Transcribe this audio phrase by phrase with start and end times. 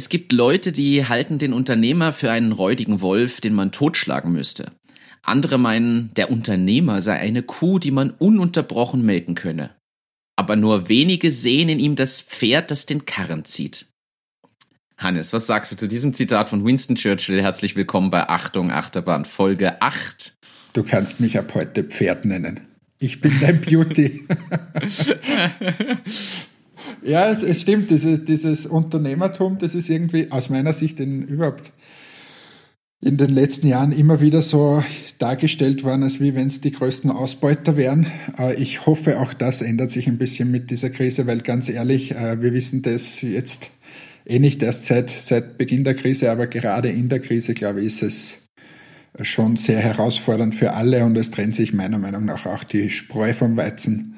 [0.00, 4.72] Es gibt Leute, die halten den Unternehmer für einen räudigen Wolf, den man totschlagen müsste.
[5.20, 9.76] Andere meinen, der Unternehmer sei eine Kuh, die man ununterbrochen melken könne.
[10.36, 13.88] Aber nur wenige sehen in ihm das Pferd, das den Karren zieht.
[14.96, 17.42] Hannes, was sagst du zu diesem Zitat von Winston Churchill?
[17.42, 20.32] Herzlich willkommen bei Achtung Achterbahn Folge 8.
[20.72, 22.60] Du kannst mich ab heute Pferd nennen.
[23.00, 24.26] Ich bin dein Beauty.
[27.02, 31.72] ja, es, es stimmt, dieses, dieses Unternehmertum, das ist irgendwie aus meiner Sicht in, überhaupt
[33.02, 34.84] in den letzten Jahren immer wieder so
[35.18, 38.06] dargestellt worden, als wie wenn es die größten Ausbeuter wären.
[38.38, 42.12] Äh, ich hoffe, auch das ändert sich ein bisschen mit dieser Krise, weil ganz ehrlich,
[42.12, 43.70] äh, wir wissen das jetzt
[44.26, 47.86] eh nicht erst seit, seit Beginn der Krise, aber gerade in der Krise, glaube ich,
[47.86, 48.38] ist es
[49.22, 53.32] schon sehr herausfordernd für alle und es trennt sich meiner Meinung nach auch die Spreu
[53.32, 54.09] vom Weizen.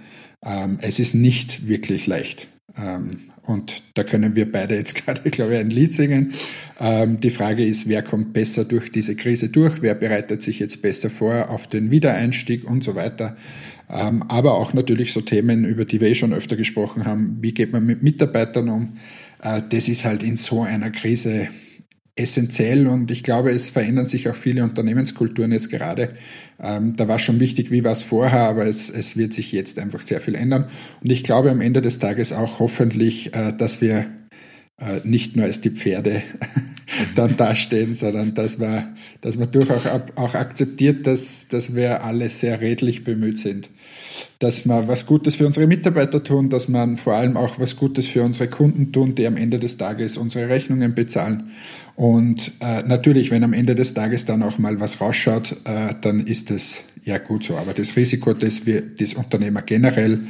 [0.44, 2.48] Ähm, es ist nicht wirklich leicht.
[2.76, 6.32] Ähm, und da können wir beide jetzt gerade, glaube ich, ein Lied singen.
[6.80, 9.82] Ähm, die Frage ist, wer kommt besser durch diese Krise durch?
[9.82, 13.36] Wer bereitet sich jetzt besser vor auf den Wiedereinstieg und so weiter?
[13.90, 17.38] Ähm, aber auch natürlich so Themen, über die wir eh schon öfter gesprochen haben.
[17.40, 18.92] Wie geht man mit Mitarbeitern um?
[19.42, 21.48] Äh, das ist halt in so einer Krise
[22.14, 26.10] essentiell und ich glaube, es verändern sich auch viele Unternehmenskulturen jetzt gerade.
[26.60, 29.78] Ähm, da war schon wichtig, wie war es vorher, aber es, es wird sich jetzt
[29.78, 30.66] einfach sehr viel ändern.
[31.02, 34.06] Und ich glaube am Ende des Tages auch hoffentlich, äh, dass wir
[35.04, 36.22] nicht nur als die Pferde
[37.14, 39.82] dann dastehen, sondern dass man, dass man durchaus
[40.16, 43.68] auch, akzeptiert, dass, dass wir alle sehr redlich bemüht sind
[44.38, 48.08] dass wir was Gutes für unsere Mitarbeiter tun, dass man vor allem auch was Gutes
[48.08, 51.50] für unsere Kunden tun, die am Ende des Tages unsere Rechnungen bezahlen.
[51.96, 56.20] Und äh, natürlich, wenn am Ende des Tages dann auch mal was rausschaut, äh, dann
[56.20, 57.56] ist das ja gut so.
[57.56, 60.20] Aber das Risiko, das wir, das Unternehmer generell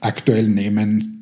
[0.00, 1.19] aktuell nehmen, äh,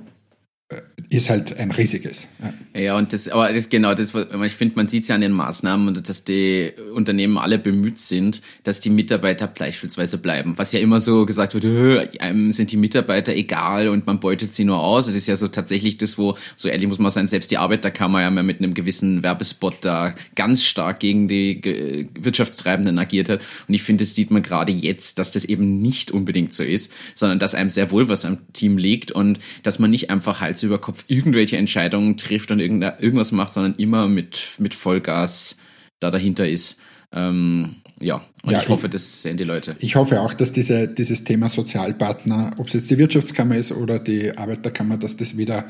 [1.11, 2.29] ist halt ein riesiges.
[2.75, 5.23] Ja, ja und das, aber das genau das, ich finde, man sieht es ja an
[5.23, 10.55] den Maßnahmen dass die Unternehmen alle bemüht sind, dass die Mitarbeiter beispielsweise bleiben.
[10.59, 14.65] Was ja immer so gesagt wird, einem sind die Mitarbeiter egal und man beutet sie
[14.65, 15.07] nur aus.
[15.07, 18.21] Das ist ja so tatsächlich das, wo, so ehrlich muss man sein, selbst die Arbeiterkammer
[18.21, 23.41] ja mit einem gewissen Werbespot da ganz stark gegen die Wirtschaftstreibenden agiert hat.
[23.67, 26.93] Und ich finde, das sieht man gerade jetzt, dass das eben nicht unbedingt so ist,
[27.15, 30.58] sondern dass einem sehr wohl was am Team liegt und dass man nicht einfach halt
[30.59, 35.57] Hals über Kopf irgendwelche Entscheidungen trifft und irgendwas macht, sondern immer mit, mit Vollgas
[36.01, 36.79] da dahinter ist.
[37.13, 39.75] Ähm, ja, und ja, ich hoffe, das sehen die Leute.
[39.81, 43.99] Ich hoffe auch, dass diese, dieses Thema Sozialpartner, ob es jetzt die Wirtschaftskammer ist oder
[43.99, 45.65] die Arbeiterkammer, dass das wieder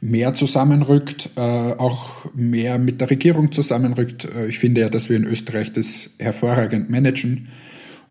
[0.00, 4.24] mehr zusammenrückt, äh, auch mehr mit der Regierung zusammenrückt.
[4.24, 7.48] Äh, ich finde ja, dass wir in Österreich das hervorragend managen.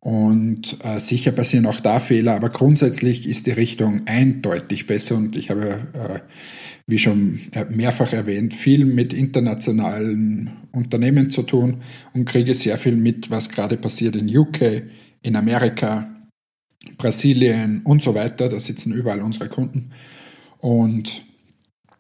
[0.06, 5.16] Und äh, sicher passieren auch da Fehler, aber grundsätzlich ist die Richtung eindeutig besser.
[5.16, 6.20] Und ich habe, äh,
[6.86, 11.78] wie schon äh, mehrfach erwähnt, viel mit internationalen Unternehmen zu tun
[12.14, 14.84] und kriege sehr viel mit, was gerade passiert in UK,
[15.24, 16.08] in Amerika,
[17.00, 18.48] Brasilien und so weiter.
[18.48, 19.90] Da sitzen überall unsere Kunden.
[20.60, 21.24] Und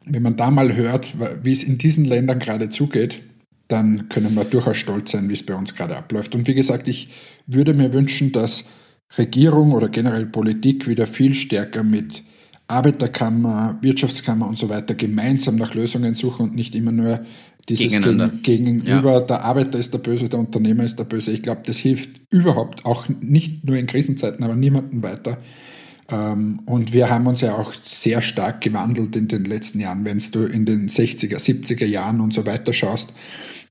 [0.05, 3.23] wenn man da mal hört, wie es in diesen Ländern gerade zugeht,
[3.67, 6.35] dann können wir durchaus stolz sein, wie es bei uns gerade abläuft.
[6.35, 7.09] Und wie gesagt, ich
[7.47, 8.65] würde mir wünschen, dass
[9.17, 12.23] Regierung oder generell Politik wieder viel stärker mit
[12.67, 17.21] Arbeiterkammer, Wirtschaftskammer und so weiter gemeinsam nach Lösungen suchen und nicht immer nur
[17.69, 19.19] dieses gegen, Gegenüber, ja.
[19.21, 21.31] der Arbeiter ist der Böse, der Unternehmer ist der Böse.
[21.31, 25.39] Ich glaube, das hilft überhaupt auch nicht nur in Krisenzeiten, aber niemandem weiter.
[26.09, 30.21] Ähm, und wir haben uns ja auch sehr stark gewandelt in den letzten Jahren, wenn
[30.31, 33.13] du in den 60er, 70er Jahren und so weiter schaust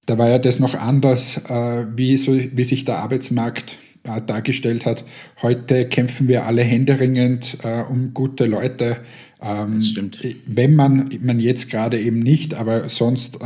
[0.06, 4.86] da war ja das noch anders, äh, wie, so, wie sich der Arbeitsmarkt äh, dargestellt
[4.86, 5.04] hat.
[5.42, 8.98] Heute kämpfen wir alle händeringend äh, um gute Leute.
[9.40, 10.18] Ähm, das stimmt.
[10.46, 13.38] Wenn man, man jetzt gerade eben nicht, aber sonst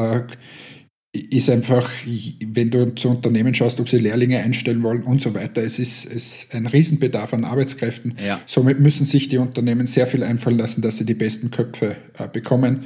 [1.12, 1.90] ist einfach,
[2.44, 6.04] wenn du zu Unternehmen schaust, ob sie Lehrlinge einstellen wollen und so weiter, es ist,
[6.04, 8.16] es ist ein Riesenbedarf an Arbeitskräften.
[8.24, 8.40] Ja.
[8.46, 12.28] Somit müssen sich die Unternehmen sehr viel einfallen lassen, dass sie die besten Köpfe äh,
[12.28, 12.80] bekommen.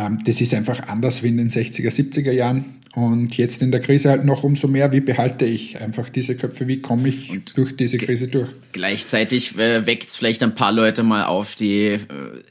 [0.00, 2.76] Ähm, das ist einfach anders wie in den 60er, 70er Jahren.
[2.96, 6.66] Und jetzt in der Krise halt noch umso mehr, wie behalte ich einfach diese Köpfe,
[6.66, 8.48] wie komme ich und durch diese Krise durch?
[8.72, 12.00] Gleichzeitig äh, weckt es vielleicht ein paar Leute mal auf, die, äh,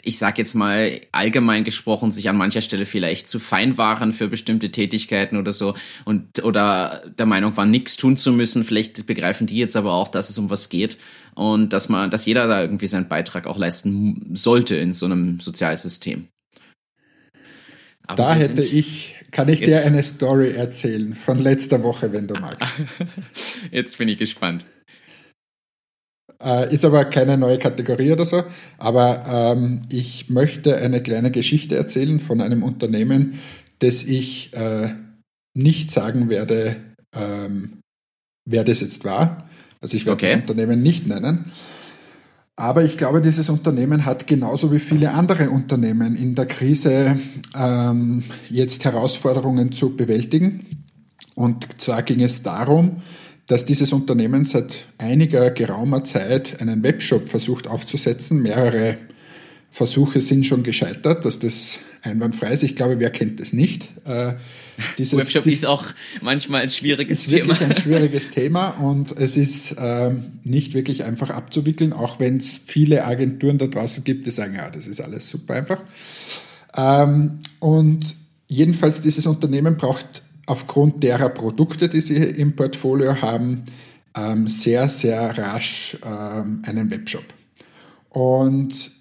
[0.02, 4.30] ich sag jetzt mal allgemein gesprochen, sich an mancher Stelle vielleicht zu fein waren für
[4.30, 5.74] bestimmte Tätigkeiten oder so
[6.06, 8.64] und oder der Meinung waren, nichts tun zu müssen.
[8.64, 10.98] Vielleicht begreifen die jetzt aber auch, dass es um was geht
[11.36, 15.42] und dass man, dass jeder da irgendwie seinen Beitrag auch leisten sollte in so einem
[15.42, 16.30] Sozialsystem.
[18.10, 22.34] Aber da hätte ich, kann ich dir eine Story erzählen von letzter Woche, wenn du
[22.34, 22.68] magst.
[23.72, 24.66] Jetzt bin ich gespannt.
[26.44, 28.44] Äh, ist aber keine neue Kategorie oder so,
[28.80, 33.40] aber ähm, ich möchte eine kleine Geschichte erzählen von einem Unternehmen,
[33.78, 34.90] dass ich äh,
[35.54, 36.78] nicht sagen werde,
[37.14, 37.82] ähm,
[38.50, 39.50] wer das jetzt war.
[39.82, 40.32] Also ich werde okay.
[40.34, 41.52] das Unternehmen nicht nennen.
[42.60, 47.18] Aber ich glaube, dieses Unternehmen hat genauso wie viele andere Unternehmen in der Krise
[47.58, 50.84] ähm, jetzt Herausforderungen zu bewältigen.
[51.36, 52.98] Und zwar ging es darum,
[53.48, 58.98] dass dieses Unternehmen seit einiger geraumer Zeit einen Webshop versucht aufzusetzen, mehrere
[59.72, 62.64] Versuche sind schon gescheitert, dass das einwandfrei ist.
[62.64, 63.90] Ich glaube, wer kennt das nicht?
[64.06, 64.34] Äh,
[64.98, 65.84] dieses, Webshop ist auch
[66.22, 67.54] manchmal ein schwieriges ist Thema.
[67.54, 72.38] ist wirklich ein schwieriges Thema und es ist ähm, nicht wirklich einfach abzuwickeln, auch wenn
[72.38, 75.80] es viele Agenturen da draußen gibt, die sagen, ja, das ist alles super einfach.
[76.76, 78.16] Ähm, und
[78.48, 83.64] jedenfalls dieses Unternehmen braucht aufgrund derer Produkte, die sie im Portfolio haben,
[84.16, 87.26] ähm, sehr, sehr rasch ähm, einen Webshop.
[88.10, 88.99] Und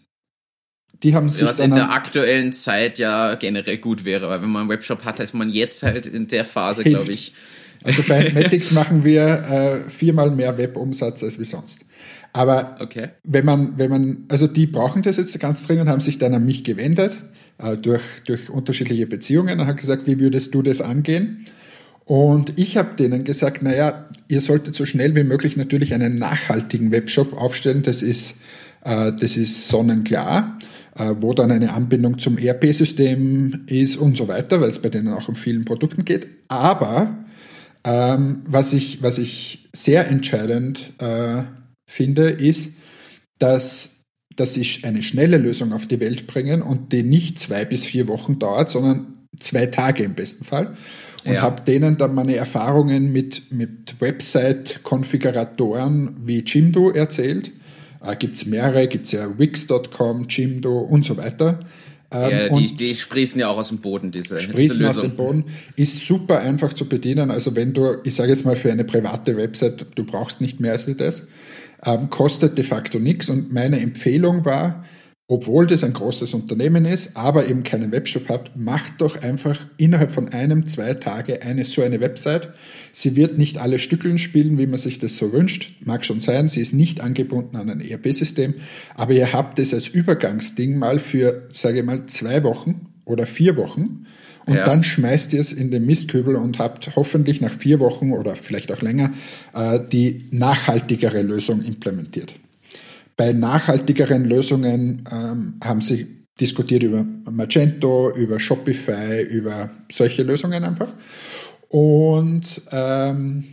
[1.02, 4.62] die haben sich Was in der aktuellen Zeit ja generell gut wäre, weil wenn man
[4.62, 7.34] einen Webshop hat, ist man jetzt halt in der Phase, glaube ich.
[7.84, 9.26] Also bei Matix machen wir
[9.84, 11.86] äh, viermal mehr Webumsatz als wie sonst.
[12.32, 13.10] Aber okay.
[13.24, 16.34] wenn man, wenn man, also die brauchen das jetzt ganz dringend und haben sich dann
[16.34, 17.18] an mich gewendet
[17.58, 21.46] äh, durch, durch unterschiedliche Beziehungen und haben gesagt, wie würdest du das angehen?
[22.04, 26.90] Und ich habe denen gesagt, naja, ihr solltet so schnell wie möglich natürlich einen nachhaltigen
[26.90, 27.82] Webshop aufstellen.
[27.82, 28.40] Das ist,
[28.84, 30.58] äh, das ist sonnenklar.
[30.98, 35.12] Äh, wo dann eine Anbindung zum ERP-System ist und so weiter, weil es bei denen
[35.12, 36.26] auch um vielen Produkten geht.
[36.48, 37.24] Aber
[37.84, 41.44] ähm, was, ich, was ich sehr entscheidend äh,
[41.88, 42.78] finde, ist,
[43.38, 47.84] dass, dass sie eine schnelle Lösung auf die Welt bringen und die nicht zwei bis
[47.84, 50.76] vier Wochen dauert, sondern zwei Tage im besten Fall.
[51.24, 51.42] Und ja.
[51.42, 57.52] habe denen dann meine Erfahrungen mit, mit Website-Konfiguratoren wie Jimdo erzählt
[58.02, 61.60] äh, gibt es mehrere, gibt es ja Wix.com, Jimdo und so weiter.
[62.10, 65.14] Ähm, ja, die, die sprießen ja auch aus dem Boden, diese, sprießen diese aus dem
[65.14, 65.44] Boden.
[65.76, 67.30] Ist super einfach zu bedienen.
[67.30, 70.72] Also wenn du, ich sage jetzt mal für eine private Website, du brauchst nicht mehr
[70.72, 71.28] als wie das,
[71.84, 73.28] ähm, kostet de facto nichts.
[73.28, 74.84] Und meine Empfehlung war,
[75.30, 80.10] obwohl das ein großes Unternehmen ist, aber eben keinen Webshop habt, macht doch einfach innerhalb
[80.10, 82.48] von einem, zwei Tage eine so eine Website.
[82.92, 85.76] Sie wird nicht alle Stückeln spielen, wie man sich das so wünscht.
[85.84, 88.54] Mag schon sein, sie ist nicht angebunden an ein ERP-System,
[88.94, 93.58] aber ihr habt es als Übergangsding mal für, sage ich mal, zwei Wochen oder vier
[93.58, 94.06] Wochen
[94.46, 94.64] und ja.
[94.64, 98.72] dann schmeißt ihr es in den Mistkübel und habt hoffentlich nach vier Wochen oder vielleicht
[98.72, 99.10] auch länger
[99.52, 102.34] äh, die nachhaltigere Lösung implementiert.
[103.18, 110.88] Bei nachhaltigeren Lösungen ähm, haben sie diskutiert über Magento, über Shopify, über solche Lösungen einfach.
[111.68, 113.44] Und ähm,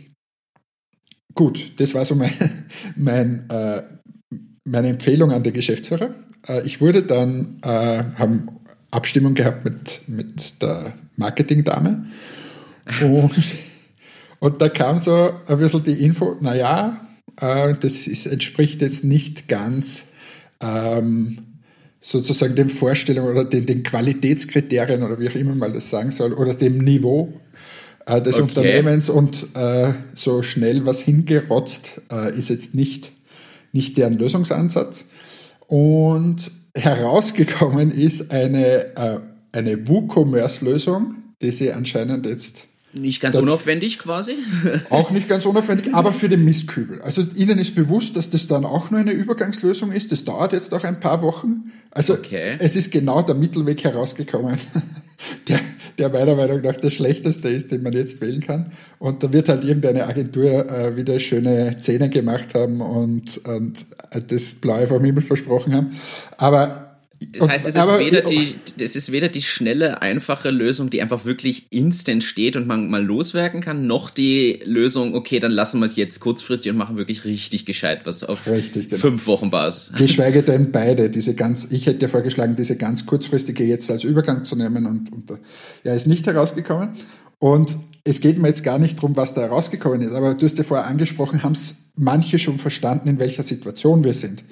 [1.34, 2.32] gut, das war so mein,
[2.96, 3.82] mein, äh,
[4.62, 6.14] meine Empfehlung an die Geschäftsführer.
[6.46, 8.60] Äh, ich wurde dann, äh, haben
[8.92, 12.06] Abstimmung gehabt mit, mit der Marketingdame
[13.02, 13.52] und,
[14.38, 17.05] und da kam so ein bisschen die Info, naja,
[17.36, 20.08] das ist, entspricht jetzt nicht ganz
[20.60, 21.38] ähm,
[22.00, 26.32] sozusagen den Vorstellungen oder den, den, Qualitätskriterien oder wie auch immer man das sagen soll
[26.32, 27.32] oder dem Niveau
[28.06, 28.42] äh, des okay.
[28.44, 33.10] Unternehmens und äh, so schnell was hingerotzt äh, ist jetzt nicht,
[33.72, 35.08] nicht deren Lösungsansatz.
[35.66, 39.18] Und herausgekommen ist eine, äh,
[39.52, 42.64] eine WooCommerce-Lösung, die sie anscheinend jetzt
[43.00, 44.36] nicht ganz das unaufwendig quasi.
[44.90, 47.00] Auch nicht ganz unaufwendig, aber für den Mistkübel.
[47.02, 50.12] Also Ihnen ist bewusst, dass das dann auch nur eine Übergangslösung ist.
[50.12, 51.72] Das dauert jetzt auch ein paar Wochen.
[51.90, 52.56] Also okay.
[52.58, 54.56] es ist genau der Mittelweg herausgekommen,
[55.48, 55.60] der,
[55.98, 58.72] der meiner Meinung nach der schlechteste ist, den man jetzt wählen kann.
[58.98, 63.86] Und da wird halt irgendeine Agentur äh, wieder schöne Zähne gemacht haben und, und
[64.28, 65.90] das Blaue vom Himmel versprochen haben.
[66.36, 66.85] Aber
[67.18, 71.00] das heißt, es ist, aber, weder die, es ist weder die schnelle, einfache Lösung, die
[71.00, 75.80] einfach wirklich instant steht und man mal loswerken kann, noch die Lösung, okay, dann lassen
[75.80, 79.00] wir es jetzt kurzfristig und machen wirklich richtig gescheit was auf richtig, genau.
[79.00, 79.92] fünf Wochen Basis.
[79.96, 84.44] Geschweige denn beide, diese ganz, ich hätte ja vorgeschlagen, diese ganz kurzfristige jetzt als Übergang
[84.44, 85.38] zu nehmen und, und
[85.84, 86.96] ja, ist nicht herausgekommen.
[87.38, 90.58] Und es geht mir jetzt gar nicht darum, was da herausgekommen ist, aber du hast
[90.58, 94.44] ja vorher angesprochen, haben es manche schon verstanden, in welcher Situation wir sind.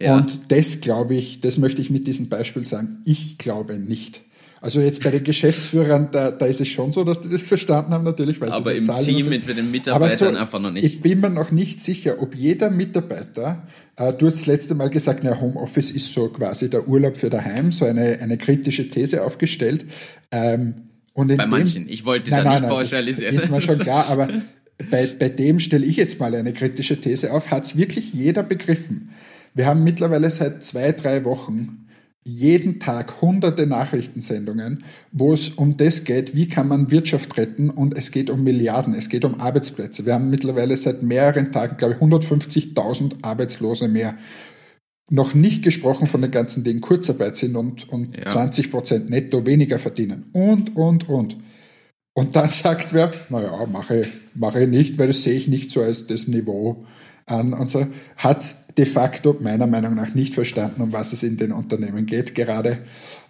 [0.00, 0.16] Ja.
[0.16, 3.02] Und das glaube ich, das möchte ich mit diesem Beispiel sagen.
[3.04, 4.22] Ich glaube nicht.
[4.60, 7.92] Also jetzt bei den Geschäftsführern, da, da ist es schon so, dass die das verstanden
[7.92, 10.84] haben, natürlich, weil Aber sie im Team mit, mit den Mitarbeitern so, einfach noch nicht.
[10.84, 14.90] Ich bin mir noch nicht sicher, ob jeder Mitarbeiter, äh, du hast das letzte Mal
[14.90, 19.24] gesagt, na, Homeoffice ist so quasi der Urlaub für daheim, so eine, eine kritische These
[19.24, 19.84] aufgestellt.
[20.32, 20.74] Ähm,
[21.14, 23.34] und bei manchen, ich wollte nein, da nein, nicht nein, pauschalisieren.
[23.34, 24.28] Das ist mir schon klar, aber
[24.90, 27.50] bei, bei dem stelle ich jetzt mal eine kritische These auf.
[27.50, 29.10] Hat es wirklich jeder begriffen?
[29.58, 31.88] Wir haben mittlerweile seit zwei, drei Wochen
[32.22, 37.96] jeden Tag hunderte Nachrichtensendungen, wo es um das geht, wie kann man Wirtschaft retten und
[37.96, 40.06] es geht um Milliarden, es geht um Arbeitsplätze.
[40.06, 44.14] Wir haben mittlerweile seit mehreren Tagen, glaube ich, 150.000 Arbeitslose mehr.
[45.10, 48.26] Noch nicht gesprochen von den ganzen, die in Kurzarbeit sind und, und ja.
[48.26, 50.26] 20 Prozent netto weniger verdienen.
[50.34, 51.36] Und, und, und.
[52.14, 54.02] Und dann sagt wer, naja, mache,
[54.34, 56.84] mache ich nicht, weil das sehe ich nicht so als das Niveau
[57.30, 58.44] an und so, hat
[58.76, 62.78] de facto meiner Meinung nach nicht verstanden, um was es in den Unternehmen geht gerade.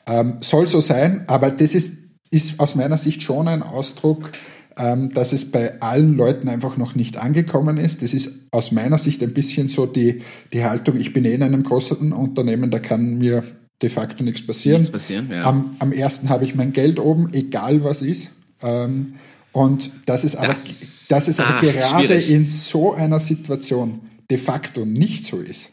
[0.07, 4.31] Ähm, soll so sein, aber das ist, ist aus meiner Sicht schon ein Ausdruck,
[4.77, 8.03] ähm, dass es bei allen Leuten einfach noch nicht angekommen ist.
[8.03, 11.43] Das ist aus meiner Sicht ein bisschen so die, die Haltung, ich bin eh in
[11.43, 13.43] einem großen Unternehmen, da kann mir
[13.83, 14.79] de facto nichts passieren.
[14.79, 15.43] Nichts passieren ja.
[15.43, 18.31] am, am ersten habe ich mein Geld oben, egal was ist.
[18.61, 19.15] Ähm,
[19.53, 22.31] und das ist aber, das, das ist aber ah, gerade schwierig.
[22.31, 24.01] in so einer Situation
[24.31, 25.73] de facto nicht so ist.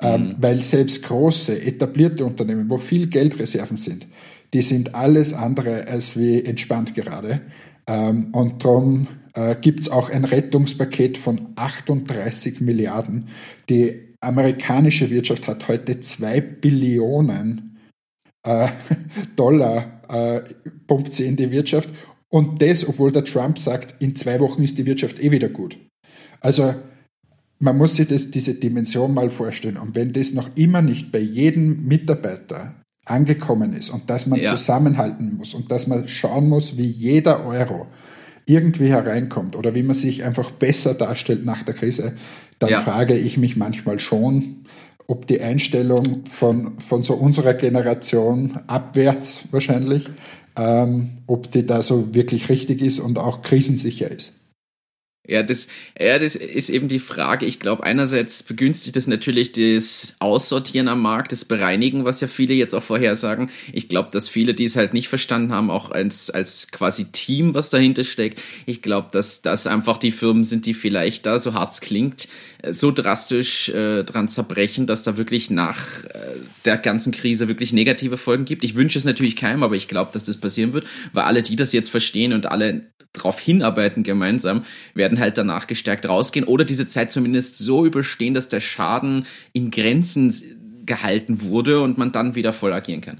[0.00, 0.34] Ähm, mhm.
[0.40, 4.08] weil selbst große, etablierte Unternehmen, wo viel Geldreserven sind,
[4.52, 7.42] die sind alles andere als wie entspannt gerade.
[7.86, 13.28] Ähm, und darum äh, gibt es auch ein Rettungspaket von 38 Milliarden.
[13.68, 17.78] Die amerikanische Wirtschaft hat heute zwei Billionen
[18.42, 18.68] äh,
[19.36, 20.40] Dollar äh,
[20.86, 21.90] pumpt sie in die Wirtschaft
[22.34, 25.78] und das, obwohl der Trump sagt, in zwei Wochen ist die Wirtschaft eh wieder gut.
[26.40, 26.74] Also
[27.60, 29.76] man muss sich das, diese Dimension mal vorstellen.
[29.76, 32.74] Und wenn das noch immer nicht bei jedem Mitarbeiter
[33.04, 34.56] angekommen ist und dass man ja.
[34.56, 37.86] zusammenhalten muss und dass man schauen muss, wie jeder Euro
[38.46, 42.16] irgendwie hereinkommt oder wie man sich einfach besser darstellt nach der Krise,
[42.58, 42.80] dann ja.
[42.80, 44.64] frage ich mich manchmal schon,
[45.06, 50.10] ob die Einstellung von, von so unserer Generation abwärts wahrscheinlich
[50.56, 54.32] ähm, ob die da so wirklich richtig ist und auch krisensicher ist.
[55.26, 57.46] Ja, das, ja, das ist eben die Frage.
[57.46, 62.52] Ich glaube, einerseits begünstigt das natürlich das Aussortieren am Markt, das Bereinigen, was ja viele
[62.52, 63.48] jetzt auch vorhersagen.
[63.72, 67.54] Ich glaube, dass viele, die es halt nicht verstanden haben, auch als, als quasi Team,
[67.54, 68.42] was dahinter steckt.
[68.66, 72.28] Ich glaube, dass das einfach die Firmen sind, die vielleicht da, so hart es klingt,
[72.70, 76.18] so drastisch äh, dran zerbrechen, dass da wirklich nach äh,
[76.66, 78.62] der ganzen Krise wirklich negative Folgen gibt.
[78.62, 81.56] Ich wünsche es natürlich keinem, aber ich glaube, dass das passieren wird, weil alle, die
[81.56, 84.64] das jetzt verstehen und alle darauf hinarbeiten gemeinsam,
[84.94, 89.70] werden halt danach gestärkt rausgehen oder diese Zeit zumindest so überstehen, dass der Schaden in
[89.70, 90.32] Grenzen
[90.86, 93.18] gehalten wurde und man dann wieder voll agieren kann.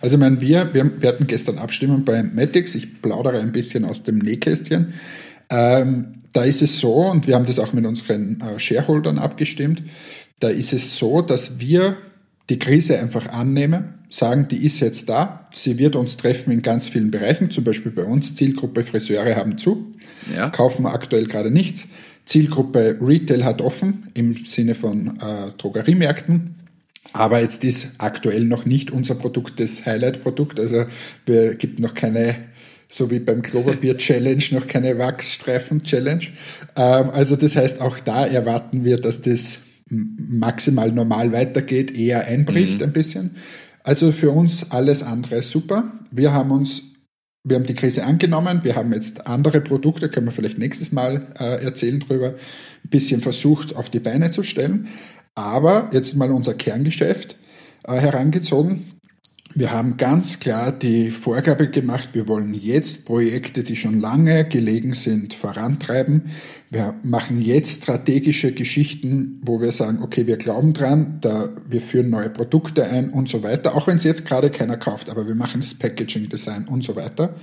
[0.00, 4.02] Also ich meine, wir, wir, hatten gestern Abstimmung bei Matix, ich plaudere ein bisschen aus
[4.02, 4.92] dem Nähkästchen.
[5.48, 9.82] Ähm, da ist es so, und wir haben das auch mit unseren äh, Shareholdern abgestimmt,
[10.40, 11.96] da ist es so, dass wir
[12.48, 16.88] die Krise einfach annehmen, sagen, die ist jetzt da, sie wird uns treffen in ganz
[16.88, 19.92] vielen Bereichen, zum Beispiel bei uns, Zielgruppe Friseure haben zu,
[20.34, 20.50] ja.
[20.50, 21.88] kaufen aktuell gerade nichts,
[22.24, 26.56] Zielgruppe Retail hat offen im Sinne von äh, Drogeriemärkten,
[27.12, 30.84] aber jetzt ist aktuell noch nicht unser Produkt das Highlight-Produkt, also
[31.26, 32.36] es gibt noch keine
[32.92, 36.24] so wie beim Klopapier Challenge noch keine Wachsstreifen Challenge.
[36.76, 39.60] Ähm, also das heißt, auch da erwarten wir, dass das
[39.92, 42.86] maximal normal weitergeht, eher einbricht mhm.
[42.86, 43.36] ein bisschen.
[43.84, 45.92] Also für uns alles andere super.
[46.10, 46.82] Wir haben uns,
[47.44, 51.32] wir haben die Krise angenommen, wir haben jetzt andere Produkte, können wir vielleicht nächstes Mal
[51.38, 54.88] äh, erzählen drüber, ein bisschen versucht auf die Beine zu stellen.
[55.34, 57.36] Aber jetzt mal unser Kerngeschäft
[57.84, 58.92] äh, herangezogen.
[59.54, 64.94] Wir haben ganz klar die Vorgabe gemacht, wir wollen jetzt Projekte, die schon lange gelegen
[64.94, 66.22] sind, vorantreiben.
[66.70, 72.08] Wir machen jetzt strategische Geschichten, wo wir sagen, okay, wir glauben dran, da, wir führen
[72.08, 75.34] neue Produkte ein und so weiter, auch wenn es jetzt gerade keiner kauft, aber wir
[75.34, 77.34] machen das Packaging Design und so weiter.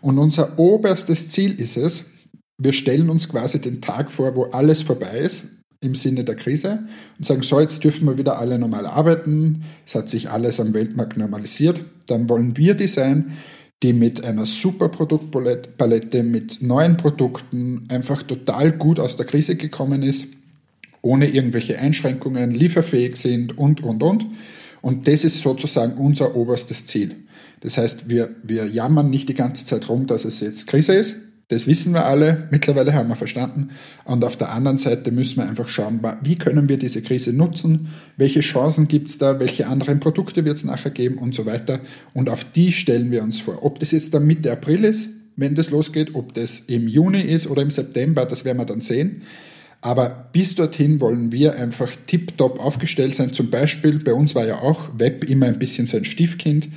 [0.00, 2.06] Und unser oberstes Ziel ist es,
[2.56, 6.80] wir stellen uns quasi den Tag vor, wo alles vorbei ist, im Sinne der Krise
[7.18, 10.74] und sagen, so, jetzt dürfen wir wieder alle normal arbeiten, es hat sich alles am
[10.74, 13.36] Weltmarkt normalisiert, dann wollen wir die sein,
[13.82, 20.02] die mit einer super Produktpalette, mit neuen Produkten einfach total gut aus der Krise gekommen
[20.02, 20.26] ist,
[21.00, 24.26] ohne irgendwelche Einschränkungen, lieferfähig sind und, und, und.
[24.80, 27.14] Und das ist sozusagen unser oberstes Ziel.
[27.60, 31.16] Das heißt, wir, wir jammern nicht die ganze Zeit rum, dass es jetzt Krise ist,
[31.48, 33.70] das wissen wir alle, mittlerweile haben wir verstanden.
[34.04, 37.88] Und auf der anderen Seite müssen wir einfach schauen, wie können wir diese Krise nutzen,
[38.18, 41.80] welche Chancen gibt es da, welche anderen Produkte wird es nachher geben und so weiter.
[42.12, 43.64] Und auf die stellen wir uns vor.
[43.64, 47.48] Ob das jetzt dann Mitte April ist, wenn das losgeht, ob das im Juni ist
[47.48, 49.22] oder im September, das werden wir dann sehen.
[49.80, 53.32] Aber bis dorthin wollen wir einfach tiptop aufgestellt sein.
[53.32, 56.68] Zum Beispiel, bei uns war ja auch Web immer ein bisschen so ein Stiefkind.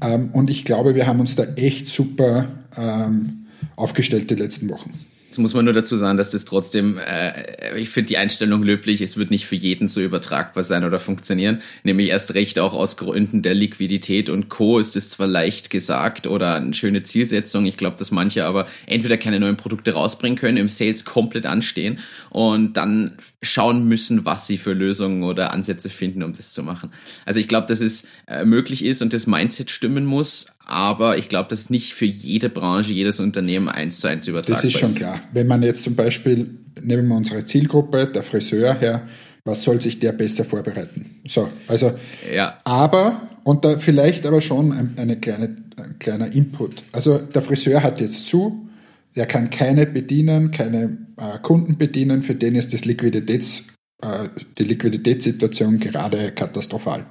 [0.00, 3.45] Ähm, und ich glaube, wir haben uns da echt super ähm,
[3.76, 4.92] aufgestellt die letzten Wochen.
[5.36, 9.00] Jetzt muss man nur dazu sagen, dass das trotzdem, äh, ich finde die Einstellung löblich,
[9.00, 11.60] es wird nicht für jeden so übertragbar sein oder funktionieren.
[11.82, 14.78] Nämlich erst recht auch aus Gründen der Liquidität und Co.
[14.78, 17.66] ist es zwar leicht gesagt oder eine schöne Zielsetzung.
[17.66, 21.98] Ich glaube, dass manche aber entweder keine neuen Produkte rausbringen können, im Sales komplett anstehen
[22.30, 26.92] und dann schauen müssen, was sie für Lösungen oder Ansätze finden, um das zu machen.
[27.24, 31.28] Also ich glaube, dass es äh, möglich ist und das Mindset stimmen muss, aber ich
[31.28, 34.74] glaube, dass nicht für jede Branche, jedes Unternehmen eins zu eins übertragbar ist.
[34.74, 35.20] Das ist schon klar.
[35.32, 39.06] Wenn man jetzt zum Beispiel, nehmen wir unsere Zielgruppe, der Friseur her,
[39.44, 41.20] was soll sich der besser vorbereiten?
[41.28, 41.92] So, also,
[42.34, 42.60] ja.
[42.64, 46.82] aber, und da vielleicht aber schon ein, eine kleine, ein kleiner Input.
[46.90, 48.68] Also, der Friseur hat jetzt zu,
[49.14, 53.68] der kann keine bedienen, keine äh, Kunden bedienen, für den ist das Liquiditäts,
[54.02, 57.06] äh, die Liquiditätssituation gerade katastrophal.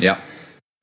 [0.00, 0.18] Ja.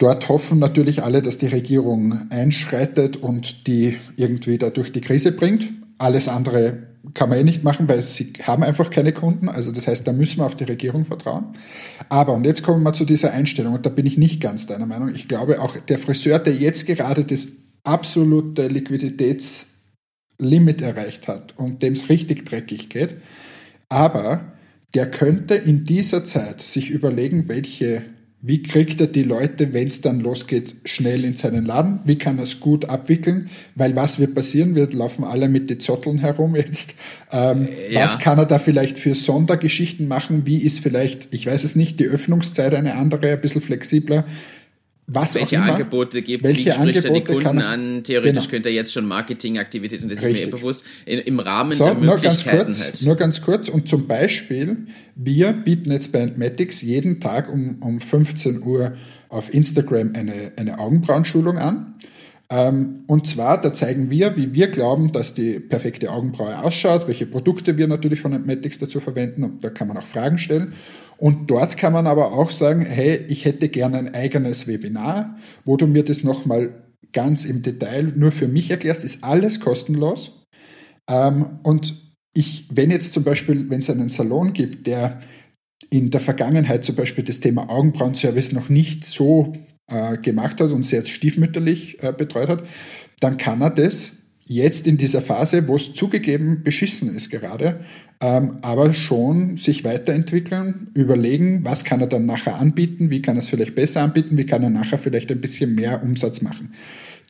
[0.03, 5.31] Dort hoffen natürlich alle, dass die Regierung einschreitet und die irgendwie da durch die Krise
[5.31, 5.69] bringt.
[5.97, 9.47] Alles andere kann man eh nicht machen, weil sie haben einfach keine Kunden.
[9.47, 11.53] Also das heißt, da müssen wir auf die Regierung vertrauen.
[12.09, 14.87] Aber, und jetzt kommen wir zu dieser Einstellung, und da bin ich nicht ganz deiner
[14.87, 15.15] Meinung.
[15.15, 17.47] Ich glaube auch, der Friseur, der jetzt gerade das
[17.85, 23.15] absolute Liquiditätslimit erreicht hat und dem es richtig dreckig geht,
[23.87, 24.51] aber
[24.95, 28.03] der könnte in dieser Zeit sich überlegen, welche
[28.45, 31.99] wie kriegt er die Leute, wenn es dann losgeht, schnell in seinen Laden?
[32.03, 33.49] Wie kann er es gut abwickeln?
[33.75, 34.75] Weil was wird passieren?
[34.75, 36.95] Wir laufen alle mit den Zotteln herum jetzt.
[37.31, 38.01] Ähm, ja.
[38.01, 40.45] Was kann er da vielleicht für Sondergeschichten machen?
[40.45, 44.25] Wie ist vielleicht, ich weiß es nicht, die Öffnungszeit eine andere, ein bisschen flexibler?
[45.07, 48.03] Was welche Angebote gibt es, wie spricht er die Kunden an?
[48.03, 48.51] Theoretisch genau.
[48.51, 50.43] könnte er jetzt schon Marketingaktivitäten, das Richtig.
[50.43, 53.01] ist mir bewusst, im Rahmen so, der Möglichkeiten nur ganz kurz, halt.
[53.01, 57.99] Nur ganz kurz und zum Beispiel, wir bieten jetzt bei Antmatics jeden Tag um, um
[57.99, 58.93] 15 Uhr
[59.27, 61.95] auf Instagram eine, eine Augenbrauenschulung an.
[62.49, 67.25] Ähm, und zwar, da zeigen wir, wie wir glauben, dass die perfekte Augenbraue ausschaut, welche
[67.25, 70.73] Produkte wir natürlich von Antmatics dazu verwenden und da kann man auch Fragen stellen.
[71.23, 75.77] Und dort kann man aber auch sagen, hey, ich hätte gerne ein eigenes Webinar, wo
[75.77, 76.83] du mir das nochmal
[77.13, 80.45] ganz im Detail nur für mich erklärst, ist alles kostenlos.
[81.09, 81.95] Ähm, und
[82.33, 85.21] ich, wenn jetzt zum Beispiel, wenn es einen Salon gibt, der
[85.89, 89.53] in der Vergangenheit zum Beispiel das Thema Augenbrauenservice noch nicht so
[89.87, 92.67] äh, gemacht hat und sehr stiefmütterlich äh, betreut hat,
[93.21, 97.79] dann kann er das jetzt in dieser Phase, wo es zugegeben beschissen ist gerade,
[98.19, 103.39] ähm, aber schon sich weiterentwickeln, überlegen, was kann er dann nachher anbieten, wie kann er
[103.39, 106.71] es vielleicht besser anbieten, wie kann er nachher vielleicht ein bisschen mehr Umsatz machen.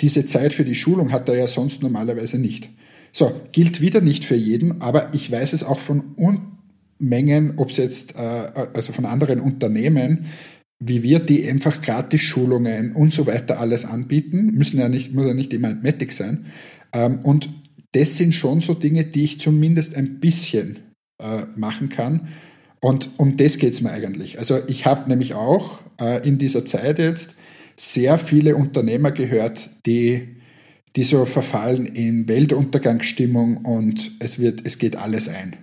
[0.01, 2.69] Diese Zeit für die Schulung hat er ja sonst normalerweise nicht.
[3.11, 7.77] So, gilt wieder nicht für jeden, aber ich weiß es auch von Unmengen, ob es
[7.77, 10.25] jetzt, äh, also von anderen Unternehmen,
[10.79, 15.33] wie wir die einfach Gratis-Schulungen und so weiter alles anbieten, müssen ja nicht, muss ja
[15.33, 16.47] nicht immer Matic sein,
[16.93, 17.49] und
[17.93, 20.79] das sind schon so Dinge, die ich zumindest ein bisschen
[21.21, 22.27] äh, machen kann.
[22.79, 24.39] Und um das geht es mir eigentlich.
[24.39, 27.35] Also ich habe nämlich auch äh, in dieser Zeit jetzt
[27.77, 30.35] sehr viele Unternehmer gehört, die,
[30.95, 35.55] die so verfallen in Weltuntergangsstimmung und es wird, es geht alles ein.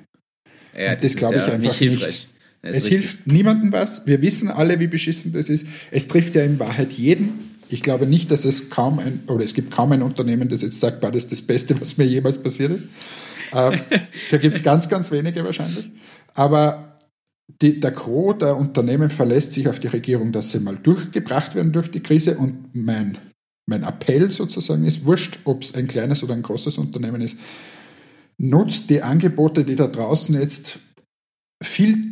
[0.76, 2.00] Ja, das, das glaube ich ja einfach nicht.
[2.00, 2.28] nicht.
[2.62, 4.06] Es hilft niemandem was.
[4.06, 5.66] Wir wissen alle, wie beschissen das ist.
[5.90, 7.49] Es trifft ja in Wahrheit jeden.
[7.72, 10.80] Ich glaube nicht, dass es kaum ein, oder es gibt kaum ein Unternehmen, das jetzt
[10.80, 12.88] sagt, das ist das Beste, was mir jemals passiert ist.
[13.52, 13.80] Ähm,
[14.30, 15.90] da gibt es ganz, ganz wenige wahrscheinlich.
[16.34, 16.96] Aber
[17.60, 21.72] die, der Gros der Unternehmen verlässt sich auf die Regierung, dass sie mal durchgebracht werden
[21.72, 22.36] durch die Krise.
[22.38, 23.18] Und mein,
[23.66, 27.38] mein Appell sozusagen ist, wurscht, ob es ein kleines oder ein großes Unternehmen ist,
[28.38, 30.78] nutzt die Angebote, die da draußen jetzt
[31.62, 32.02] viel,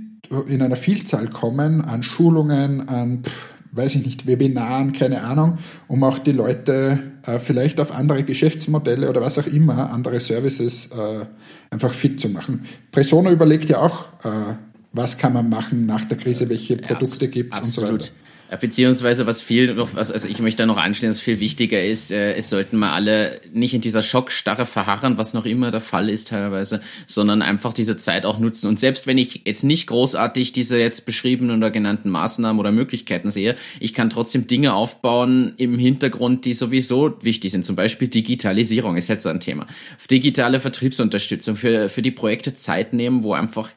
[0.46, 6.02] in einer Vielzahl kommen, an Schulungen, an pff, weiß ich nicht, Webinaren, keine Ahnung, um
[6.04, 11.26] auch die Leute äh, vielleicht auf andere Geschäftsmodelle oder was auch immer, andere Services äh,
[11.70, 12.64] einfach fit zu machen.
[12.90, 14.54] Presono überlegt ja auch, äh,
[14.92, 18.08] was kann man machen nach der Krise, welche Produkte ja, gibt es und so weiter.
[18.56, 22.34] Beziehungsweise was viel noch, also ich möchte da noch anstellen, was viel wichtiger ist, äh,
[22.34, 26.28] es sollten mal alle nicht in dieser Schockstarre verharren, was noch immer der Fall ist
[26.28, 28.68] teilweise, sondern einfach diese Zeit auch nutzen.
[28.68, 33.30] Und selbst wenn ich jetzt nicht großartig diese jetzt beschriebenen oder genannten Maßnahmen oder Möglichkeiten
[33.30, 37.66] sehe, ich kann trotzdem Dinge aufbauen im Hintergrund, die sowieso wichtig sind.
[37.66, 39.66] Zum Beispiel Digitalisierung ist jetzt so ein Thema.
[40.10, 43.70] Digitale Vertriebsunterstützung für, für die Projekte Zeit nehmen, wo einfach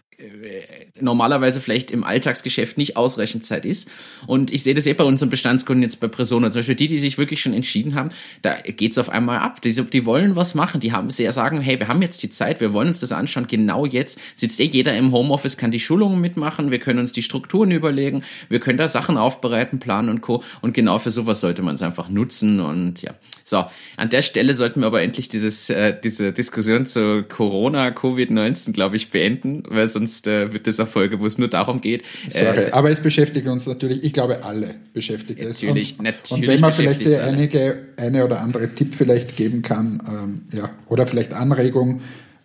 [1.00, 3.90] normalerweise vielleicht im Alltagsgeschäft nicht ausreichend Zeit ist.
[4.28, 7.00] Und ich sehe das eh bei unseren Bestandskunden jetzt bei Persona, zum Beispiel die, die
[7.00, 8.10] sich wirklich schon entschieden haben,
[8.42, 9.62] da geht's auf einmal ab.
[9.62, 12.60] Die, die wollen was machen, die haben sehr sagen, hey, wir haben jetzt die Zeit,
[12.60, 13.48] wir wollen uns das anschauen.
[13.48, 17.22] Genau jetzt sitzt eh jeder im Homeoffice, kann die Schulungen mitmachen, wir können uns die
[17.22, 20.44] Strukturen überlegen, wir können da Sachen aufbereiten, planen und Co.
[20.62, 22.60] Und genau für sowas sollte man es einfach nutzen.
[22.60, 23.66] Und ja, so,
[23.98, 28.96] an der Stelle sollten wir aber endlich dieses, äh, diese Diskussion zu Corona, Covid-19, glaube
[28.98, 32.04] ich, beenden, weil sonst äh, wird das eine Folge, wo es nur darum geht.
[32.28, 35.62] Sorry, äh, aber es beschäftigt uns natürlich, ich glaube, alle beschäftigt es.
[35.62, 36.32] Natürlich, und, natürlich.
[36.32, 41.08] Und wenn man vielleicht einige, eine oder andere Tipp vielleicht geben kann, ähm, ja, oder
[41.08, 42.02] vielleicht Anregung,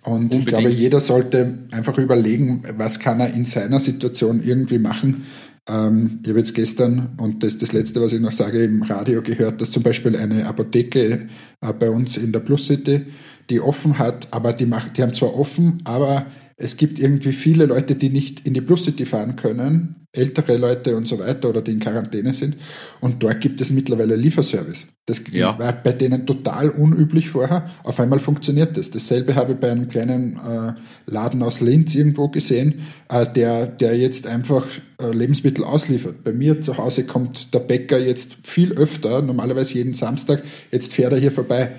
[0.06, 0.42] und Unbedingt.
[0.42, 5.26] ich glaube, jeder sollte einfach überlegen, was kann er in seiner Situation irgendwie machen.
[5.68, 8.82] Ähm, ich habe jetzt gestern, und das ist das Letzte, was ich noch sage, im
[8.82, 11.26] Radio gehört, dass zum Beispiel eine Apotheke
[11.60, 13.06] äh, bei uns in der Plus City,
[13.50, 17.66] die offen hat, aber die, macht, die haben zwar offen, aber es gibt irgendwie viele
[17.66, 21.60] Leute, die nicht in die Plus City fahren können, ältere Leute und so weiter oder
[21.60, 22.56] die in Quarantäne sind.
[23.00, 24.86] Und dort gibt es mittlerweile Lieferservice.
[25.04, 25.58] Das ja.
[25.58, 27.66] war bei denen total unüblich vorher.
[27.84, 28.90] Auf einmal funktioniert das.
[28.90, 30.72] Dasselbe habe ich bei einem kleinen äh,
[31.06, 34.66] Laden aus Linz irgendwo gesehen, äh, der, der jetzt einfach
[34.98, 36.24] äh, Lebensmittel ausliefert.
[36.24, 40.42] Bei mir zu Hause kommt der Bäcker jetzt viel öfter, normalerweise jeden Samstag.
[40.72, 41.72] Jetzt fährt er hier vorbei.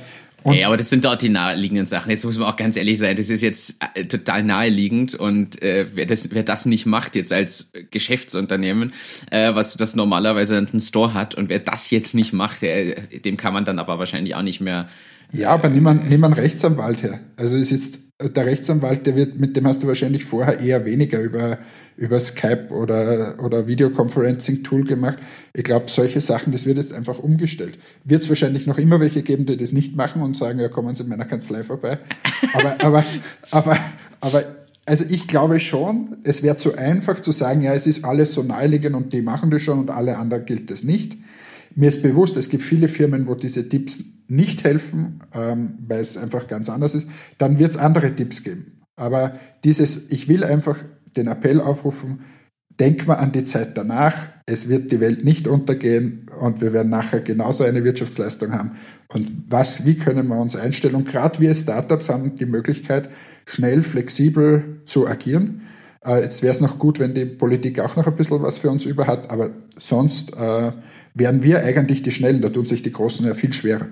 [0.44, 2.10] Und Ey, aber das sind dort die naheliegenden Sachen.
[2.10, 5.88] Jetzt muss man auch ganz ehrlich sein, das ist jetzt äh, total naheliegend und äh,
[5.94, 8.94] wer, das, wer das nicht macht jetzt als Geschäftsunternehmen,
[9.32, 13.36] äh, was das normalerweise einen Store hat und wer das jetzt nicht macht, der, dem
[13.36, 14.88] kann man dann aber wahrscheinlich auch nicht mehr
[15.34, 17.20] ja, aber nimm einen, nimm einen Rechtsanwalt her.
[17.36, 21.20] Also ist jetzt der Rechtsanwalt, der wird, mit dem hast du wahrscheinlich vorher eher weniger
[21.20, 21.60] über,
[21.98, 25.20] über Skype oder, oder Videoconferencing-Tool gemacht.
[25.54, 27.78] Ich glaube, solche Sachen, das wird jetzt einfach umgestellt.
[28.06, 30.96] Wird es wahrscheinlich noch immer welche geben, die das nicht machen und sagen, ja, kommen
[30.96, 32.00] Sie in meiner Kanzlei vorbei.
[32.54, 33.06] Aber, aber,
[33.52, 33.78] aber,
[34.20, 34.46] aber,
[34.88, 38.42] also ich glaube schon, es wäre zu einfach zu sagen, ja, es ist alles so
[38.42, 41.18] naheliegend und die machen das schon und alle anderen gilt das nicht.
[41.78, 46.18] Mir ist bewusst, es gibt viele Firmen, wo diese Tipps nicht helfen, ähm, weil es
[46.18, 47.08] einfach ganz anders ist.
[47.38, 48.82] Dann wird es andere Tipps geben.
[48.96, 50.84] Aber dieses, ich will einfach
[51.16, 52.22] den Appell aufrufen,
[52.80, 54.16] denk mal an die Zeit danach.
[54.48, 58.72] Es wird die Welt nicht untergehen und wir werden nachher genauso eine Wirtschaftsleistung haben.
[59.10, 60.96] Und was, wie können wir uns einstellen?
[60.96, 63.10] Und gerade wir Startups haben die Möglichkeit,
[63.46, 65.62] schnell, flexibel zu agieren.
[66.04, 68.72] Äh, jetzt wäre es noch gut, wenn die Politik auch noch ein bisschen was für
[68.72, 70.72] uns über hat, aber sonst äh,
[71.20, 73.90] wären wir eigentlich die Schnellen, da tun sich die Großen ja viel schwerer.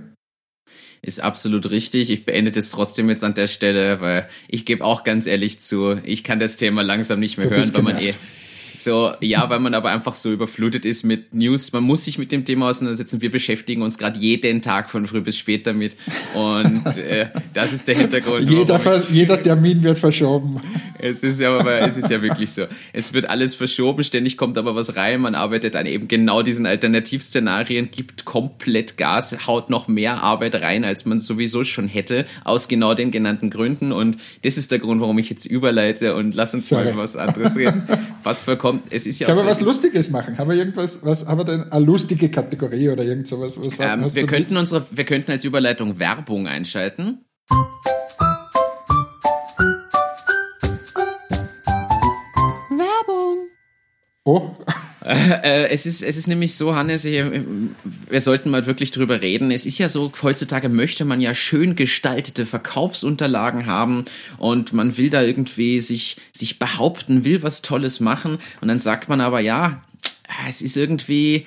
[1.01, 2.09] Ist absolut richtig.
[2.09, 5.99] Ich beende das trotzdem jetzt an der Stelle, weil ich gebe auch ganz ehrlich zu,
[6.03, 8.13] ich kann das Thema langsam nicht mehr du hören, weil man eh
[8.81, 11.71] so, ja, weil man aber einfach so überflutet ist mit News.
[11.73, 13.21] Man muss sich mit dem Thema auseinandersetzen.
[13.21, 15.95] Wir beschäftigen uns gerade jeden Tag von früh bis spät damit.
[16.33, 18.49] Und äh, das ist der Hintergrund.
[18.49, 18.79] jeder,
[19.11, 20.61] jeder Termin wird verschoben.
[20.97, 22.65] Es ist ja aber, es ist ja wirklich so.
[22.93, 25.21] Es wird alles verschoben, ständig kommt aber was rein.
[25.21, 30.83] Man arbeitet an eben genau diesen Alternativszenarien, gibt komplett Gas, haut noch mehr Arbeit rein,
[30.83, 33.91] als man sowieso schon hätte, aus genau den genannten Gründen.
[33.91, 36.85] Und das ist der Grund, warum ich jetzt überleite und lass uns Sorry.
[36.85, 37.83] mal über was anderes reden.
[38.25, 40.35] Was für kommt, es ist ja Kann man was Lustiges machen?
[40.38, 43.57] Haben wir irgendwas, was haben wir denn eine lustige Kategorie oder irgend sowas?
[43.63, 47.25] Was, ähm, wir könnten unsere, wir könnten als Überleitung Werbung einschalten.
[55.05, 59.51] Äh, es, ist, es ist nämlich so, Hannes, wir sollten mal wirklich drüber reden.
[59.51, 64.05] Es ist ja so, heutzutage möchte man ja schön gestaltete Verkaufsunterlagen haben
[64.39, 69.07] und man will da irgendwie sich, sich behaupten, will was Tolles machen und dann sagt
[69.07, 69.83] man aber, ja,
[70.49, 71.45] es ist irgendwie,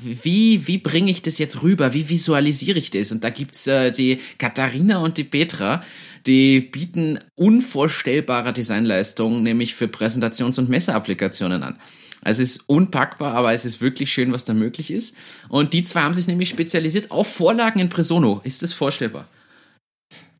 [0.00, 1.94] wie, wie bringe ich das jetzt rüber?
[1.94, 3.12] Wie visualisiere ich das?
[3.12, 5.82] Und da gibt's äh, die Katharina und die Petra,
[6.26, 11.78] die bieten unvorstellbare Designleistungen, nämlich für Präsentations- und Messeapplikationen an.
[12.24, 15.14] Also es ist unpackbar, aber es ist wirklich schön, was da möglich ist.
[15.48, 18.40] Und die zwei haben sich nämlich spezialisiert auf Vorlagen in Presono.
[18.44, 19.28] Ist das vorstellbar?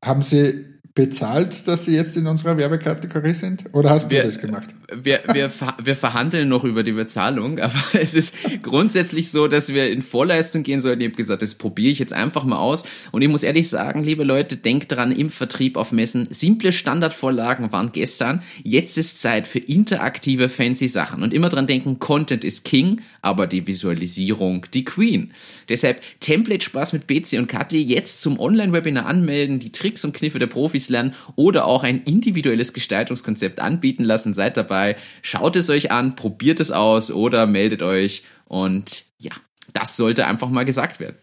[0.03, 3.65] Haben Sie bezahlt, dass Sie jetzt in unserer Werbekategorie sind?
[3.73, 4.73] Oder hast wir, du das gemacht?
[4.95, 5.51] Wir, wir,
[5.83, 10.63] wir verhandeln noch über die Bezahlung, aber es ist grundsätzlich so, dass wir in Vorleistung
[10.63, 11.01] gehen sollten.
[11.01, 12.85] Ich habe gesagt, das probiere ich jetzt einfach mal aus.
[13.11, 17.73] Und ich muss ehrlich sagen, liebe Leute, denkt dran, im Vertrieb auf Messen, simple Standardvorlagen
[17.73, 18.43] waren gestern.
[18.63, 21.25] Jetzt ist Zeit für interaktive, fancy Sachen.
[21.25, 25.33] Und immer dran denken, Content ist King, aber die Visualisierung die Queen.
[25.69, 30.47] Deshalb Template-Spaß mit Betsy und Kathi jetzt zum Online-Webinar anmelden, die Tricks und Kniffe der
[30.47, 34.35] Profis lernen oder auch ein individuelles Gestaltungskonzept anbieten lassen.
[34.35, 39.33] Seid dabei, schaut es euch an, probiert es aus oder meldet euch und ja,
[39.73, 41.17] das sollte einfach mal gesagt werden.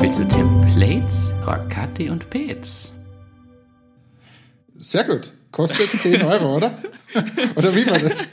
[0.00, 1.32] Willst du Templates?
[1.44, 2.92] Fragt Kathi und Pets.
[4.78, 5.32] Sehr gut.
[5.50, 6.78] Kostet 10 Euro, oder?
[7.56, 8.28] Oder wie war das?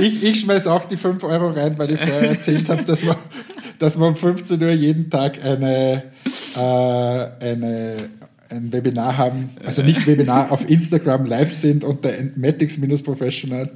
[0.00, 3.16] Ich, ich schmeiß auch die 5 Euro rein, weil ich vorher erzählt habe, dass wir,
[3.78, 6.04] dass wir um 15 Uhr jeden Tag eine,
[6.56, 8.08] äh, eine,
[8.50, 9.50] ein Webinar haben.
[9.64, 13.70] Also nicht Webinar, auf Instagram live sind unter Matics-Professional.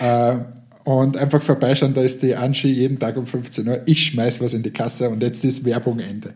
[0.00, 0.36] Äh,
[0.84, 3.80] und einfach vorbeischauen, da ist die Angie jeden Tag um 15 Uhr.
[3.86, 6.34] Ich schmeiß was in die Kasse und jetzt ist Werbung Ende.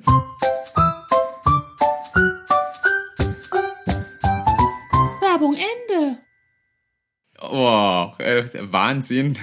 [7.80, 9.38] Wow, äh, Wahnsinn.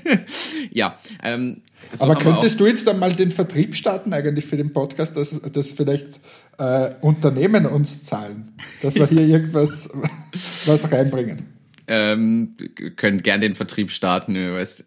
[0.70, 0.98] ja.
[1.22, 5.40] Ähm, so aber könntest du jetzt einmal den Vertrieb starten eigentlich für den Podcast, dass,
[5.40, 6.20] dass vielleicht
[6.58, 9.90] äh, Unternehmen uns zahlen, dass wir hier irgendwas
[10.66, 11.46] was reinbringen?
[11.86, 12.56] Ähm,
[12.96, 14.36] können gern den Vertrieb starten.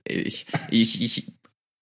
[0.05, 1.33] Ich, ich, ich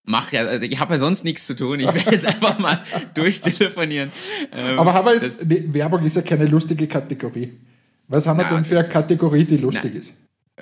[0.06, 1.82] mache ja, also ich habe ja sonst nichts zu tun.
[1.82, 2.82] Ich werde jetzt einfach mal
[3.13, 4.10] durchtelefonieren.
[4.54, 7.60] Ähm, aber haben wir jetzt, Werbung ist ja keine lustige Kategorie.
[8.08, 10.13] Was haben wir denn für eine Kategorie, die lustig na, ist?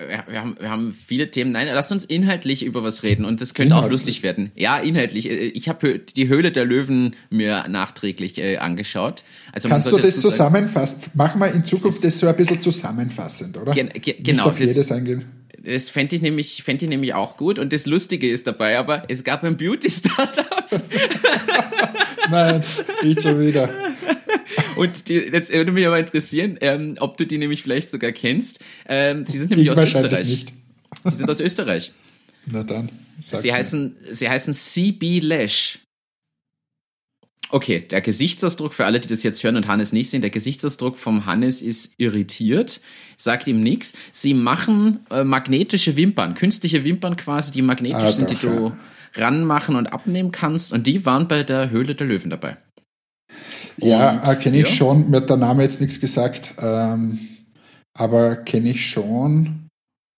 [0.07, 1.51] Wir haben, wir haben viele Themen.
[1.51, 3.87] Nein, lass uns inhaltlich über was reden und das könnte inhaltlich.
[3.87, 4.51] auch lustig werden.
[4.55, 5.29] Ja, inhaltlich.
[5.29, 9.23] Äh, ich habe die Höhle der Löwen mir nachträglich äh, angeschaut.
[9.51, 10.99] Also Kannst du das zusammenfassen?
[11.13, 13.73] Mach mal in Zukunft das so ein bisschen zusammenfassend, oder?
[13.73, 14.45] Gen ge genau.
[14.45, 15.25] Nicht auf jedes eingehen.
[15.63, 17.59] Das fände ich, nämlich, fänd ich nämlich auch gut.
[17.59, 20.45] Und das Lustige ist dabei, aber es gab ein Beauty-Startup.
[22.31, 22.61] Nein,
[23.03, 23.69] ich schon wieder.
[24.81, 28.63] Und die, jetzt würde mich aber interessieren, ähm, ob du die nämlich vielleicht sogar kennst.
[28.87, 30.27] Ähm, sie sind nämlich ich aus Österreich.
[30.27, 30.53] Nicht.
[31.03, 31.91] Sie sind aus Österreich.
[32.47, 32.89] Na dann.
[33.19, 35.77] Sie heißen, sie heißen CB Lash.
[37.51, 40.97] Okay, der Gesichtsausdruck für alle, die das jetzt hören und Hannes nicht sehen, der Gesichtsausdruck
[40.97, 42.81] vom Hannes ist irritiert,
[43.17, 43.93] sagt ihm nichts.
[44.11, 48.67] Sie machen äh, magnetische Wimpern, künstliche Wimpern quasi, die magnetisch ah, sind, doch, die du
[48.69, 48.77] ja.
[49.13, 50.73] ranmachen und abnehmen kannst.
[50.73, 52.57] Und die waren bei der Höhle der Löwen dabei.
[53.77, 54.75] Ja, äh, kenne ich ja.
[54.75, 55.09] schon.
[55.09, 57.19] Mir hat der Name jetzt nichts gesagt, ähm,
[57.93, 59.67] aber kenne ich schon.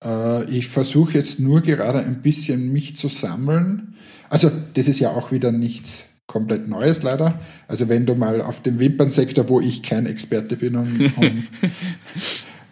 [0.03, 3.95] Äh, ich versuche jetzt nur gerade ein bisschen mich zu sammeln.
[4.29, 7.39] Also, das ist ja auch wieder nichts komplett Neues leider.
[7.67, 11.47] Also, wenn du mal auf dem Wimpernsektor, wo ich kein Experte bin, um, um,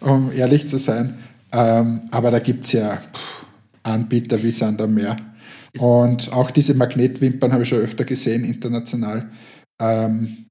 [0.00, 1.14] um ehrlich zu sein,
[1.52, 3.46] ähm, aber da gibt es ja pff,
[3.82, 5.16] Anbieter wie Sand am Meer.
[5.78, 9.30] Und auch diese Magnetwimpern habe ich schon öfter gesehen, international.
[9.80, 10.46] Ähm,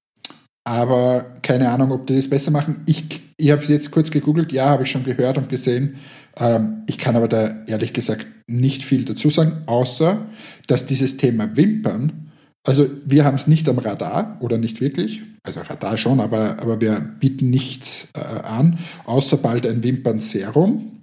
[0.64, 2.82] aber keine Ahnung, ob die das besser machen.
[2.86, 5.96] Ich, ich habe jetzt kurz gegoogelt, ja, habe ich schon gehört und gesehen.
[6.38, 10.26] Ähm, ich kann aber da ehrlich gesagt nicht viel dazu sagen, außer
[10.68, 12.32] dass dieses Thema Wimpern,
[12.64, 16.80] also wir haben es nicht am Radar oder nicht wirklich, also Radar schon, aber, aber
[16.80, 21.00] wir bieten nichts äh, an, außer bald ein Wimpernserum.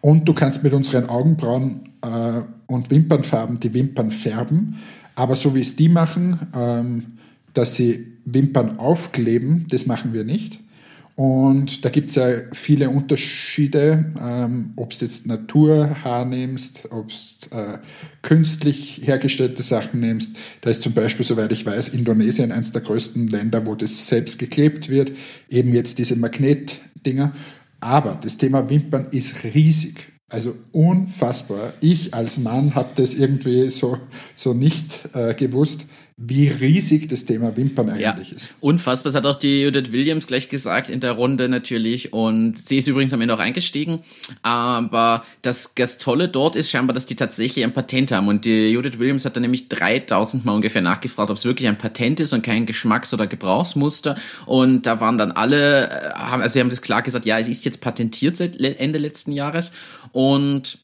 [0.00, 4.76] Und du kannst mit unseren Augenbrauen äh, und Wimpernfarben die Wimpern färben.
[5.14, 7.04] Aber so wie es die machen, ähm,
[7.54, 10.60] dass sie Wimpern aufkleben, das machen wir nicht.
[11.14, 17.56] Und da gibt es ja viele Unterschiede, ähm, ob du jetzt Naturhaar nimmst, ob du
[17.56, 17.78] äh,
[18.22, 20.36] künstlich hergestellte Sachen nimmst.
[20.62, 24.38] Da ist zum Beispiel, soweit ich weiß, Indonesien eines der größten Länder, wo das selbst
[24.38, 25.12] geklebt wird.
[25.50, 27.32] Eben jetzt diese Magnetdinger.
[27.80, 30.11] Aber das Thema Wimpern ist riesig.
[30.32, 31.74] Also unfassbar.
[31.80, 33.98] Ich als Mann habe das irgendwie so,
[34.34, 35.84] so nicht äh, gewusst
[36.24, 38.36] wie riesig das Thema Wimpern eigentlich ja.
[38.36, 38.54] ist.
[38.60, 42.12] Unfassbar, das hat auch die Judith Williams gleich gesagt in der Runde natürlich.
[42.12, 43.98] Und sie ist übrigens am Ende auch eingestiegen,
[44.40, 48.28] aber das, das Tolle dort ist scheinbar, dass die tatsächlich ein Patent haben.
[48.28, 51.76] Und die Judith Williams hat dann nämlich 3000 Mal ungefähr nachgefragt, ob es wirklich ein
[51.76, 54.16] Patent ist und kein Geschmacks- oder Gebrauchsmuster.
[54.46, 57.64] Und da waren dann alle, äh, also sie haben das klar gesagt, ja, es ist
[57.64, 59.72] jetzt patentiert seit Ende letzten Jahres.
[60.12, 60.78] Und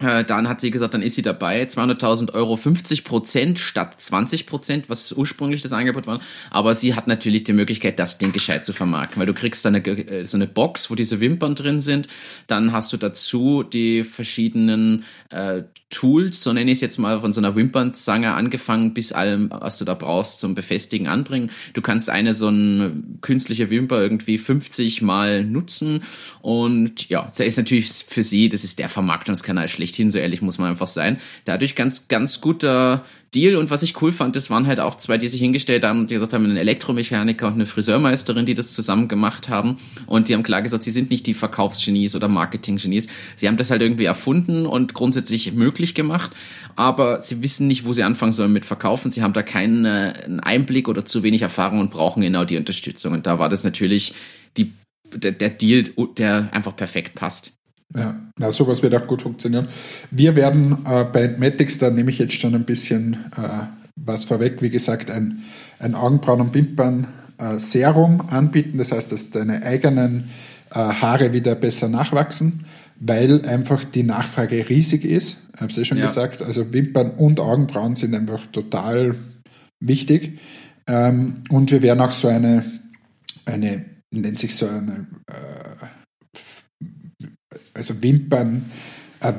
[0.00, 1.62] dann hat sie gesagt, dann ist sie dabei.
[1.62, 6.20] 200.000 Euro, 50 Prozent statt 20 Prozent, was ursprünglich das Angebot war.
[6.50, 9.74] Aber sie hat natürlich die Möglichkeit, das Ding gescheit zu vermarkten, weil du kriegst dann
[9.74, 12.08] eine, äh, so eine Box, wo diese Wimpern drin sind.
[12.46, 17.32] Dann hast du dazu die verschiedenen äh, Tools, so nenne ich es jetzt mal, von
[17.32, 21.50] so einer Wimpernzange angefangen bis allem, was du da brauchst zum Befestigen anbringen.
[21.74, 26.04] Du kannst eine so eine künstliche Wimper irgendwie 50 Mal nutzen
[26.42, 30.58] und ja, das ist natürlich für sie, das ist der Vermarktungskanal schlechthin, so ehrlich muss
[30.58, 31.18] man einfach sein.
[31.44, 33.56] Dadurch ganz, ganz guter Deal.
[33.56, 36.08] Und was ich cool fand, das waren halt auch zwei, die sich hingestellt haben und
[36.08, 39.76] gesagt haben, ein Elektromechaniker und eine Friseurmeisterin, die das zusammen gemacht haben.
[40.06, 43.08] Und die haben klar gesagt, sie sind nicht die Verkaufsgenies oder Marketinggenies.
[43.36, 46.32] Sie haben das halt irgendwie erfunden und grundsätzlich möglich gemacht.
[46.74, 49.10] Aber sie wissen nicht, wo sie anfangen sollen mit Verkaufen.
[49.10, 53.12] Sie haben da keinen äh, Einblick oder zu wenig Erfahrung und brauchen genau die Unterstützung.
[53.12, 54.14] Und da war das natürlich
[54.56, 54.72] die,
[55.14, 55.84] der, der Deal,
[56.16, 57.59] der einfach perfekt passt.
[57.94, 59.66] Ja, na, sowas wird auch gut funktionieren.
[60.10, 64.62] Wir werden äh, bei Matix, da nehme ich jetzt schon ein bisschen äh, was vorweg,
[64.62, 65.42] wie gesagt, ein,
[65.78, 68.78] ein Augenbrauen- und Wimpern-Serum äh, anbieten.
[68.78, 70.30] Das heißt, dass deine eigenen
[70.70, 72.64] äh, Haare wieder besser nachwachsen,
[73.00, 75.38] weil einfach die Nachfrage riesig ist.
[75.54, 76.06] Ich habe es ja schon ja.
[76.06, 79.16] gesagt, also Wimpern und Augenbrauen sind einfach total
[79.80, 80.38] wichtig.
[80.86, 82.64] Ähm, und wir werden auch so eine,
[83.46, 85.86] eine nennt sich so eine, äh,
[87.80, 88.66] also Wimpern,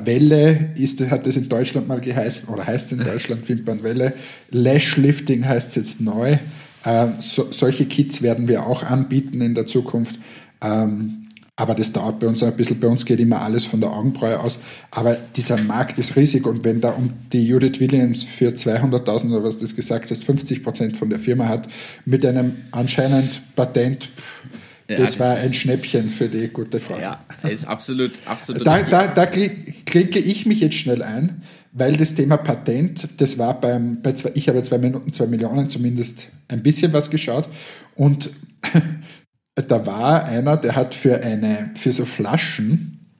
[0.04, 4.14] Welle ist, hat es in Deutschland mal geheißen, oder heißt es in Deutschland Wimpernwelle.
[4.50, 6.38] Lashlifting heißt es jetzt neu.
[6.84, 10.18] Äh, so, solche Kits werden wir auch anbieten in der Zukunft.
[10.60, 12.80] Ähm, aber das dauert bei uns ein bisschen.
[12.80, 14.58] Bei uns geht immer alles von der Augenbraue aus.
[14.90, 16.46] Aber dieser Markt ist riesig.
[16.46, 20.64] Und wenn da um die Judith Williams für 200.000 oder was das gesagt hast, 50
[20.64, 21.68] Prozent von der Firma hat,
[22.04, 24.42] mit einem anscheinend Patent, pff,
[24.88, 26.98] ja, das, war ein Schnäppchen für die gute Frau.
[26.98, 28.66] Ja, ist absolut, absolut.
[28.66, 31.42] Da, da, da klinke ich mich jetzt schnell ein,
[31.72, 35.68] weil das Thema Patent, das war beim, bei zwei, ich habe zwei Minuten, zwei Millionen
[35.68, 37.48] zumindest ein bisschen was geschaut
[37.94, 38.30] und
[39.54, 43.10] da war einer, der hat für eine, für so Flaschen,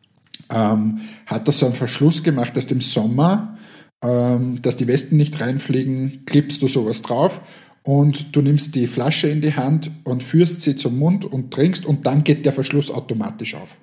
[0.50, 3.56] ähm, hat er so einen Verschluss gemacht, dass im Sommer,
[4.02, 7.40] ähm, dass die Wespen nicht reinfliegen, klippst du sowas drauf
[7.82, 11.84] und du nimmst die Flasche in die Hand und führst sie zum Mund und trinkst
[11.84, 13.76] und dann geht der Verschluss automatisch auf.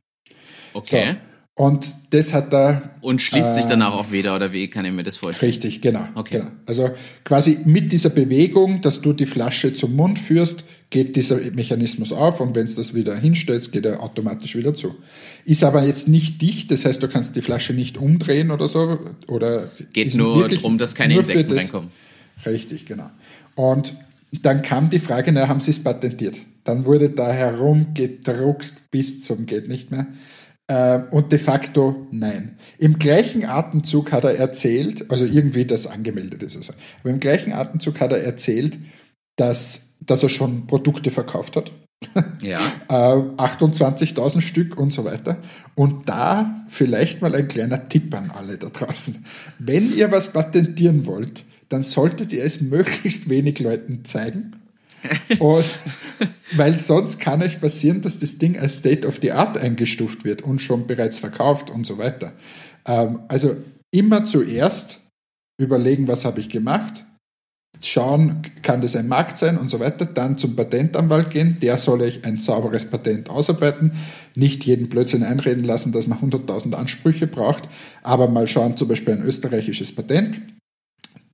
[0.73, 1.13] Okay.
[1.13, 1.29] So.
[1.59, 2.95] Und das hat er.
[3.01, 5.51] Und schließt äh, sich danach auch wieder, oder wie kann ich mir das vorstellen?
[5.51, 6.07] Richtig, genau.
[6.15, 6.37] Okay.
[6.37, 6.51] Genau.
[6.65, 6.91] Also
[7.25, 12.39] quasi mit dieser Bewegung, dass du die Flasche zum Mund führst, geht dieser Mechanismus auf
[12.39, 14.95] und wenn es das wieder hinstellst, geht er automatisch wieder zu.
[15.43, 18.97] Ist aber jetzt nicht dicht, das heißt, du kannst die Flasche nicht umdrehen oder so.
[19.27, 21.89] Oder es geht nur darum, dass keine Insekten reinkommen.
[22.45, 23.09] Richtig, genau.
[23.55, 23.95] Und
[24.41, 26.41] dann kam die Frage, na, haben Sie es patentiert?
[26.63, 30.07] Dann wurde da herumgedruckst bis zum geht nicht mehr.
[30.67, 32.57] Äh, und de facto nein.
[32.77, 37.53] Im gleichen Atemzug hat er erzählt, also irgendwie das angemeldet ist, also, aber im gleichen
[37.53, 38.77] Atemzug hat er erzählt,
[39.35, 41.71] dass, dass er schon Produkte verkauft hat.
[42.41, 42.59] Ja.
[42.87, 45.37] 28.000 äh, Stück und so weiter.
[45.75, 49.25] Und da vielleicht mal ein kleiner Tipp an alle da draußen.
[49.57, 54.55] Wenn ihr was patentieren wollt, dann solltet ihr es möglichst wenig Leuten zeigen.
[55.39, 55.79] Und,
[56.55, 60.41] weil sonst kann euch passieren, dass das Ding als State of the Art eingestuft wird
[60.41, 62.33] und schon bereits verkauft und so weiter.
[62.85, 63.55] Ähm, also
[63.91, 65.07] immer zuerst
[65.59, 67.05] überlegen, was habe ich gemacht,
[67.81, 72.01] schauen, kann das ein Markt sein und so weiter, dann zum Patentanwalt gehen, der soll
[72.01, 73.93] euch ein sauberes Patent ausarbeiten,
[74.35, 77.69] nicht jeden Blödsinn einreden lassen, dass man 100.000 Ansprüche braucht,
[78.01, 80.41] aber mal schauen, zum Beispiel ein österreichisches Patent,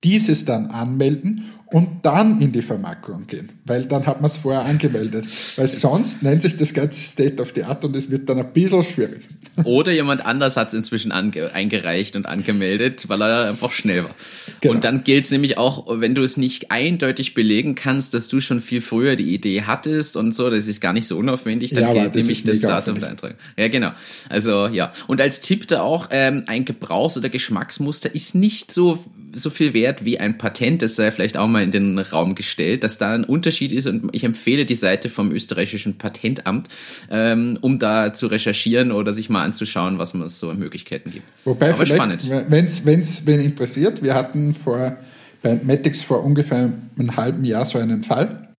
[0.03, 4.63] dieses dann anmelden und dann in die Vermarktung gehen, weil dann hat man es vorher
[4.65, 5.25] angemeldet.
[5.55, 8.53] Weil sonst nennt sich das ganze State of the Art und es wird dann ein
[8.53, 9.23] bisschen schwierig.
[9.63, 14.15] Oder jemand anders hat es inzwischen eingereicht und angemeldet, weil er einfach schnell war.
[14.62, 14.75] Genau.
[14.75, 18.41] Und dann gilt es nämlich auch, wenn du es nicht eindeutig belegen kannst, dass du
[18.41, 21.84] schon viel früher die Idee hattest und so, das ist gar nicht so unaufwendig, dann
[21.84, 23.38] ja, gilt das nämlich das Datum der Eintragung.
[23.58, 23.91] Ja, genau.
[24.29, 24.91] Also ja.
[25.08, 29.03] Und als Tipp da auch, ähm, ein Gebrauchs- oder Geschmacksmuster ist nicht so
[29.36, 32.84] so viel wert wie ein Patent, das sei vielleicht auch mal in den Raum gestellt,
[32.84, 36.67] dass da ein Unterschied ist und ich empfehle die Seite vom österreichischen Patentamt,
[37.12, 41.26] ähm, um da zu recherchieren oder sich mal anzuschauen, was es so an Möglichkeiten gibt.
[41.43, 44.98] Wobei Aber vielleicht, wenn es wen interessiert, wir hatten vor
[45.45, 48.56] bei Matix vor ungefähr einem halben Jahr so einen Fall.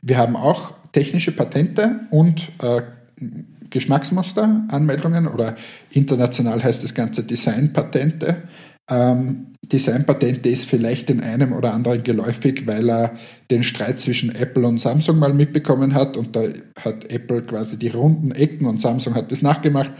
[0.00, 2.80] Wir haben auch technische Patente und äh,
[3.68, 5.56] Geschmacksmusteranmeldungen oder
[5.90, 8.44] international heißt das Ganze Designpatente
[8.92, 13.14] ähm, Designpatente ist vielleicht den einem oder anderen geläufig, weil er
[13.50, 16.42] den Streit zwischen Apple und Samsung mal mitbekommen hat und da
[16.80, 19.92] hat Apple quasi die runden Ecken und Samsung hat das nachgemacht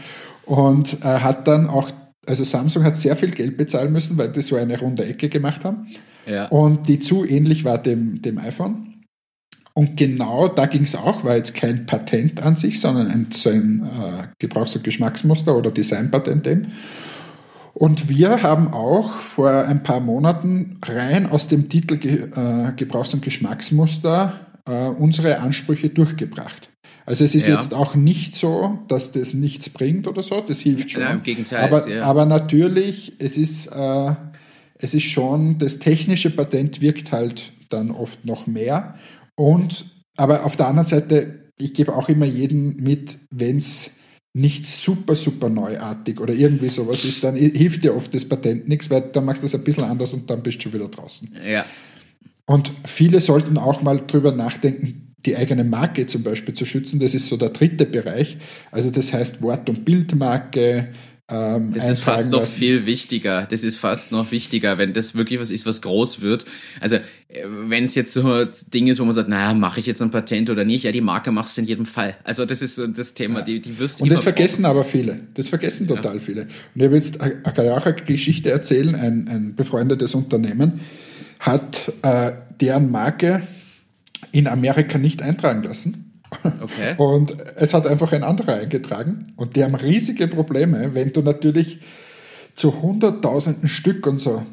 [0.45, 1.89] und äh, hat dann auch,
[2.27, 5.63] also Samsung hat sehr viel Geld bezahlen müssen, weil die so eine runde Ecke gemacht
[5.63, 5.87] haben
[6.27, 6.47] ja.
[6.47, 8.89] und die zu ähnlich war dem, dem iPhone.
[9.75, 13.49] Und genau da ging es auch, war jetzt kein Patent an sich, sondern ein, so
[13.49, 16.67] ein äh, Gebrauchs- und Geschmacksmuster oder Designpatent eben.
[17.73, 23.23] Und wir haben auch vor ein paar Monaten rein aus dem Titel äh, Gebrauchs- und
[23.23, 26.69] Geschmacksmuster äh, unsere Ansprüche durchgebracht.
[27.05, 27.55] Also es ist ja.
[27.55, 31.01] jetzt auch nicht so, dass das nichts bringt oder so, das hilft schon.
[31.01, 31.65] Ja, Im Gegenteil.
[31.65, 32.03] Aber, ja.
[32.03, 34.15] aber natürlich, es ist, äh,
[34.77, 38.95] es ist schon, das technische Patent wirkt halt dann oft noch mehr.
[39.35, 43.95] Und aber auf der anderen Seite, ich gebe auch immer jeden mit, wenn es
[44.33, 48.89] nicht super, super neuartig oder irgendwie sowas ist, dann hilft dir oft das Patent nichts,
[48.89, 51.35] weil dann machst du das ein bisschen anders und dann bist du schon wieder draußen.
[51.47, 51.65] Ja.
[52.45, 56.99] Und viele sollten auch mal drüber nachdenken, die eigene Marke zum Beispiel zu schützen.
[56.99, 58.37] Das ist so der dritte Bereich.
[58.71, 60.89] Also das heißt Wort- und Bildmarke,
[61.29, 62.59] ähm, das ist fast noch lassen.
[62.59, 63.47] viel wichtiger.
[63.49, 66.45] Das ist fast noch wichtiger, wenn das wirklich was ist, was groß wird.
[66.81, 69.85] Also äh, wenn es jetzt so ein Ding ist, wo man sagt, naja, mache ich
[69.85, 70.83] jetzt ein Patent oder nicht?
[70.83, 72.17] Ja, die Marke machst du in jedem Fall.
[72.25, 73.45] Also das ist so das Thema, ja.
[73.45, 74.77] die, die wirst du Und das vergessen brauchen.
[74.77, 75.19] aber viele.
[75.33, 76.19] Das vergessen total ja.
[76.19, 76.41] viele.
[76.41, 78.93] Und ich habe jetzt eine Geschichte erzählen.
[78.95, 80.81] Ein, ein befreundetes Unternehmen
[81.39, 83.47] hat äh, deren Marke
[84.33, 86.02] in Amerika nicht eintragen lassen
[86.61, 86.95] Okay.
[86.97, 89.33] Und es hat einfach ein anderer eingetragen.
[89.35, 91.79] Und die haben riesige Probleme, wenn du natürlich
[92.55, 94.45] zu hunderttausenden Stück und so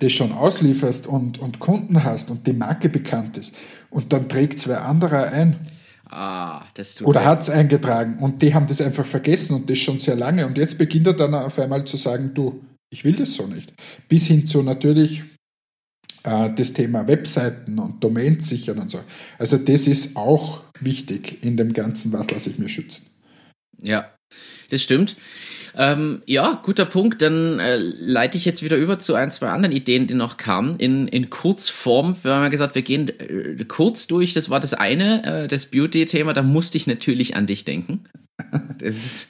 [0.00, 3.54] das schon auslieferst und, und Kunden hast und die Marke bekannt ist
[3.90, 5.56] und dann trägt zwei andere ein.
[6.08, 9.78] Ah, das tut Oder hat es eingetragen und die haben das einfach vergessen und das
[9.78, 10.46] schon sehr lange.
[10.46, 13.72] Und jetzt beginnt er dann auf einmal zu sagen, du, ich will das so nicht.
[14.08, 15.24] Bis hin zu natürlich
[16.26, 19.00] das Thema Webseiten und Domains sichern und so.
[19.38, 23.06] Also das ist auch wichtig in dem Ganzen, was lasse ich mir schützen.
[23.82, 24.10] Ja,
[24.70, 25.16] das stimmt.
[25.76, 27.20] Ähm, ja, guter Punkt.
[27.22, 30.76] Dann äh, leite ich jetzt wieder über zu ein, zwei anderen Ideen, die noch kamen.
[30.78, 32.16] In, in Kurzform.
[32.22, 34.32] Wir haben ja gesagt, wir gehen äh, kurz durch.
[34.32, 36.32] Das war das eine, äh, das Beauty-Thema.
[36.32, 38.04] Da musste ich natürlich an dich denken.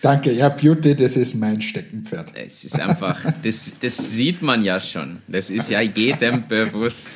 [0.03, 2.33] Danke, ja, Beauty, das ist mein Steckenpferd.
[2.35, 5.19] Es ist einfach, das, das sieht man ja schon.
[5.29, 7.09] Das ist ja jedem bewusst.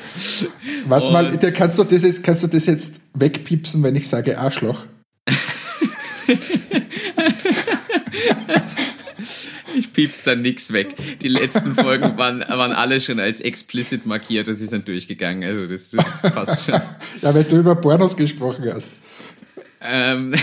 [0.85, 4.39] Warte Und mal, kannst du, das jetzt, kannst du das jetzt wegpiepsen, wenn ich sage
[4.39, 4.85] Arschloch?
[9.75, 10.95] Ich piep's dann nix weg.
[11.21, 15.45] Die letzten Folgen waren, waren alle schon als explicit markiert und sie sind durchgegangen.
[15.49, 16.81] Also das, das passt schon.
[17.23, 18.91] ja, wenn du über Pornos gesprochen hast.
[19.83, 20.35] Ähm,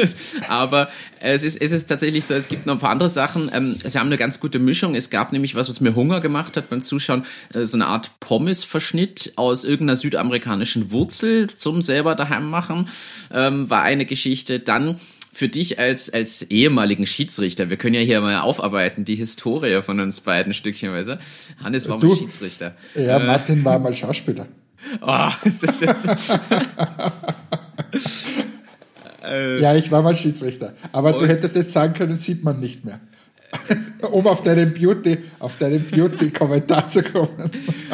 [0.48, 0.88] aber
[1.20, 3.50] es ist, es ist tatsächlich so, es gibt noch ein paar andere Sachen.
[3.52, 4.94] Ähm, sie haben eine ganz gute Mischung.
[4.94, 8.10] Es gab nämlich was, was mir Hunger gemacht hat beim Zuschauen, äh, so eine Art
[8.20, 12.88] Pommes-Verschnitt aus irgendeiner südamerikanischen Wurzel zum selber daheim machen,
[13.32, 14.60] ähm, war eine Geschichte.
[14.60, 14.98] Dann
[15.32, 20.00] für dich als, als ehemaligen Schiedsrichter, wir können ja hier mal aufarbeiten, die Historie von
[20.00, 21.18] uns beiden stückchenweise.
[21.62, 22.74] Hannes war du, mal Schiedsrichter.
[22.94, 24.46] Ja, äh, Martin war mal Schauspieler.
[25.00, 26.06] Oh, das ist jetzt.
[29.26, 30.74] Äh, ja, ich war mal Schiedsrichter.
[30.92, 33.00] Aber du hättest jetzt sagen können, sieht man nicht mehr.
[34.12, 37.50] um auf deinen Beauty, auf deinen Beauty-Kommentar zu kommen.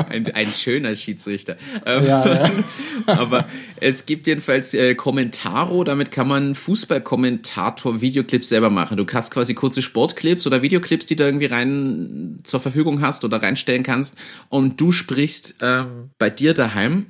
[0.08, 1.56] Ein, ein schöner Schiedsrichter.
[1.86, 2.50] Ähm, ja, ja.
[3.06, 3.46] Aber
[3.80, 8.96] es gibt jedenfalls äh, Kommentaro, damit kann man Fußballkommentator-Videoclips selber machen.
[8.96, 13.42] Du hast quasi kurze Sportclips oder Videoclips, die du irgendwie rein zur Verfügung hast oder
[13.42, 14.16] reinstellen kannst.
[14.48, 17.06] Und du sprichst ähm, bei dir daheim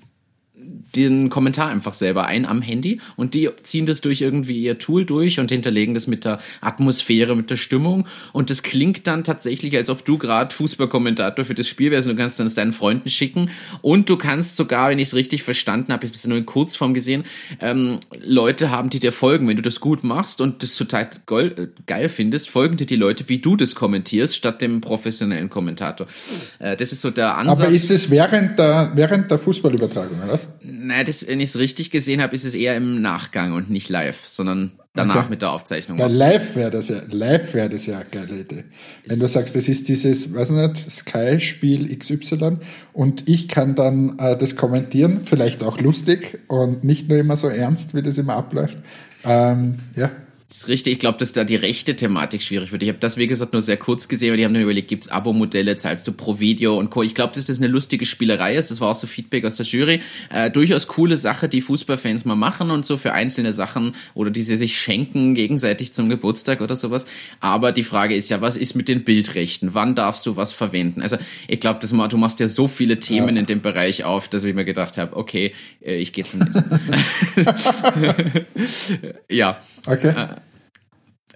[0.94, 5.04] diesen Kommentar einfach selber ein am Handy und die ziehen das durch irgendwie ihr Tool
[5.04, 9.76] durch und hinterlegen das mit der Atmosphäre, mit der Stimmung und das klingt dann tatsächlich,
[9.76, 12.72] als ob du gerade Fußballkommentator für das Spiel wärst und du kannst dann es deinen
[12.72, 16.26] Freunden schicken und du kannst sogar, wenn ich es richtig verstanden habe, ich habe es
[16.26, 17.24] nur in Kurzform gesehen,
[17.60, 22.08] ähm, Leute haben, die dir folgen, wenn du das gut machst und das total geil
[22.08, 26.06] findest, folgen dir die Leute, wie du das kommentierst, statt dem professionellen Kommentator.
[26.58, 27.60] Äh, das ist so der Ansatz.
[27.60, 30.48] Aber ist es während der, während der Fußballübertragung, oder was?
[30.82, 33.88] Naja, das, wenn ich es richtig gesehen habe, ist es eher im Nachgang und nicht
[33.88, 35.26] live, sondern danach okay.
[35.30, 35.98] mit der Aufzeichnung.
[35.98, 38.64] Ja, live wäre das ja, live wäre das ja eine geile Idee.
[39.06, 42.58] Wenn du sagst, das ist dieses, weiß nicht, Sky-Spiel XY
[42.92, 47.48] und ich kann dann äh, das kommentieren, vielleicht auch lustig und nicht nur immer so
[47.48, 48.78] ernst, wie das immer abläuft.
[49.24, 50.10] Ähm, ja,
[50.52, 50.92] das ist richtig.
[50.92, 52.82] Ich glaube, dass da die rechte Thematik schwierig wird.
[52.82, 55.08] Ich habe das, wie gesagt, nur sehr kurz gesehen, weil die haben dann überlegt, gibt's
[55.08, 57.02] Abo-Modelle, zahlst du pro Video und Co.
[57.02, 58.70] Ich glaube, dass das eine lustige Spielerei ist.
[58.70, 60.02] Das war auch so Feedback aus der Jury.
[60.28, 64.42] Äh, durchaus coole Sache, die Fußballfans mal machen und so für einzelne Sachen oder die
[64.42, 67.06] sie sich schenken gegenseitig zum Geburtstag oder sowas.
[67.40, 69.72] Aber die Frage ist ja, was ist mit den Bildrechten?
[69.72, 71.00] Wann darfst du was verwenden?
[71.00, 71.16] Also
[71.48, 73.40] ich glaube, du machst ja so viele Themen ja.
[73.40, 76.78] in dem Bereich auf, dass ich mir gedacht habe, okay, äh, ich gehe zum nächsten.
[79.30, 79.58] ja.
[79.86, 80.14] Okay.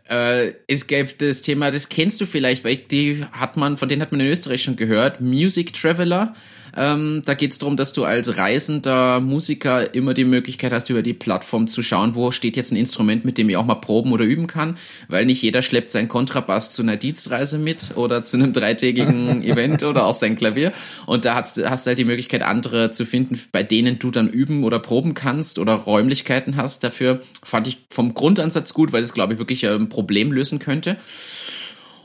[0.08, 4.02] Äh, es gäbe das Thema, das kennst du vielleicht, weil die hat man, von denen
[4.02, 6.34] hat man in Österreich schon gehört, Music Traveler.
[6.76, 11.02] Ähm, da geht es darum, dass du als reisender Musiker immer die Möglichkeit hast, über
[11.02, 14.12] die Plattform zu schauen, wo steht jetzt ein Instrument, mit dem ich auch mal proben
[14.12, 14.76] oder üben kann,
[15.08, 19.82] weil nicht jeder schleppt seinen Kontrabass zu einer Dienstreise mit oder zu einem dreitägigen Event
[19.82, 20.72] oder auch sein Klavier.
[21.06, 24.28] Und da hast, hast du halt die Möglichkeit, andere zu finden, bei denen du dann
[24.28, 26.84] üben oder proben kannst oder Räumlichkeiten hast.
[26.84, 30.96] Dafür fand ich vom Grundansatz gut, weil es, glaube ich, wirklich ein Problem lösen könnte.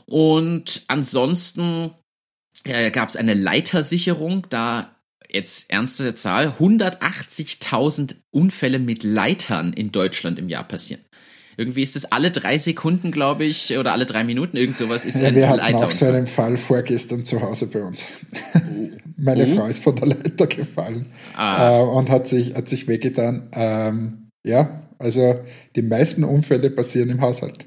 [0.06, 1.90] Und ansonsten
[2.64, 4.94] äh, gab es eine Leitersicherung, da
[5.30, 11.02] jetzt ernste Zahl, 180.000 Unfälle mit Leitern in Deutschland im Jahr passieren.
[11.56, 15.20] Irgendwie ist es alle drei Sekunden, glaube ich, oder alle drei Minuten, irgend sowas ist
[15.20, 18.04] ja, ein Wir hatten auch so einen Fall vorgestern zu Hause bei uns.
[18.54, 18.90] Oh.
[19.16, 19.56] Meine oh.
[19.56, 21.78] Frau ist von der Leiter gefallen ah.
[21.78, 23.48] äh, und hat sich, hat sich wehgetan.
[23.52, 25.40] Ähm, ja, also
[25.76, 27.66] die meisten Unfälle passieren im Haushalt.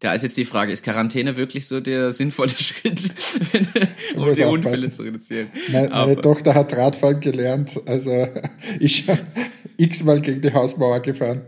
[0.00, 3.00] Da ist jetzt die Frage, ist Quarantäne wirklich so der sinnvolle Schritt,
[4.14, 5.48] um die Unfälle zu reduzieren?
[5.72, 8.28] Meine, meine Tochter hat Radfahren gelernt, also
[8.80, 9.06] ich
[9.78, 11.42] x-mal gegen die Hausmauer gefahren.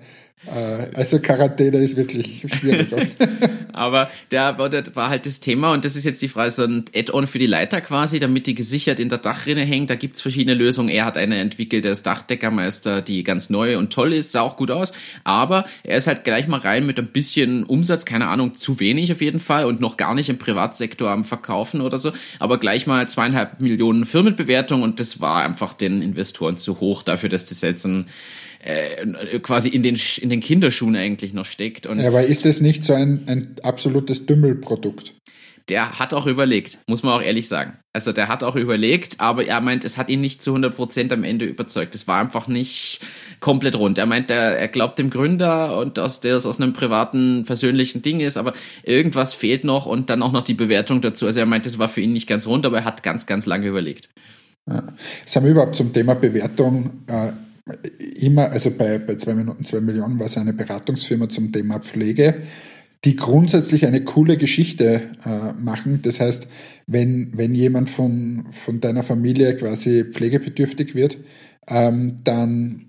[0.46, 2.88] Äh, also Quarantäne ist wirklich schwierig.
[3.72, 7.26] Aber da war, halt das Thema und das ist jetzt die Frage, so ein Add-on
[7.26, 9.90] für die Leiter quasi, damit die gesichert in der Dachrinne hängt.
[9.90, 10.88] Da gibt's verschiedene Lösungen.
[10.88, 14.56] Er hat eine entwickelt, der ist Dachdeckermeister, die ganz neu und toll ist, sah auch
[14.56, 14.92] gut aus.
[15.24, 19.12] Aber er ist halt gleich mal rein mit ein bisschen Umsatz, keine Ahnung, zu wenig
[19.12, 22.12] auf jeden Fall und noch gar nicht im Privatsektor am Verkaufen oder so.
[22.38, 27.28] Aber gleich mal zweieinhalb Millionen Firmenbewertung und das war einfach den Investoren zu hoch dafür,
[27.28, 28.06] dass das jetzt ein
[28.60, 31.86] äh, quasi in den, in den Kinderschuhen eigentlich noch steckt.
[31.86, 35.14] Und ja, aber ist das nicht so ein, ein absolutes Dümmelprodukt?
[35.68, 37.74] Der hat auch überlegt, muss man auch ehrlich sagen.
[37.92, 41.24] Also der hat auch überlegt, aber er meint, es hat ihn nicht zu 100% am
[41.24, 41.94] Ende überzeugt.
[41.94, 43.00] Es war einfach nicht
[43.40, 43.98] komplett rund.
[43.98, 48.20] Er meint, er, er glaubt dem Gründer und dass der aus einem privaten, persönlichen Ding
[48.20, 51.26] ist, aber irgendwas fehlt noch und dann auch noch die Bewertung dazu.
[51.26, 53.44] Also er meint, es war für ihn nicht ganz rund, aber er hat ganz, ganz
[53.44, 54.08] lange überlegt.
[54.66, 54.84] Ja.
[55.34, 57.32] Haben wir überhaupt zum Thema Bewertung äh,
[58.20, 62.42] immer, also bei, bei zwei Minuten, zwei Millionen war es eine Beratungsfirma zum Thema Pflege,
[63.04, 66.00] die grundsätzlich eine coole Geschichte äh, machen.
[66.02, 66.48] Das heißt,
[66.86, 71.18] wenn, wenn jemand von, von deiner Familie quasi pflegebedürftig wird,
[71.68, 72.88] ähm, dann,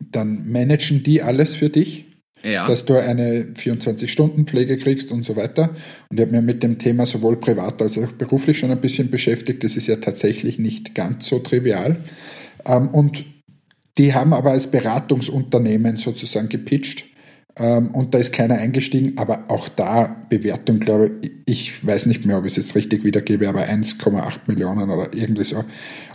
[0.00, 2.06] dann managen die alles für dich.
[2.44, 2.66] Ja.
[2.66, 5.70] dass du eine 24-Stunden-Pflege kriegst und so weiter.
[6.10, 9.12] Und ich habe mich mit dem Thema sowohl privat als auch beruflich schon ein bisschen
[9.12, 9.62] beschäftigt.
[9.62, 11.98] Das ist ja tatsächlich nicht ganz so trivial.
[12.64, 13.24] Ähm, und
[13.98, 17.04] die haben aber als Beratungsunternehmen sozusagen gepitcht.
[17.56, 22.24] Ähm, und da ist keiner eingestiegen, aber auch da Bewertung, glaube ich, ich weiß nicht
[22.24, 25.62] mehr, ob ich es jetzt richtig wiedergebe, aber 1,8 Millionen oder irgendwie so.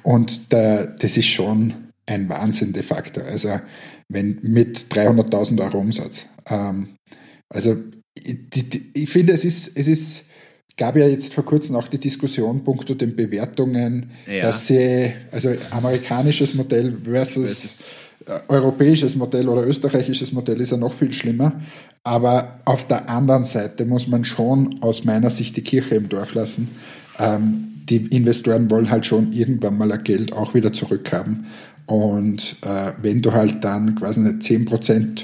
[0.01, 1.73] Und da, das ist schon
[2.07, 3.21] ein Wahnsinn de facto.
[3.21, 3.59] Also
[4.09, 6.25] wenn mit 300.000 Euro Umsatz.
[6.49, 6.95] Ähm,
[7.49, 7.77] also
[8.15, 10.26] ich, ich finde, es ist, es ist
[10.77, 14.43] gab ja jetzt vor kurzem auch die Diskussion punkto den Bewertungen, ja.
[14.43, 17.85] dass sie, also amerikanisches Modell versus
[18.25, 21.59] äh, europäisches Modell oder österreichisches Modell ist ja noch viel schlimmer.
[22.03, 26.35] Aber auf der anderen Seite muss man schon aus meiner Sicht die Kirche im Dorf
[26.35, 26.69] lassen.
[27.17, 31.45] Ähm, die Investoren wollen halt schon irgendwann mal ihr Geld auch wieder zurückhaben.
[31.85, 35.23] Und äh, wenn du halt dann quasi eine 10%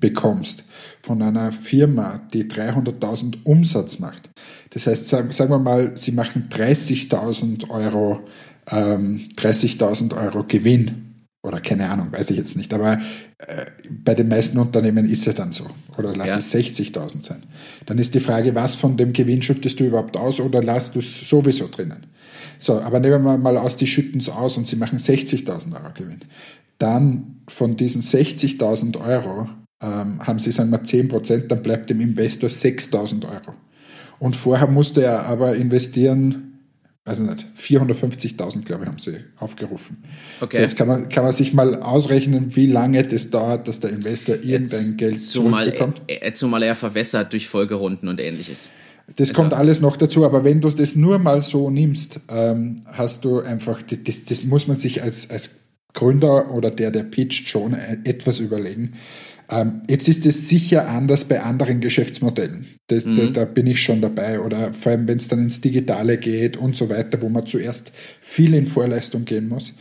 [0.00, 0.64] bekommst
[1.02, 4.30] von einer Firma, die 300.000 Umsatz macht,
[4.70, 8.20] das heißt, sagen, sagen wir mal, Sie machen 30.000 Euro,
[8.70, 11.04] ähm, 30.000 Euro Gewinn.
[11.42, 12.74] Oder keine Ahnung, weiß ich jetzt nicht.
[12.74, 13.00] Aber
[13.38, 15.64] äh, bei den meisten Unternehmen ist es dann so.
[15.96, 16.38] Oder lass ja.
[16.38, 17.42] es 60.000 sein.
[17.86, 20.98] Dann ist die Frage, was von dem Gewinn schüttest du überhaupt aus oder lässt du
[20.98, 22.06] es sowieso drinnen?
[22.58, 25.92] So, aber nehmen wir mal aus, die schütten es aus und sie machen 60.000 Euro
[25.94, 26.20] Gewinn.
[26.78, 29.48] Dann von diesen 60.000 Euro
[29.80, 33.54] ähm, haben sie, sagen wir, 10 Prozent, dann bleibt dem Investor 6.000 Euro.
[34.18, 36.60] Und vorher musste er aber investieren,
[37.04, 40.02] weiß nicht, 450.000, glaube ich, haben sie aufgerufen.
[40.40, 40.56] Okay.
[40.56, 43.90] So jetzt kann man, kann man sich mal ausrechnen, wie lange das dauert, dass der
[43.90, 46.02] Investor irgendein jetzt Geld zurückbekommt.
[46.08, 48.70] Zumal, zumal er verwässert durch Folgerunden und ähnliches.
[49.16, 52.82] Das also, kommt alles noch dazu, aber wenn du das nur mal so nimmst, ähm,
[52.86, 55.60] hast du einfach, das, das muss man sich als, als
[55.94, 58.92] Gründer oder der, der pitcht, schon etwas überlegen.
[59.50, 62.66] Ähm, jetzt ist es sicher anders bei anderen Geschäftsmodellen.
[62.88, 63.14] Das, mhm.
[63.16, 64.40] da, da, bin ich schon dabei.
[64.40, 67.92] Oder vor allem, wenn es dann ins Digitale geht und so weiter, wo man zuerst
[68.20, 69.74] viel in Vorleistung gehen muss.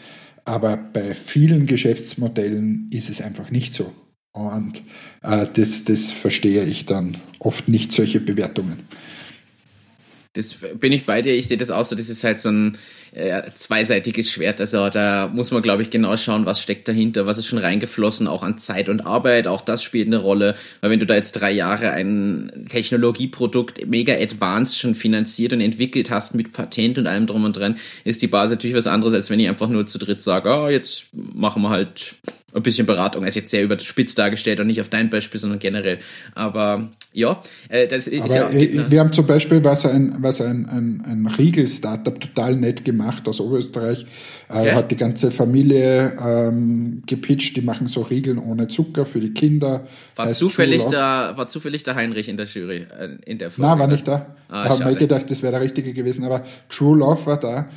[0.45, 3.91] Aber bei vielen Geschäftsmodellen ist es einfach nicht so.
[4.31, 4.81] Und
[5.23, 8.79] äh, das, das verstehe ich dann oft nicht, solche Bewertungen.
[10.33, 11.35] Das bin ich bei dir.
[11.35, 12.77] Ich sehe das auch so, das ist halt so ein
[13.13, 14.59] äh, zweiseitiges Schwert.
[14.59, 18.27] Also da muss man, glaube ich, genau schauen, was steckt dahinter, was ist schon reingeflossen,
[18.27, 19.47] auch an Zeit und Arbeit.
[19.47, 20.55] Auch das spielt eine Rolle.
[20.81, 26.09] Weil wenn du da jetzt drei Jahre ein Technologieprodukt mega advanced schon finanziert und entwickelt
[26.09, 29.29] hast mit Patent und allem drum und dran, ist die Basis natürlich was anderes, als
[29.29, 32.15] wenn ich einfach nur zu dritt sage, oh, jetzt machen wir halt
[32.59, 33.23] ein bisschen Beratung.
[33.23, 35.99] Er ist jetzt sehr überspitzt dargestellt und nicht auf dein Beispiel, sondern generell.
[36.35, 38.49] Aber ja, äh, das ist Aber ja.
[38.49, 43.27] Äh, wir haben zum Beispiel was ein, was ein, ein, ein Riegel-Startup total nett gemacht
[43.27, 44.05] aus Oberösterreich.
[44.49, 49.33] Äh, Hat die ganze Familie ähm, gepitcht, die machen so Riegeln ohne Zucker für die
[49.33, 49.85] Kinder.
[50.15, 53.69] War zufällig da, war zufällig der Heinrich in der Jury, äh, in der Folge?
[53.69, 54.35] Nein, war nicht da.
[54.49, 57.67] Ah, da haben wir gedacht, das wäre der richtige gewesen, aber True Love war da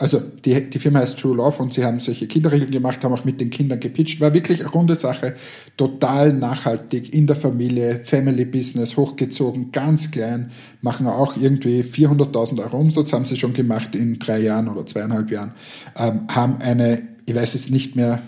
[0.00, 3.26] also die, die Firma heißt True Love und sie haben solche Kinderregeln gemacht, haben auch
[3.26, 4.18] mit den Kindern gepitcht.
[4.22, 5.34] War wirklich eine runde Sache.
[5.76, 10.50] Total nachhaltig, in der Familie, Family Business, hochgezogen, ganz klein.
[10.80, 15.30] Machen auch irgendwie 400.000 Euro Umsatz, haben sie schon gemacht in drei Jahren oder zweieinhalb
[15.30, 15.52] Jahren.
[15.98, 18.22] Ähm, haben eine, ich weiß jetzt nicht mehr,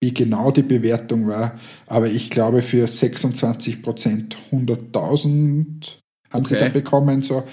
[0.00, 1.54] wie genau die Bewertung war,
[1.86, 5.92] aber ich glaube für 26 Prozent 100.000
[6.30, 6.44] haben okay.
[6.48, 7.44] sie dann bekommen, so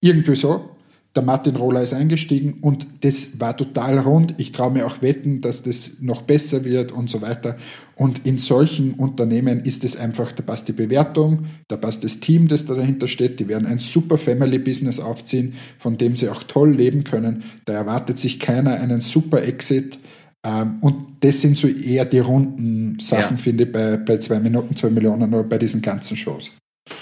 [0.00, 0.73] irgendwie so.
[1.14, 4.34] Der Martin Roller ist eingestiegen und das war total rund.
[4.38, 7.56] Ich traue mir auch wetten, dass das noch besser wird und so weiter.
[7.94, 12.48] Und in solchen Unternehmen ist es einfach, da passt die Bewertung, da passt das Team,
[12.48, 13.38] das da dahinter steht.
[13.38, 17.44] Die werden ein super Family Business aufziehen, von dem sie auch toll leben können.
[17.64, 19.98] Da erwartet sich keiner einen super Exit.
[20.44, 23.42] Ähm, und das sind so eher die runden Sachen, ja.
[23.42, 26.50] finde ich, bei, bei zwei Minuten, zwei Millionen oder bei diesen ganzen Shows.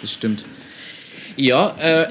[0.02, 0.44] Das stimmt.
[1.36, 2.08] Ja, äh,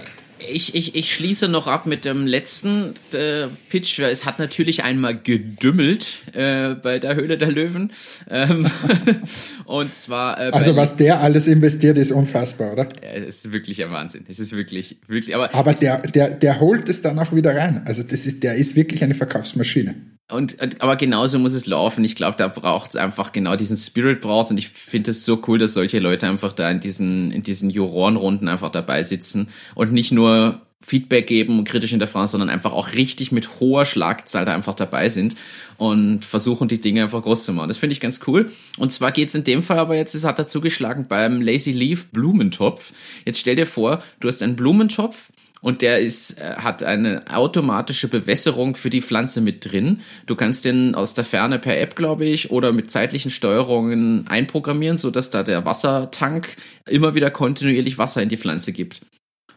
[0.49, 3.99] ich, ich, ich schließe noch ab mit dem letzten äh, Pitch.
[3.99, 7.91] Es hat natürlich einmal gedümmelt äh, bei der Höhle der Löwen.
[8.29, 8.69] Ähm,
[9.65, 10.39] und zwar.
[10.39, 12.89] Äh, also was der alles investiert, ist unfassbar, oder?
[13.03, 14.25] Ja, es ist wirklich ein Wahnsinn.
[14.27, 15.35] Es ist wirklich, wirklich.
[15.35, 17.83] Aber, aber der, der, der holt es dann auch wieder rein.
[17.85, 19.95] Also das ist, der ist wirklich eine Verkaufsmaschine.
[20.31, 22.03] Und, aber genauso muss es laufen.
[22.03, 25.41] Ich glaube, da braucht es einfach genau diesen Spirit braucht Und ich finde es so
[25.47, 29.91] cool, dass solche Leute einfach da in diesen, in diesen Jurorenrunden einfach dabei sitzen und
[29.91, 34.55] nicht nur Feedback geben und kritisch hinterfragen, sondern einfach auch richtig mit hoher Schlagzahl da
[34.55, 35.35] einfach dabei sind
[35.77, 37.67] und versuchen die Dinge einfach groß zu machen.
[37.67, 38.51] Das finde ich ganz cool.
[38.77, 41.71] Und zwar geht es in dem Fall aber jetzt, es hat dazu geschlagen beim Lazy
[41.71, 42.93] Leaf Blumentopf.
[43.25, 45.29] Jetzt stell dir vor, du hast einen Blumentopf,
[45.61, 50.01] und der ist, äh, hat eine automatische Bewässerung für die Pflanze mit drin.
[50.25, 54.97] Du kannst den aus der Ferne per App, glaube ich, oder mit zeitlichen Steuerungen einprogrammieren,
[54.97, 56.55] so dass da der Wassertank
[56.87, 59.01] immer wieder kontinuierlich Wasser in die Pflanze gibt.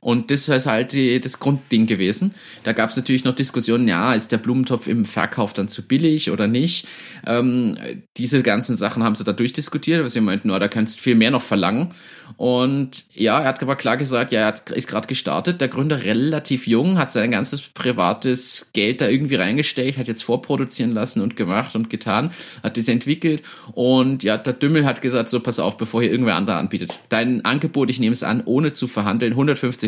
[0.05, 2.35] Und das ist halt die, das Grundding gewesen.
[2.63, 6.31] Da gab es natürlich noch Diskussionen, ja, ist der Blumentopf im Verkauf dann zu billig
[6.31, 6.87] oder nicht?
[7.27, 7.79] Ähm,
[8.19, 11.15] diese ganzen Sachen haben sie da durchdiskutiert, aber sie meinten, no, da kannst du viel
[11.15, 11.89] mehr noch verlangen.
[12.37, 16.03] Und ja, er hat aber klar gesagt, ja, er hat, ist gerade gestartet, der Gründer
[16.03, 21.37] relativ jung, hat sein ganzes privates Geld da irgendwie reingesteckt, hat jetzt vorproduzieren lassen und
[21.37, 22.31] gemacht und getan,
[22.63, 23.43] hat das entwickelt
[23.73, 26.99] und ja, der Dümmel hat gesagt, so pass auf, bevor hier irgendwer andere anbietet.
[27.09, 29.37] Dein Angebot, ich nehme es an, ohne zu verhandeln,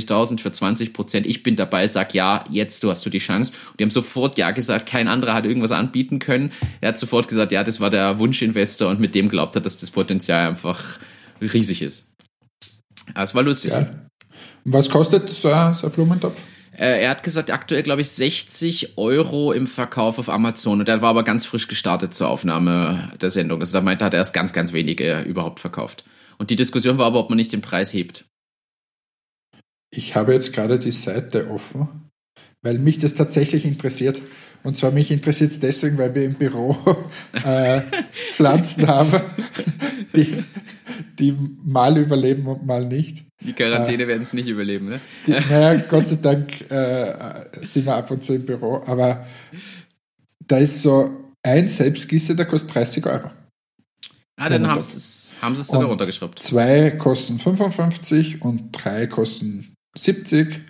[0.08, 3.52] 150.000 für 20 Prozent, ich bin dabei, sag ja, jetzt du hast du die Chance.
[3.70, 6.52] Und die haben sofort ja gesagt, kein anderer hat irgendwas anbieten können.
[6.80, 9.78] Er hat sofort gesagt, ja, das war der Wunschinvestor und mit dem glaubt er, dass
[9.78, 10.98] das Potenzial einfach
[11.40, 12.08] riesig ist.
[13.14, 13.72] Das war lustig.
[13.72, 13.88] Ja.
[14.64, 16.36] Was kostet so ein, so ein Blumentopf?
[16.72, 20.80] Äh, er hat gesagt, aktuell glaube ich 60 Euro im Verkauf auf Amazon.
[20.80, 23.60] Und der war aber ganz frisch gestartet zur Aufnahme der Sendung.
[23.60, 26.04] Also da meinte, hat er erst ganz, ganz wenige überhaupt verkauft.
[26.38, 28.26] Und die Diskussion war aber, ob man nicht den Preis hebt.
[29.96, 31.88] Ich habe jetzt gerade die Seite offen,
[32.62, 34.20] weil mich das tatsächlich interessiert.
[34.62, 36.76] Und zwar mich interessiert es deswegen, weil wir im Büro
[37.32, 37.80] äh,
[38.32, 39.10] Pflanzen haben,
[40.14, 40.44] die,
[41.18, 41.34] die
[41.64, 43.24] mal überleben und mal nicht.
[43.40, 45.00] Die Quarantäne äh, werden es nicht überleben, ne?
[45.26, 47.14] Die, naja, Gott sei Dank äh,
[47.62, 49.26] sind wir ab und zu im Büro, aber
[50.46, 53.30] da ist so ein Selbstgießer, der kostet 30 Euro.
[54.38, 56.42] Ah, dann haben sie es sogar runtergeschraubt.
[56.42, 60.60] Zwei kosten 55 und drei kosten 70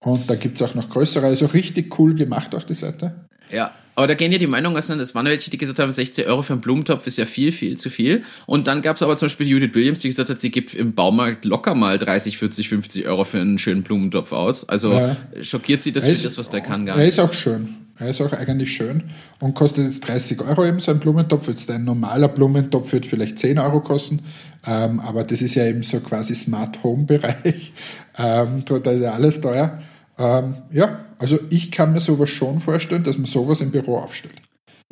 [0.00, 3.26] und da gibt es auch noch größere, also richtig cool gemacht auch die Seite.
[3.50, 5.04] Ja, aber da gehen ja die Meinungen auseinander.
[5.04, 7.78] Das waren welche, die gesagt haben, 60 Euro für einen Blumentopf ist ja viel, viel
[7.78, 8.22] zu viel.
[8.46, 10.94] Und dann gab es aber zum Beispiel Judith Williams, die gesagt hat, sie gibt im
[10.94, 14.68] Baumarkt locker mal 30, 40, 50 Euro für einen schönen Blumentopf aus.
[14.68, 15.16] Also ja.
[15.42, 17.02] schockiert sie das für das, was der kann gar nicht.
[17.02, 17.76] Er ist auch schön.
[17.96, 19.04] Er ist auch eigentlich schön
[19.38, 21.46] und kostet jetzt 30 Euro eben so ein Blumentopf.
[21.46, 24.24] Jetzt ein normaler Blumentopf wird vielleicht 10 Euro kosten,
[24.66, 27.72] ähm, aber das ist ja eben so quasi Smart Home Bereich.
[28.16, 29.80] Ähm, da ist ja alles teuer.
[30.18, 34.34] Ähm, ja, also ich kann mir sowas schon vorstellen, dass man sowas im Büro aufstellt.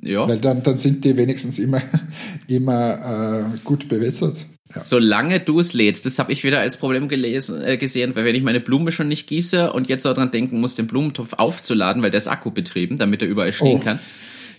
[0.03, 0.29] Ja.
[0.29, 1.83] Weil dann, dann sind die wenigstens immer,
[2.49, 4.47] immer äh, gut bewässert.
[4.75, 4.81] Ja.
[4.81, 8.35] Solange du es lädst, das habe ich wieder als Problem gelesen, äh, gesehen, weil wenn
[8.35, 12.03] ich meine Blume schon nicht gieße und jetzt auch dran denken muss, den Blumentopf aufzuladen,
[12.03, 13.85] weil der ist Akku betrieben, damit er überall stehen oh.
[13.85, 13.99] kann,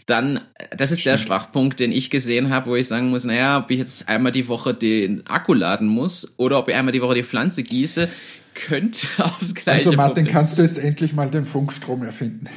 [0.05, 0.41] dann,
[0.78, 1.14] das ist Stimmt.
[1.14, 4.32] der Schwachpunkt, den ich gesehen habe, wo ich sagen muss, naja, ob ich jetzt einmal
[4.32, 8.09] die Woche den Akku laden muss oder ob ich einmal die Woche die Pflanze gieße,
[8.54, 10.34] könnte aufs gleiche Also Martin, Problem.
[10.34, 12.47] kannst du jetzt endlich mal den Funkstrom erfinden?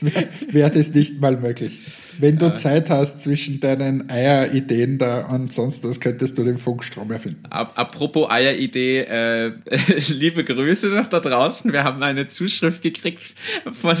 [0.50, 1.78] Wäre das nicht mal möglich?
[2.18, 7.10] Wenn du Zeit hast zwischen deinen Eierideen da und sonst was, könntest du den Funkstrom
[7.10, 7.44] erfinden.
[7.50, 9.52] Apropos Eieridee, äh,
[10.08, 11.72] liebe Grüße noch da draußen.
[11.72, 13.34] Wir haben eine Zuschrift gekriegt
[13.70, 13.96] von,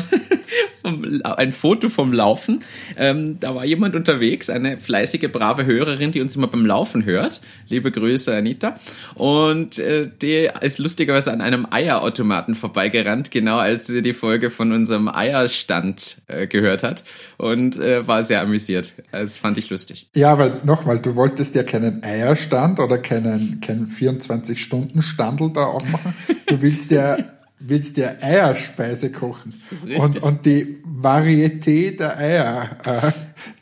[1.24, 2.62] ein Foto vom Laufen.
[2.96, 7.40] Ähm, da war jemand unterwegs, eine fleißige, brave Hörerin, die uns immer beim Laufen hört.
[7.68, 8.78] Liebe Grüße, Anita.
[9.14, 14.72] Und äh, die ist lustigerweise an einem Eierautomaten vorbeigerannt, genau als sie die Folge von
[14.72, 17.04] unserem Eierstand äh, gehört hat.
[17.36, 18.94] Und äh, war sehr amüsiert.
[19.12, 20.08] Das fand ich lustig.
[20.14, 26.14] Ja, aber nochmal, du wolltest ja keinen Eierstand oder keinen, keinen 24-Stunden-Standel da aufmachen.
[26.46, 27.16] Du willst ja
[27.58, 29.54] willst ja Eierspeise kochen.
[29.98, 33.12] Und, und die Varieté der Eier äh,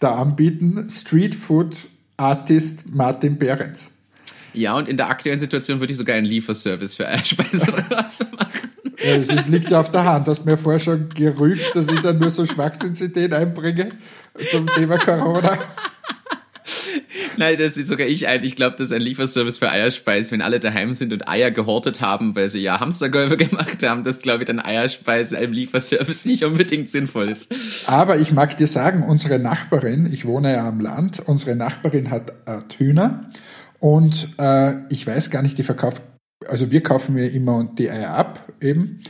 [0.01, 0.89] da anbieten.
[0.91, 3.93] Street Food Artist Martin Behrens.
[4.53, 8.71] Ja, und in der aktuellen Situation würde ich sogar einen Lieferservice für Eierspeise machen.
[9.05, 10.27] Ja, es liegt ja auf der Hand.
[10.27, 13.91] Du hast mir vorher schon gerügt, dass ich dann nur so Schwachsinnsideen einbringe
[14.49, 15.59] zum Thema Corona.
[17.37, 18.43] Nein, das ist sogar ich ein.
[18.45, 20.33] Ich glaube, das ist ein Lieferservice für Eierspeis.
[20.33, 24.23] Wenn alle daheim sind und Eier gehortet haben, weil sie ja Hamstergolfe gemacht haben, dass,
[24.23, 27.55] glaube ich, dann Eierspeis einem Lieferservice nicht unbedingt sinnvoll ist.
[27.87, 32.33] Aber ich mag dir sagen, unsere Nachbarin, ich wohne ja am Land, unsere Nachbarin hat
[32.47, 33.29] äh, Hühner
[33.79, 36.01] und äh, ich weiß gar nicht, die verkauft,
[36.49, 39.01] also wir kaufen mir immer die Eier ab eben.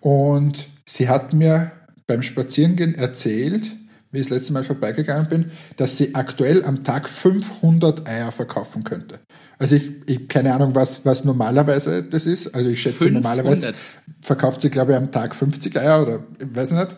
[0.00, 1.72] Und sie hat mir
[2.06, 3.76] beim Spazierengehen erzählt,
[4.12, 8.84] wie ich das letzte Mal vorbeigegangen bin, dass sie aktuell am Tag 500 Eier verkaufen
[8.84, 9.20] könnte.
[9.58, 12.54] Also ich, ich keine Ahnung, was, was normalerweise das ist.
[12.54, 13.22] Also ich schätze 500.
[13.22, 13.74] normalerweise
[14.20, 16.96] verkauft sie, glaube ich, am Tag 50 Eier oder ich weiß nicht.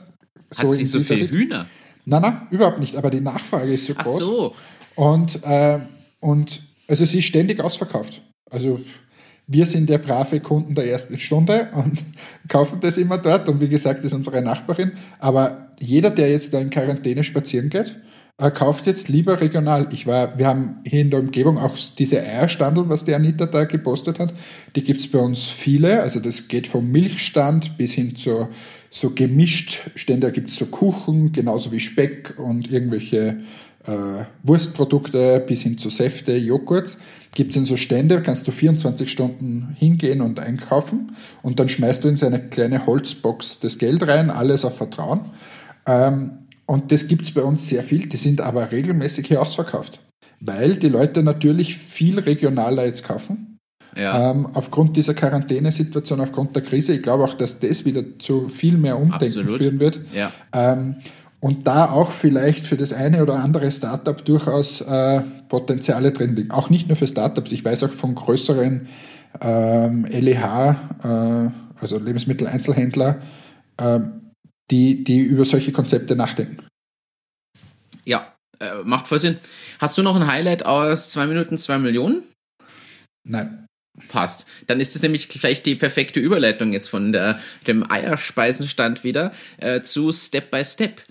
[0.50, 1.66] So Hat sie so viele Hühner?
[2.04, 2.96] Nein, nein, überhaupt nicht.
[2.96, 4.06] Aber die Nachfrage ist so groß.
[4.06, 4.54] Ach so.
[4.96, 5.80] Und, äh,
[6.20, 8.22] und also sie ist ständig ausverkauft.
[8.50, 8.80] Also
[9.46, 12.02] wir sind ja brave Kunden der ersten Stunde und
[12.48, 13.48] kaufen das immer dort.
[13.48, 14.92] Und wie gesagt, das ist unsere Nachbarin.
[15.18, 17.98] Aber jeder, der jetzt da in Quarantäne spazieren geht,
[18.38, 19.88] äh, kauft jetzt lieber regional.
[19.92, 23.64] Ich war, wir haben hier in der Umgebung auch diese Eierstandel, was die Anita da
[23.64, 24.34] gepostet hat.
[24.74, 26.02] Die gibt's bei uns viele.
[26.02, 28.48] Also das geht vom Milchstand bis hin zu
[28.90, 30.28] so gemischt Stände.
[30.28, 33.40] Da gibt's so Kuchen, genauso wie Speck und irgendwelche
[33.86, 36.98] äh, Wurstprodukte bis hin zu Säfte, Joghurts.
[37.34, 42.04] Gibt es in so Stände, kannst du 24 Stunden hingehen und einkaufen und dann schmeißt
[42.04, 45.20] du in seine kleine Holzbox das Geld rein, alles auf Vertrauen.
[45.86, 50.00] Ähm, und das gibt es bei uns sehr viel, die sind aber regelmäßig hier ausverkauft,
[50.40, 53.54] weil die Leute natürlich viel regionaler jetzt kaufen.
[53.96, 54.30] Ja.
[54.30, 58.76] Ähm, aufgrund dieser Quarantänesituation, aufgrund der Krise, ich glaube auch, dass das wieder zu viel
[58.76, 59.62] mehr Umdenken Absolut.
[59.62, 60.00] führen wird.
[60.12, 60.32] Ja.
[60.52, 60.96] Ähm,
[61.44, 65.20] und da auch vielleicht für das eine oder andere Startup durchaus äh,
[65.50, 66.50] Potenziale drin liegen.
[66.50, 68.88] Auch nicht nur für Startups, ich weiß auch von größeren
[69.42, 70.70] ähm, LEH,
[71.02, 73.20] äh, also Lebensmitteleinzelhändler,
[73.76, 74.00] äh,
[74.70, 76.66] die, die über solche Konzepte nachdenken.
[78.06, 79.36] Ja, äh, macht voll Sinn.
[79.80, 82.22] Hast du noch ein Highlight aus 2 Minuten 2 Millionen?
[83.22, 83.66] Nein.
[84.08, 84.46] Passt.
[84.66, 89.82] Dann ist das nämlich vielleicht die perfekte Überleitung jetzt von der, dem Eierspeisenstand wieder äh,
[89.82, 91.02] zu Step by Step.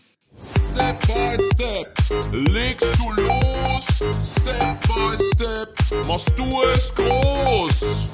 [0.45, 1.97] Step by Step
[2.31, 3.85] legst du los.
[4.25, 8.09] Step by Step machst du es groß.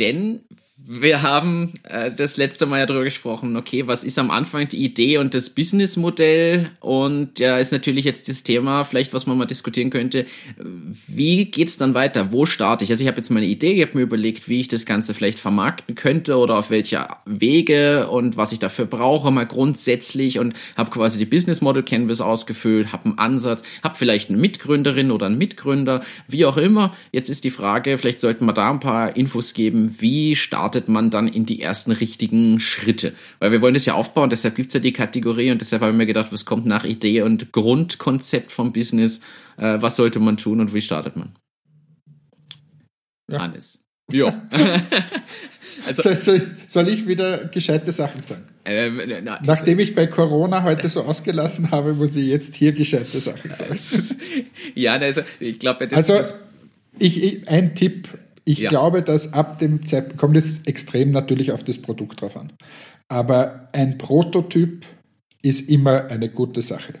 [0.00, 0.46] Denn
[0.86, 4.84] wir haben äh, das letzte Mal ja darüber gesprochen, okay, was ist am Anfang die
[4.84, 6.70] Idee und das Businessmodell?
[6.80, 10.26] Und ja, ist natürlich jetzt das Thema, vielleicht was man mal diskutieren könnte,
[11.08, 12.32] wie geht's dann weiter?
[12.32, 12.90] Wo starte ich?
[12.90, 15.38] Also ich habe jetzt meine Idee, ich habe mir überlegt, wie ich das Ganze vielleicht
[15.38, 20.90] vermarkten könnte oder auf welche Wege und was ich dafür brauche, mal grundsätzlich und habe
[20.90, 25.38] quasi die Business Model Canvas ausgefüllt, habe einen Ansatz, habe vielleicht eine Mitgründerin oder einen
[25.38, 26.94] Mitgründer, wie auch immer.
[27.10, 30.88] Jetzt ist die Frage, vielleicht sollten wir da ein paar Infos geben, wie startet startet
[30.88, 33.12] man dann in die ersten richtigen Schritte.
[33.38, 35.96] Weil wir wollen das ja aufbauen, deshalb gibt's ja die Kategorie und deshalb habe ich
[35.96, 39.20] mir gedacht, was kommt nach Idee und Grundkonzept vom Business,
[39.56, 41.36] äh, was sollte man tun und wie startet man?
[43.30, 43.40] Ja.
[43.40, 43.84] Hannes.
[44.10, 44.42] Ja.
[45.86, 48.44] also, soll, soll, soll, ich wieder gescheite Sachen sagen?
[48.64, 53.20] Ähm, na, Nachdem ich bei Corona heute so ausgelassen habe, muss ich jetzt hier gescheite
[53.20, 53.78] Sachen sagen.
[54.74, 56.36] ja, also ich glaube, das Also
[56.98, 58.08] ich, ich, ein Tipp
[58.44, 58.70] ich ja.
[58.70, 62.52] glaube, dass ab dem Zeitpunkt, kommt jetzt extrem natürlich auf das Produkt drauf an,
[63.08, 64.84] aber ein Prototyp
[65.42, 66.94] ist immer eine gute Sache.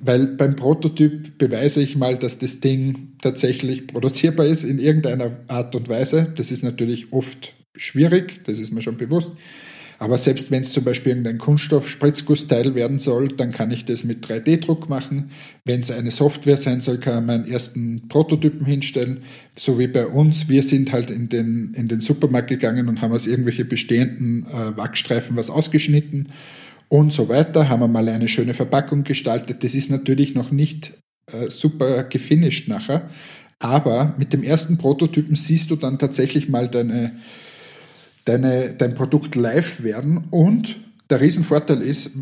[0.00, 5.76] Weil beim Prototyp beweise ich mal, dass das Ding tatsächlich produzierbar ist in irgendeiner Art
[5.76, 6.32] und Weise.
[6.36, 9.32] Das ist natürlich oft schwierig, das ist mir schon bewusst.
[9.98, 14.26] Aber selbst wenn es zum Beispiel irgendein Kunststoff-Spritzgussteil werden soll, dann kann ich das mit
[14.26, 15.30] 3D-Druck machen.
[15.64, 19.22] Wenn es eine Software sein soll, kann man einen ersten Prototypen hinstellen.
[19.56, 20.48] So wie bei uns.
[20.48, 24.76] Wir sind halt in den, in den Supermarkt gegangen und haben aus irgendwelche bestehenden äh,
[24.76, 26.30] Wachstreifen was ausgeschnitten
[26.88, 27.68] und so weiter.
[27.68, 29.64] Haben wir mal eine schöne Verpackung gestaltet.
[29.64, 30.94] Das ist natürlich noch nicht
[31.32, 33.08] äh, super gefinisht nachher.
[33.58, 37.12] Aber mit dem ersten Prototypen siehst du dann tatsächlich mal deine
[38.24, 40.28] deine, dein Produkt live werden.
[40.30, 40.76] Und
[41.10, 42.12] der Riesenvorteil ist,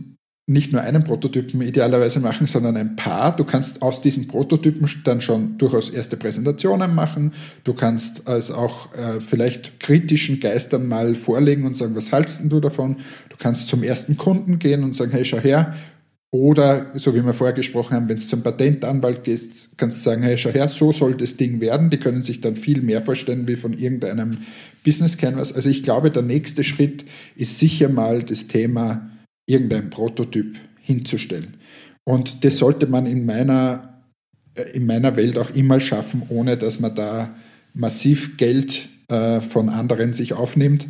[0.47, 3.37] nicht nur einen Prototypen idealerweise machen, sondern ein paar.
[3.37, 7.33] Du kannst aus diesen Prototypen dann schon durchaus erste Präsentationen machen.
[7.63, 12.59] Du kannst es auch äh, vielleicht kritischen Geistern mal vorlegen und sagen, was hältst du
[12.59, 12.97] davon?
[13.29, 15.75] Du kannst zum ersten Kunden gehen und sagen, hey, schau her,
[16.35, 20.23] oder, so wie wir vorher gesprochen haben, wenn du zum Patentanwalt gehst, kannst du sagen,
[20.23, 21.91] hey, schau her, so soll das Ding werden.
[21.91, 24.39] Die können sich dann viel mehr vorstellen wie von irgendeinem
[24.83, 25.53] Business Canvas.
[25.53, 27.05] Also ich glaube, der nächste Schritt
[27.37, 29.11] ist sicher mal das Thema
[29.47, 31.59] irgendein Prototyp hinzustellen.
[32.05, 34.03] Und das sollte man in meiner,
[34.55, 37.35] äh, in meiner Welt auch immer schaffen, ohne dass man da
[37.75, 40.89] massiv Geld äh, von anderen sich aufnimmt,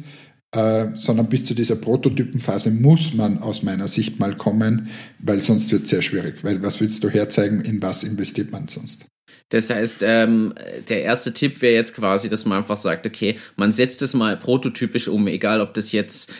[0.54, 4.88] äh, sondern bis zu dieser Prototypenphase muss man aus meiner Sicht mal kommen,
[5.18, 6.44] weil sonst wird es sehr schwierig.
[6.44, 9.06] Weil was willst du herzeigen, in was investiert man sonst?
[9.48, 10.54] Das heißt, ähm,
[10.88, 14.36] der erste Tipp wäre jetzt quasi, dass man einfach sagt, okay, man setzt es mal
[14.36, 16.32] prototypisch um, egal ob das jetzt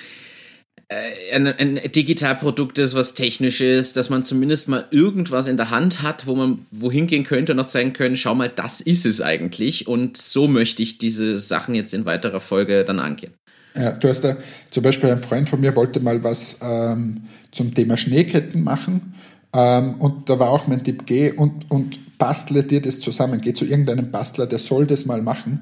[0.89, 5.71] äh, ein, ein Digitalprodukt ist, was technisch ist, dass man zumindest mal irgendwas in der
[5.71, 9.07] Hand hat, wo man wohin gehen könnte und noch zeigen können, schau mal, das ist
[9.07, 13.33] es eigentlich und so möchte ich diese Sachen jetzt in weiterer Folge dann angehen.
[13.75, 14.37] Ja, du hast da
[14.71, 19.15] zum Beispiel ein Freund von mir wollte mal was ähm, zum Thema Schneeketten machen.
[19.55, 23.53] Ähm, und da war auch mein Tipp, geh und, und bastle dir das zusammen, geh
[23.53, 25.61] zu irgendeinem Bastler, der soll das mal machen.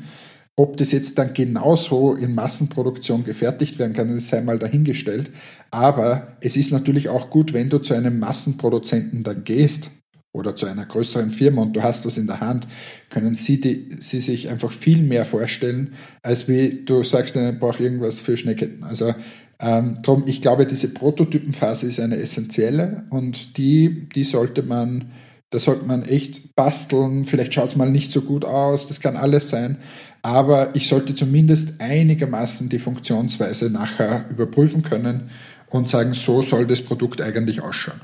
[0.56, 5.30] Ob das jetzt dann genauso in Massenproduktion gefertigt werden kann, das sei mal dahingestellt.
[5.70, 9.90] Aber es ist natürlich auch gut, wenn du zu einem Massenproduzenten dann gehst
[10.32, 12.66] oder zu einer größeren Firma und du hast das in der Hand,
[13.08, 17.82] können sie, die, sie sich einfach viel mehr vorstellen, als wie du sagst, ich brauche
[17.82, 18.84] irgendwas für Schneeketten.
[18.84, 19.14] Also
[19.58, 25.10] ähm, drum, ich glaube, diese Prototypenphase ist eine essentielle und die, die sollte man
[25.50, 29.16] da sollte man echt basteln, vielleicht schaut es mal nicht so gut aus, das kann
[29.16, 29.78] alles sein,
[30.22, 35.30] aber ich sollte zumindest einigermaßen die Funktionsweise nachher überprüfen können
[35.68, 38.00] und sagen, so soll das Produkt eigentlich ausschauen.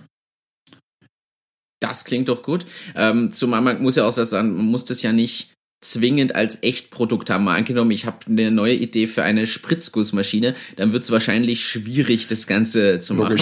[1.88, 2.66] Das klingt doch gut.
[2.94, 5.55] Ähm, zumal man muss ja auch sagen, man muss das ja nicht
[5.90, 7.44] zwingend als Echtprodukt haben.
[7.44, 12.26] Mal angenommen, ich habe eine neue Idee für eine Spritzgussmaschine, dann wird es wahrscheinlich schwierig,
[12.26, 13.36] das Ganze zu machen.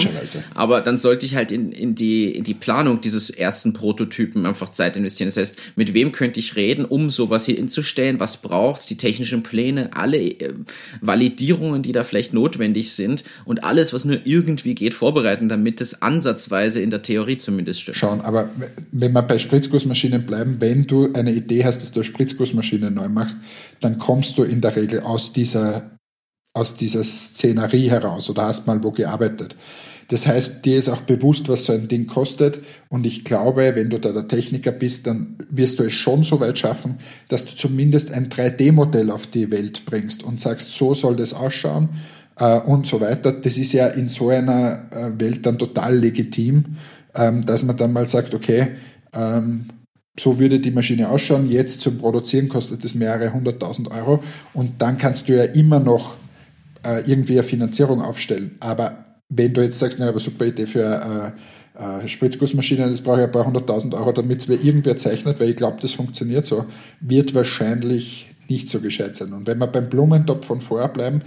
[0.53, 4.69] Aber dann sollte ich halt in, in, die, in die Planung dieses ersten Prototypen einfach
[4.69, 5.27] Zeit investieren.
[5.27, 8.19] Das heißt, mit wem könnte ich reden, um sowas hier hinzustellen?
[8.19, 8.85] Was braucht's?
[8.85, 10.53] Die technischen Pläne, alle äh,
[11.01, 16.01] Validierungen, die da vielleicht notwendig sind und alles, was nur irgendwie geht, vorbereiten, damit es
[16.01, 17.97] ansatzweise in der Theorie zumindest stimmt.
[17.97, 18.49] Schauen, aber
[18.91, 23.09] wenn wir bei Spritzgussmaschinen bleiben, wenn du eine Idee hast, dass du eine Spritzgussmaschine neu
[23.09, 23.39] machst,
[23.81, 25.97] dann kommst du in der Regel aus dieser,
[26.53, 29.55] aus dieser Szenerie heraus oder hast mal wo gearbeitet.
[30.09, 32.61] Das heißt, dir ist auch bewusst, was so ein Ding kostet.
[32.89, 36.39] Und ich glaube, wenn du da der Techniker bist, dann wirst du es schon so
[36.39, 41.15] weit schaffen, dass du zumindest ein 3D-Modell auf die Welt bringst und sagst, so soll
[41.15, 41.89] das ausschauen
[42.37, 43.31] äh, und so weiter.
[43.31, 46.77] Das ist ja in so einer äh, Welt dann total legitim,
[47.15, 48.67] ähm, dass man dann mal sagt, okay,
[49.13, 49.69] ähm,
[50.19, 51.49] so würde die Maschine ausschauen.
[51.49, 56.15] Jetzt zum Produzieren kostet es mehrere hunderttausend Euro und dann kannst du ja immer noch
[56.85, 58.55] äh, irgendwie eine Finanzierung aufstellen.
[58.59, 61.33] Aber wenn du jetzt sagst, naja, aber super Idee für
[61.77, 65.39] äh, äh, Spritzgussmaschine, das brauche ich ein paar hunderttausend Euro, damit es mir irgendwer zeichnet,
[65.39, 66.65] weil ich glaube, das funktioniert so,
[67.01, 69.33] wird wahrscheinlich nicht so gescheit sein.
[69.33, 71.21] Und wenn wir beim Blumentopf von vorher bleiben,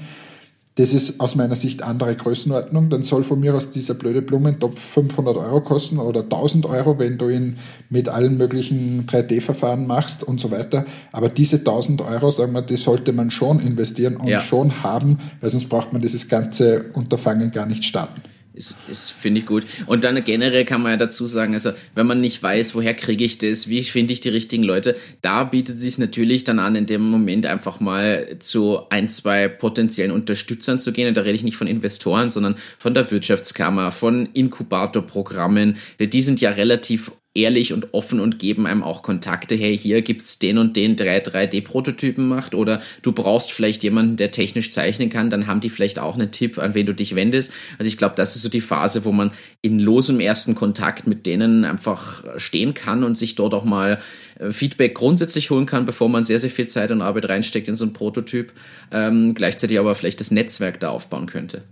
[0.79, 2.89] das ist aus meiner Sicht andere Größenordnung.
[2.89, 7.19] Dann soll von mir aus dieser blöde Blumentopf 500 Euro kosten oder 1000 Euro, wenn
[7.19, 7.57] du ihn
[7.91, 10.85] mit allen möglichen 3D-Verfahren machst und so weiter.
[11.11, 14.39] Aber diese 1000 Euro, sagen wir, die sollte man schon investieren und ja.
[14.39, 18.23] schon haben, weil sonst braucht man dieses ganze Unterfangen gar nicht starten.
[18.59, 19.65] Ist, ist finde ich gut.
[19.87, 23.25] Und dann generell kann man ja dazu sagen, also wenn man nicht weiß, woher kriege
[23.25, 26.75] ich das, wie finde ich die richtigen Leute, da bietet es sich natürlich dann an,
[26.75, 31.07] in dem Moment einfach mal zu ein, zwei potenziellen Unterstützern zu gehen.
[31.07, 35.77] Und da rede ich nicht von Investoren, sondern von der Wirtschaftskammer, von Inkubatorprogrammen.
[36.01, 39.55] Die sind ja relativ ehrlich und offen und geben einem auch Kontakte.
[39.55, 44.73] Hey, hier gibt's den und den 3D-Prototypen macht oder du brauchst vielleicht jemanden, der technisch
[44.73, 47.53] zeichnen kann, dann haben die vielleicht auch einen Tipp, an wen du dich wendest.
[47.79, 49.31] Also ich glaube, das ist so die Phase, wo man
[49.63, 54.01] in losem ersten Kontakt mit denen einfach stehen kann und sich dort auch mal
[54.39, 57.77] äh, Feedback grundsätzlich holen kann, bevor man sehr, sehr viel Zeit und Arbeit reinsteckt in
[57.77, 58.53] so ein Prototyp,
[58.91, 61.63] ähm, gleichzeitig aber vielleicht das Netzwerk da aufbauen könnte.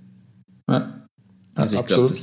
[0.68, 1.02] Ja.
[1.54, 2.14] Also ich glaube,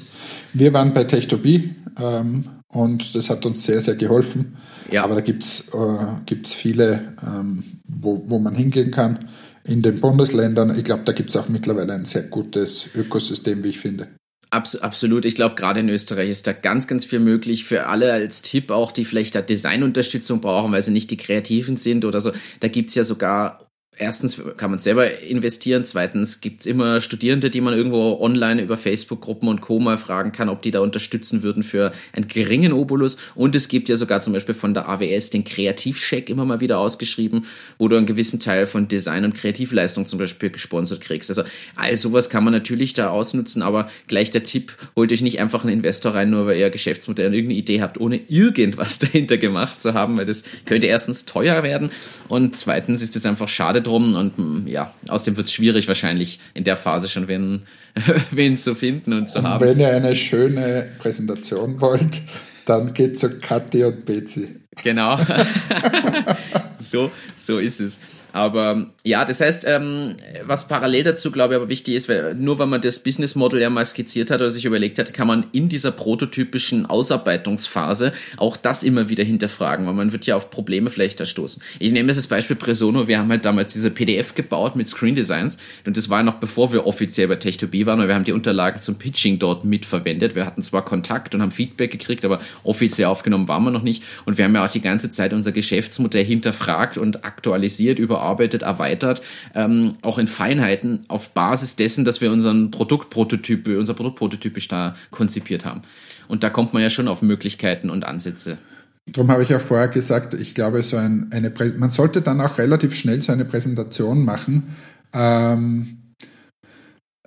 [0.53, 4.57] wir waren bei Techtopie ähm, und das hat uns sehr, sehr geholfen.
[4.91, 5.03] Ja.
[5.03, 9.29] Aber da gibt es äh, viele, ähm, wo, wo man hingehen kann
[9.63, 10.77] in den Bundesländern.
[10.77, 14.07] Ich glaube, da gibt es auch mittlerweile ein sehr gutes Ökosystem, wie ich finde.
[14.49, 15.25] Abs absolut.
[15.25, 18.71] Ich glaube, gerade in Österreich ist da ganz, ganz viel möglich für alle als Tipp,
[18.71, 22.31] auch die vielleicht da Designunterstützung brauchen, weil sie nicht die Kreativen sind oder so.
[22.59, 27.73] Da gibt's ja sogar erstens kann man selber investieren, zweitens gibt's immer Studierende, die man
[27.73, 29.79] irgendwo online über Facebook-Gruppen und Co.
[29.79, 33.17] mal fragen kann, ob die da unterstützen würden für einen geringen Obolus.
[33.35, 36.79] Und es gibt ja sogar zum Beispiel von der AWS den Kreativcheck immer mal wieder
[36.79, 37.45] ausgeschrieben,
[37.77, 41.29] wo du einen gewissen Teil von Design- und Kreativleistung zum Beispiel gesponsert kriegst.
[41.29, 41.43] Also
[41.75, 45.63] all sowas kann man natürlich da ausnutzen, aber gleich der Tipp, holt euch nicht einfach
[45.63, 49.81] einen Investor rein, nur weil ihr Geschäftsmodell und irgendeine Idee habt, ohne irgendwas dahinter gemacht
[49.81, 51.91] zu haben, weil das könnte erstens teuer werden
[52.27, 56.39] und zweitens ist es einfach schade, drum und mm, ja, außerdem wird es schwierig wahrscheinlich
[56.53, 57.63] in der Phase schon, wen,
[58.31, 59.65] wen zu finden und zu und haben.
[59.65, 62.21] Wenn ihr eine schöne Präsentation wollt,
[62.65, 64.47] dann geht zu Kathi und Betsy.
[64.83, 65.19] Genau.
[66.75, 67.99] so, so ist es.
[68.33, 72.57] Aber ja, das heißt, ähm, was parallel dazu, glaube ich, aber wichtig ist, weil nur
[72.57, 75.45] wenn man das Business Model ja mal skizziert hat oder sich überlegt hat, kann man
[75.51, 80.89] in dieser prototypischen Ausarbeitungsphase auch das immer wieder hinterfragen, weil man wird ja auf Probleme
[80.89, 81.61] vielleicht da stoßen.
[81.77, 83.07] Ich nehme das als Beispiel Presono.
[83.07, 86.73] Wir haben halt damals diese PDF gebaut mit Screen Designs und das war noch bevor
[86.73, 90.33] wir offiziell bei Tech2B waren, weil wir haben die Unterlagen zum Pitching dort mitverwendet.
[90.33, 94.01] Wir hatten zwar Kontakt und haben Feedback gekriegt, aber offiziell aufgenommen waren wir noch nicht
[94.25, 98.61] und wir haben ja auch die ganze Zeit unser Geschäftsmodell hinterfragt und aktualisiert über überarbeitet,
[98.61, 99.21] erweitert,
[99.53, 105.65] ähm, auch in Feinheiten auf Basis dessen, dass wir unseren Produktprototyp, unser Produktprototypisch da konzipiert
[105.65, 105.81] haben.
[106.27, 108.57] Und da kommt man ja schon auf Möglichkeiten und Ansätze.
[109.05, 112.57] Darum habe ich auch vorher gesagt, ich glaube, so ein, eine man sollte dann auch
[112.57, 114.75] relativ schnell so eine Präsentation machen.
[115.11, 115.97] Ähm,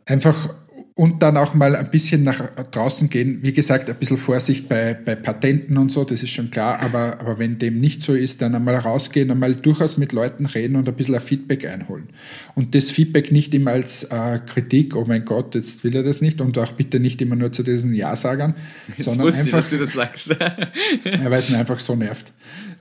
[0.07, 0.55] einfach
[0.99, 2.41] und dann auch mal ein bisschen nach
[2.71, 3.41] draußen gehen.
[3.43, 6.81] Wie gesagt, ein bisschen Vorsicht bei, bei Patenten und so, das ist schon klar.
[6.81, 10.75] Aber, aber wenn dem nicht so ist, dann einmal rausgehen, einmal durchaus mit Leuten reden
[10.75, 12.09] und ein bisschen ein Feedback einholen.
[12.55, 16.23] Und das Feedback nicht immer als äh, Kritik, oh mein Gott, jetzt will er das
[16.23, 16.41] nicht.
[16.41, 18.55] Und auch bitte nicht immer nur zu diesen Ja-Sagern.
[18.97, 20.29] sondern wusste einfach, ich, dass du das sagst.
[21.05, 22.33] ja, weil es mir einfach so nervt.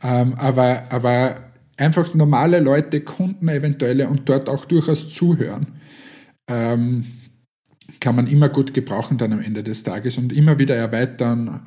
[0.02, 1.36] Ähm, aber, aber
[1.76, 5.68] einfach normale Leute, Kunden eventuelle und dort auch durchaus zuhören.
[6.48, 7.04] Ähm,
[8.00, 11.66] kann man immer gut gebrauchen dann am Ende des Tages und immer wieder erweitern,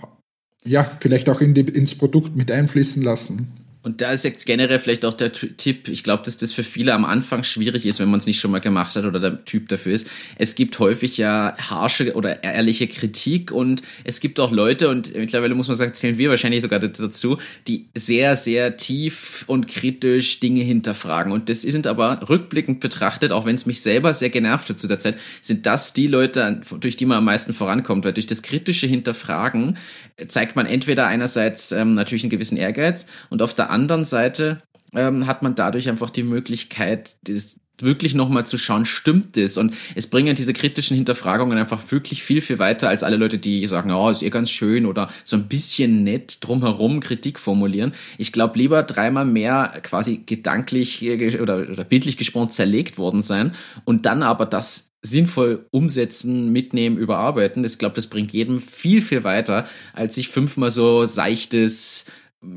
[0.64, 3.68] ja, vielleicht auch in die, ins Produkt mit einfließen lassen.
[3.89, 6.93] Und da ist jetzt generell vielleicht auch der Tipp, ich glaube, dass das für viele
[6.93, 9.70] am Anfang schwierig ist, wenn man es nicht schon mal gemacht hat oder der Typ
[9.70, 10.11] dafür ist.
[10.36, 15.55] Es gibt häufig ja harsche oder ehrliche Kritik und es gibt auch Leute, und mittlerweile
[15.55, 20.64] muss man sagen, zählen wir wahrscheinlich sogar dazu, die sehr, sehr tief und kritisch Dinge
[20.64, 21.32] hinterfragen.
[21.32, 24.86] Und das sind aber rückblickend betrachtet, auch wenn es mich selber sehr genervt hat zu
[24.86, 28.43] der Zeit, sind das die Leute, durch die man am meisten vorankommt, weil durch das
[28.43, 29.78] kritische Hinterfragen
[30.26, 34.62] zeigt man entweder einerseits ähm, natürlich einen gewissen Ehrgeiz und auf der anderen Seite
[34.95, 39.57] ähm, hat man dadurch einfach die Möglichkeit, das wirklich nochmal zu schauen, stimmt das?
[39.57, 43.66] Und es bringen diese kritischen Hinterfragungen einfach wirklich viel, viel weiter als alle Leute, die
[43.66, 47.93] sagen, oh, ist eh ganz schön oder so ein bisschen nett drumherum Kritik formulieren.
[48.16, 51.09] Ich glaube, lieber dreimal mehr quasi gedanklich
[51.41, 53.53] oder, oder bildlich gesprochen zerlegt worden sein
[53.85, 57.64] und dann aber das sinnvoll umsetzen, mitnehmen, überarbeiten.
[57.64, 62.07] Ich glaube, das bringt jedem viel, viel weiter, als sich fünfmal so seichtes,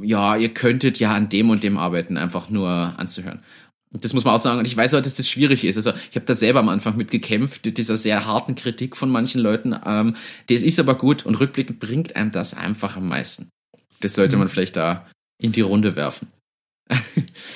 [0.02, 3.40] ja, ihr könntet ja an dem und dem arbeiten, einfach nur anzuhören.
[3.94, 4.60] Und das muss man auch sagen.
[4.60, 5.76] Und ich weiß auch, dass das schwierig ist.
[5.76, 9.42] Also ich habe da selber am Anfang mit gekämpft, dieser sehr harten Kritik von manchen
[9.42, 9.76] Leuten.
[9.86, 10.16] Ähm,
[10.48, 13.50] das ist aber gut und rückblickend bringt einem das einfach am meisten.
[14.00, 15.08] Das sollte man vielleicht da
[15.42, 16.28] in die Runde werfen.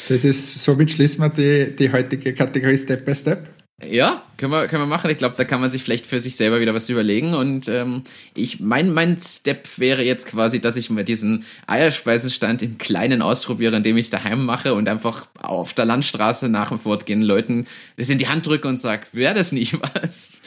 [0.09, 3.49] das ist, somit schließen wir die, die heutige Kategorie Step by Step.
[3.83, 5.09] Ja, können wir, können wir machen.
[5.09, 7.33] Ich glaube, da kann man sich vielleicht für sich selber wieder was überlegen.
[7.33, 12.77] Und ähm, ich, mein, mein Step wäre jetzt quasi, dass ich mir diesen Eierspeisenstand im
[12.77, 17.67] Kleinen ausprobiere, indem ich daheim mache und einfach auf der Landstraße nach und fortgehen Leuten
[17.97, 20.41] das in die Hand drücke und sage, wäre das nicht was?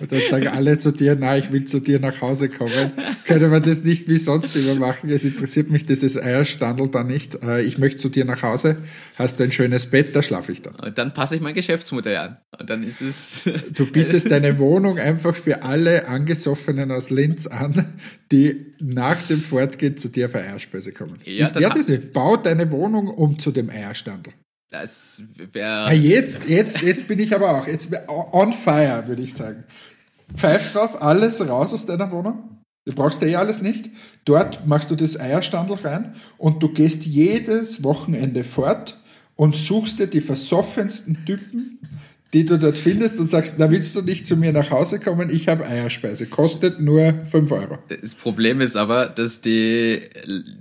[0.00, 2.92] und dann sagen alle zu dir, na, ich will zu dir nach Hause kommen.
[3.26, 5.10] Können wir das nicht wie sonst immer machen?
[5.10, 7.42] Es interessiert mich dieses Eierstandel da nicht.
[7.42, 8.76] Äh, ich möchte zu dir nach Hause.
[9.16, 10.74] Hast du ein schönes Bett, da schlafe ich dann.
[10.76, 12.29] Und dann passe ich mein Geschäft Geschäftsmodell an.
[12.58, 13.42] Und dann ist es.
[13.74, 17.86] Du bietest deine Wohnung einfach für alle Angesoffenen aus Linz an,
[18.30, 21.20] die nach dem Fortgehen zu dir für Eierspeise kommen.
[21.24, 22.12] Ja, ist das nicht?
[22.12, 24.32] Bau deine Wohnung um zu dem Eierstandel.
[24.70, 25.22] Das
[25.52, 25.92] wäre.
[25.92, 27.66] Jetzt, jetzt, jetzt bin ich aber auch.
[27.66, 29.64] Jetzt on fire, würde ich sagen.
[30.34, 32.60] Pfeif drauf, alles raus aus deiner Wohnung.
[32.86, 33.90] Du brauchst eh alles nicht.
[34.24, 38.98] Dort machst du das Eierstandel rein und du gehst jedes Wochenende fort
[39.36, 41.78] und suchst dir die versoffensten Typen,
[42.32, 45.30] die du dort findest und sagst, na willst du nicht zu mir nach Hause kommen?
[45.30, 46.26] Ich habe Eierspeise.
[46.26, 47.78] Kostet nur 5 Euro.
[47.88, 50.00] Das Problem ist aber, dass die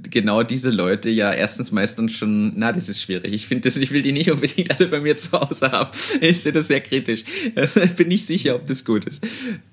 [0.09, 3.33] genau diese Leute ja erstens meistens schon, na, das ist schwierig.
[3.33, 5.89] Ich finde das, ich will die nicht unbedingt alle bei mir zu Hause haben.
[6.21, 7.23] Ich sehe das sehr kritisch.
[7.97, 9.25] Bin nicht sicher, ob das gut ist.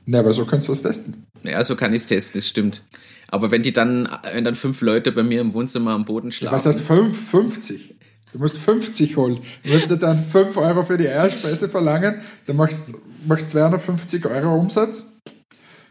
[0.04, 1.26] Na, aber so kannst du es testen.
[1.44, 2.82] Ja, so kann ich es testen, das stimmt.
[3.28, 6.54] Aber wenn die dann, wenn dann fünf Leute bei mir im Wohnzimmer am Boden schlafen.
[6.54, 7.30] Was heißt fünf?
[7.30, 7.95] 50?
[8.36, 9.38] Du musst 50 holen.
[9.64, 12.20] Du musst dir dann 5 Euro für die Eierspeise verlangen.
[12.44, 15.06] Dann machst du 250 Euro Umsatz.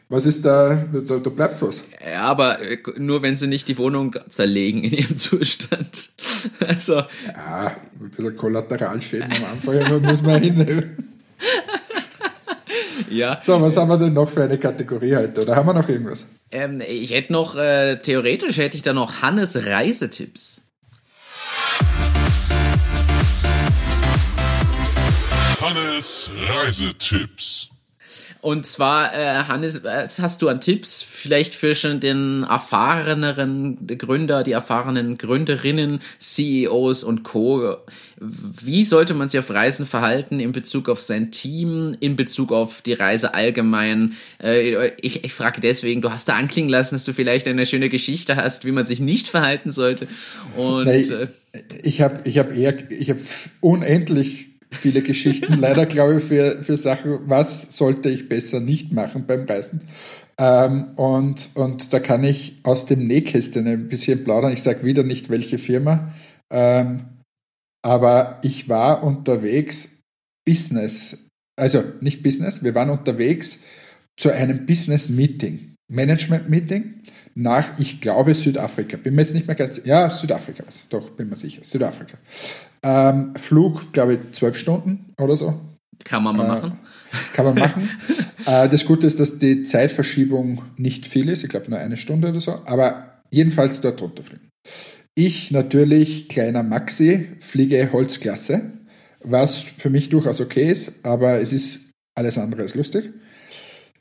[0.09, 1.85] Was ist da, da, da bleibt was.
[2.05, 6.09] Ja, aber äh, nur wenn sie nicht die Wohnung zerlegen in ihrem Zustand.
[6.59, 6.97] Also.
[7.25, 10.97] Ja, ein bisschen Kollateralschäden am Anfang muss man hin.
[13.09, 13.37] Ja.
[13.37, 15.41] So, was haben wir denn noch für eine Kategorie heute?
[15.41, 16.25] Oder haben wir noch irgendwas?
[16.51, 20.65] Ähm, ich hätte noch, äh, theoretisch hätte ich da noch Hannes Reisetipps.
[25.65, 27.69] Hannes Reisetipps.
[28.41, 34.43] Und zwar, äh, Hannes, was hast du an Tipps vielleicht für schon den erfahreneren Gründer,
[34.43, 37.77] die erfahrenen Gründerinnen, CEOs und Co.
[38.17, 42.83] Wie sollte man sich auf Reisen verhalten in Bezug auf sein Team, in Bezug auf
[42.83, 44.17] die Reise allgemein?
[44.43, 47.89] Äh, ich, ich frage deswegen, du hast da anklingen lassen, dass du vielleicht eine schöne
[47.89, 50.07] Geschichte hast, wie man sich nicht verhalten sollte.
[50.55, 51.27] Und Nein, äh,
[51.81, 53.21] ich habe ich hab eher, ich habe
[53.61, 55.53] unendlich viele Geschichten.
[55.59, 59.81] Leider glaube ich für, für Sachen, was sollte ich besser nicht machen beim Reisen.
[60.37, 64.51] Ähm, und, und da kann ich aus dem Nähkästchen ein bisschen plaudern.
[64.51, 66.11] Ich sage wieder nicht, welche Firma.
[66.51, 67.05] Ähm,
[67.83, 70.01] aber ich war unterwegs
[70.45, 73.63] Business, also nicht Business, wir waren unterwegs
[74.17, 77.01] zu einem Business Meeting, Management Meeting
[77.35, 78.97] nach, ich glaube, Südafrika.
[78.97, 82.17] Bin mir jetzt nicht mehr ganz, ja, Südafrika, doch, bin mir sicher, Südafrika.
[82.85, 85.59] Ähm, Flug, glaube ich, zwölf Stunden oder so.
[86.03, 86.79] Kann man mal äh, machen.
[87.33, 87.89] Kann man machen.
[88.45, 91.43] äh, das Gute ist, dass die Zeitverschiebung nicht viel ist.
[91.43, 92.61] Ich glaube nur eine Stunde oder so.
[92.65, 94.49] Aber jedenfalls dort runterfliegen.
[95.15, 98.73] Ich natürlich, kleiner Maxi, fliege Holzklasse,
[99.23, 103.13] was für mich durchaus okay ist, aber es ist alles andere als lustig.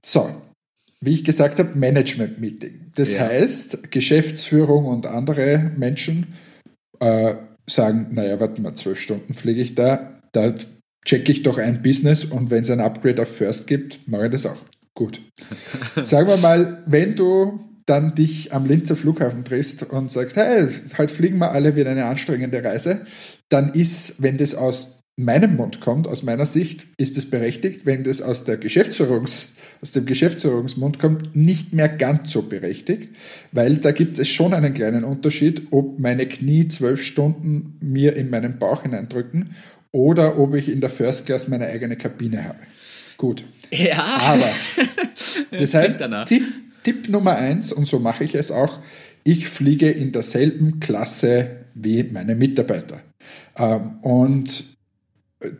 [0.04, 0.28] So,
[1.00, 2.90] wie ich gesagt habe, Management-Meeting.
[2.96, 3.20] Das ja.
[3.20, 6.34] heißt, Geschäftsführung und andere Menschen
[7.00, 7.34] äh,
[7.66, 10.54] sagen, naja, warte mal, zwölf Stunden fliege ich da, da
[11.04, 14.32] checke ich doch ein Business und wenn es ein Upgrade auf First gibt, mache ich
[14.32, 14.58] das auch.
[14.94, 15.20] Gut.
[16.02, 21.12] Sagen wir mal, wenn du dann dich am Linzer Flughafen triffst und sagst, hey, heute
[21.12, 23.06] fliegen wir alle wieder eine anstrengende Reise,
[23.50, 27.86] dann ist, wenn das aus meinem Mund kommt, aus meiner Sicht, ist es berechtigt.
[27.86, 33.10] Wenn das aus, der Geschäftsführungs, aus dem Geschäftsführungsmund kommt, nicht mehr ganz so berechtigt,
[33.52, 38.30] weil da gibt es schon einen kleinen Unterschied, ob meine Knie zwölf Stunden mir in
[38.30, 39.50] meinen Bauch hineindrücken
[39.92, 42.58] oder ob ich in der First Class meine eigene Kabine habe.
[43.16, 43.44] Gut.
[43.70, 44.02] Ja.
[44.02, 44.50] Aber
[45.50, 46.42] das heißt, Tipp,
[46.82, 48.80] Tipp Nummer eins, und so mache ich es auch,
[49.22, 53.00] ich fliege in derselben Klasse wie meine Mitarbeiter.
[53.56, 54.73] Ähm, und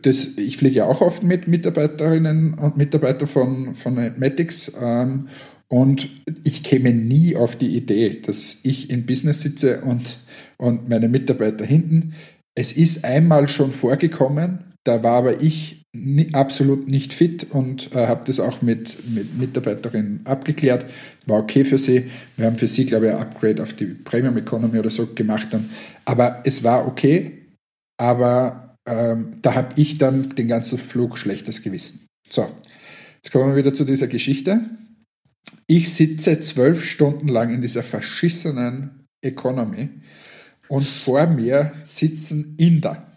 [0.01, 5.27] das, ich fliege ja auch oft mit Mitarbeiterinnen und Mitarbeitern von, von Matics ähm,
[5.67, 6.09] und
[6.43, 10.17] ich käme nie auf die Idee, dass ich im Business sitze und,
[10.57, 12.13] und meine Mitarbeiter hinten.
[12.55, 15.85] Es ist einmal schon vorgekommen, da war aber ich
[16.33, 20.85] absolut nicht fit und äh, habe das auch mit, mit Mitarbeiterinnen abgeklärt.
[21.25, 22.11] War okay für sie.
[22.37, 25.47] Wir haben für sie, glaube ich, ein Upgrade auf die Premium Economy oder so gemacht.
[25.51, 25.69] Dann.
[26.05, 27.45] Aber es war okay.
[27.97, 32.07] Aber ähm, da habe ich dann den ganzen Flug schlechtes Gewissen.
[32.29, 32.47] So,
[33.15, 34.61] jetzt kommen wir wieder zu dieser Geschichte.
[35.67, 39.89] Ich sitze zwölf Stunden lang in dieser verschissenen Economy
[40.67, 43.11] und vor mir sitzen Inder.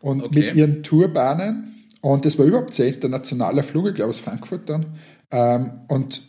[0.00, 0.40] Und okay.
[0.40, 4.94] mit ihren Tourbahnen, und das war überhaupt sehr internationaler Flug, ich glaube aus Frankfurt dann,
[5.30, 6.22] ähm, und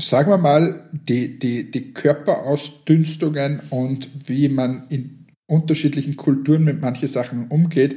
[0.00, 5.17] sagen wir mal, die, die, die Körperausdünstungen und wie man in
[5.48, 7.96] unterschiedlichen Kulturen mit manchen Sachen umgeht,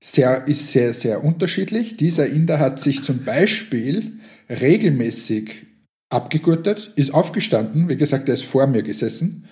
[0.00, 1.96] sehr, ist sehr, sehr unterschiedlich.
[1.96, 4.18] Dieser Inder hat sich zum Beispiel
[4.48, 5.66] regelmäßig
[6.10, 9.44] abgegurtet, ist aufgestanden, wie gesagt, er ist vor mir gesessen,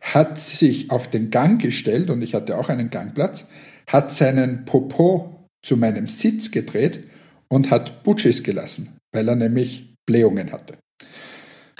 [0.00, 3.50] hat sich auf den Gang gestellt und ich hatte auch einen Gangplatz,
[3.86, 7.04] hat seinen Popo zu meinem Sitz gedreht
[7.48, 10.74] und hat Butchis gelassen, weil er nämlich Blähungen hatte.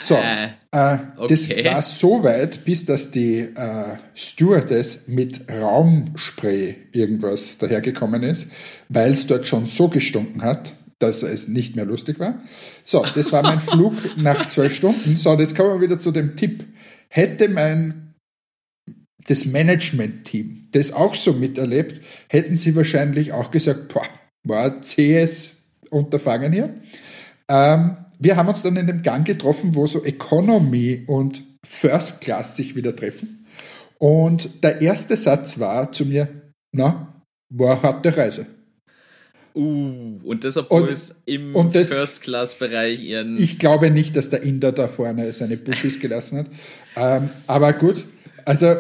[0.05, 1.27] So, äh, äh, okay.
[1.29, 8.53] das war so weit, bis dass die äh, Stewardess mit Raumspray irgendwas dahergekommen ist,
[8.89, 12.43] weil es dort schon so gestunken hat, dass es nicht mehr lustig war.
[12.85, 15.17] So, das war mein Flug nach zwölf Stunden.
[15.17, 16.65] So, und jetzt kommen wir wieder zu dem Tipp.
[17.09, 18.15] Hätte mein
[19.27, 24.07] das Management-Team das auch so miterlebt, hätten sie wahrscheinlich auch gesagt, boah,
[24.43, 26.75] war zähes Unterfangen hier.
[27.49, 32.57] Ähm, wir haben uns dann in dem Gang getroffen, wo so Economy und First Class
[32.57, 33.47] sich wieder treffen.
[33.99, 36.29] Und der erste Satz war zu mir,
[36.73, 38.47] na, war harte Reise.
[39.57, 43.37] Uh, und das, obwohl und, es im First-Class-Bereich ihren.
[43.41, 46.47] Ich glaube nicht, dass der Inder da vorne seine Bushes gelassen hat.
[46.97, 48.05] Ähm, aber gut,
[48.45, 48.75] also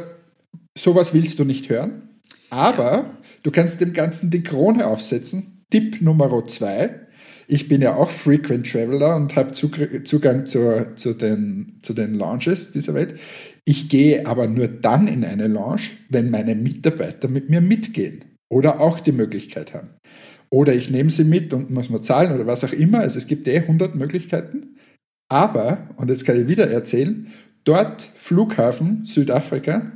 [0.76, 2.08] sowas willst du nicht hören.
[2.50, 3.16] Aber ja.
[3.44, 5.64] du kannst dem Ganzen die Krone aufsetzen.
[5.70, 7.03] Tipp Nummer zwei
[7.46, 12.72] ich bin ja auch Frequent Traveler und habe Zugang zur, zu, den, zu den Lounges
[12.72, 13.18] dieser Welt.
[13.64, 18.80] Ich gehe aber nur dann in eine Lounge, wenn meine Mitarbeiter mit mir mitgehen oder
[18.80, 19.90] auch die Möglichkeit haben.
[20.50, 23.00] Oder ich nehme sie mit und muss mal zahlen oder was auch immer.
[23.00, 24.76] Also es gibt eh 100 Möglichkeiten.
[25.28, 27.26] Aber, und jetzt kann ich wieder erzählen,
[27.64, 29.90] dort Flughafen Südafrika,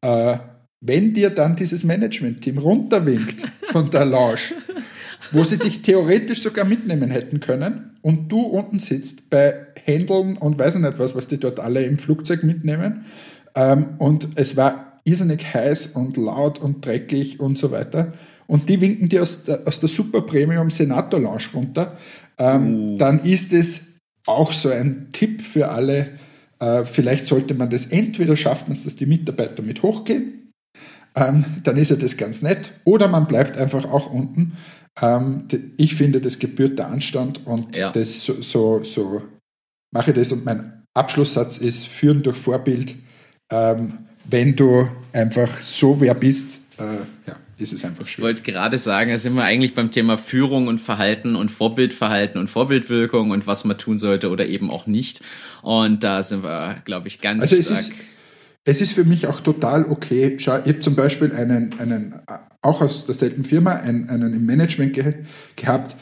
[0.00, 0.38] äh,
[0.80, 4.54] wenn dir dann dieses Management-Team runterwinkt von der Lounge,
[5.34, 10.58] wo sie dich theoretisch sogar mitnehmen hätten können und du unten sitzt bei Händeln und
[10.58, 13.04] weiß ich nicht was, was die dort alle im Flugzeug mitnehmen.
[13.54, 18.12] Ähm, und es war irrsinnig heiß und laut und dreckig und so weiter.
[18.46, 21.96] Und die winken dir aus der, aus der Super Premium Senator Lounge runter.
[22.38, 22.96] Ähm, uh.
[22.96, 26.08] Dann ist es auch so ein Tipp für alle.
[26.58, 30.52] Äh, vielleicht sollte man das entweder schafft man es, dass die Mitarbeiter mit hochgehen.
[31.14, 32.72] Ähm, dann ist ja das ganz nett.
[32.84, 34.52] Oder man bleibt einfach auch unten.
[35.00, 35.46] Ähm,
[35.76, 37.90] ich finde, das gebührt der Anstand und ja.
[37.90, 39.22] das so, so, so
[39.90, 40.32] mache ich das.
[40.32, 42.94] Und mein Abschlusssatz ist, führen durch Vorbild.
[43.50, 43.98] Ähm,
[44.28, 46.82] wenn du einfach so wer bist, äh,
[47.28, 48.16] ja, ist es einfach schwierig.
[48.18, 52.40] Ich wollte gerade sagen, da sind wir eigentlich beim Thema Führung und Verhalten und Vorbildverhalten
[52.40, 55.22] und Vorbildwirkung und was man tun sollte oder eben auch nicht.
[55.62, 57.78] Und da sind wir, glaube ich, ganz also stark.
[57.78, 57.94] Es ist,
[58.64, 60.36] es ist für mich auch total okay.
[60.38, 62.14] Schau, ich habe zum Beispiel einen, einen,
[62.64, 65.14] auch aus derselben Firma, einen, einen im Management ge
[65.56, 65.96] gehabt,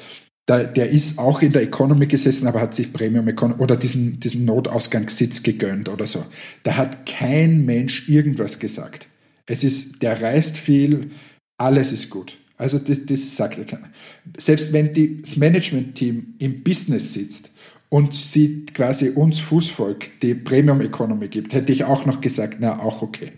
[0.49, 4.19] der, der ist auch in der Economy gesessen, aber hat sich Premium Economy oder diesen,
[4.19, 6.25] diesen Notausgangssitz gegönnt oder so.
[6.65, 9.09] Da hat kein Mensch irgendwas gesagt.
[9.47, 11.11] Es ist, der reist viel,
[11.59, 12.39] alles ist gut.
[12.57, 13.91] Also das, das sagt ja keiner.
[14.37, 17.51] Selbst wenn die, das Management-Team im Business sitzt
[17.89, 22.81] und sie quasi uns Fußvolk die Premium Economy gibt, hätte ich auch noch gesagt, na
[22.81, 23.33] auch okay.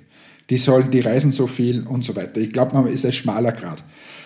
[0.50, 2.40] Die sollen, die reisen so viel und so weiter.
[2.40, 3.82] Ich glaube, man ist ein schmaler Grad.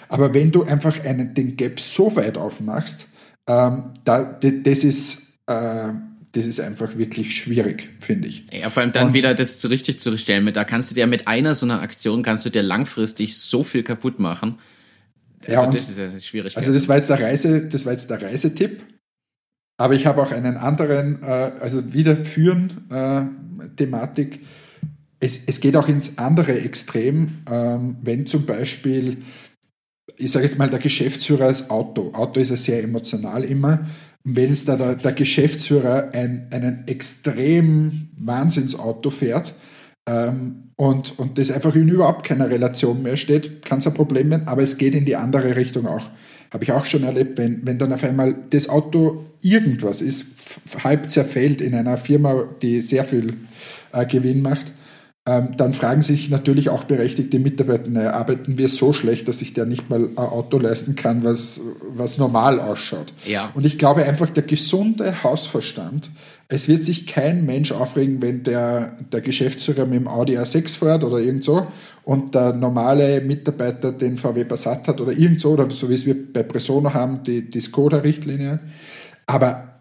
[0.08, 3.08] Aber wenn du einfach einen, den Gap so weit aufmachst,
[3.46, 5.92] ähm, da, das ist, äh,
[6.32, 8.44] das ist einfach wirklich schwierig, finde ich.
[8.52, 10.52] Ja, vor allem dann und, wieder das zu richtig zu stellen.
[10.52, 13.82] Da kannst du dir mit einer so einer Aktion kannst du dir langfristig so viel
[13.82, 14.58] kaputt machen.
[15.40, 16.56] Also ja, das ist ja schwierig.
[16.56, 18.82] Also das war jetzt der Reise, das war jetzt der Reisetipp.
[19.78, 24.40] Aber ich habe auch einen anderen, äh, also wieder führen äh, Thematik.
[25.20, 29.18] Es, es geht auch ins andere Extrem, ähm, wenn zum Beispiel
[30.18, 32.12] ich sage jetzt mal, der Geschäftsführer ist Auto.
[32.12, 33.80] Auto ist ja sehr emotional immer.
[34.24, 39.54] Und wenn es da der, der Geschäftsführer ein, einen extrem Wahnsinnsauto fährt
[40.08, 44.30] ähm, und, und das einfach in überhaupt keiner Relation mehr steht, kann es ein Problem
[44.30, 46.10] werden, aber es geht in die andere Richtung auch.
[46.50, 51.10] Habe ich auch schon erlebt, wenn, wenn dann auf einmal das Auto irgendwas ist, halb
[51.10, 53.34] zerfällt in einer Firma, die sehr viel
[53.92, 54.72] äh, Gewinn macht,
[55.28, 59.66] dann fragen sich natürlich auch berechtigte Mitarbeiter, naja, arbeiten wir so schlecht, dass sich der
[59.66, 61.60] nicht mal ein Auto leisten kann, was,
[61.94, 63.12] was normal ausschaut.
[63.26, 63.50] Ja.
[63.54, 66.10] Und ich glaube einfach, der gesunde Hausverstand,
[66.48, 71.04] es wird sich kein Mensch aufregen, wenn der, der Geschäftsführer mit dem Audi A6 fährt
[71.04, 71.66] oder irgend so
[72.04, 76.06] und der normale Mitarbeiter den VW Passat hat oder irgend so, oder so wie es
[76.06, 78.60] wir bei Presono haben, die, die Skoda-Richtlinie.
[79.26, 79.77] Aber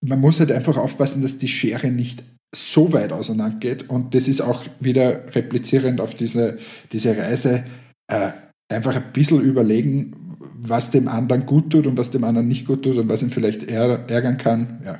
[0.00, 2.24] man muss halt einfach aufpassen, dass die Schere nicht
[2.54, 3.88] so weit auseinander geht.
[3.88, 6.58] Und das ist auch wieder replizierend auf diese,
[6.92, 7.64] diese Reise.
[8.08, 8.30] Äh,
[8.68, 12.82] einfach ein bisschen überlegen, was dem anderen gut tut und was dem anderen nicht gut
[12.82, 14.80] tut und was ihn vielleicht ärgern kann.
[14.84, 14.98] Ja,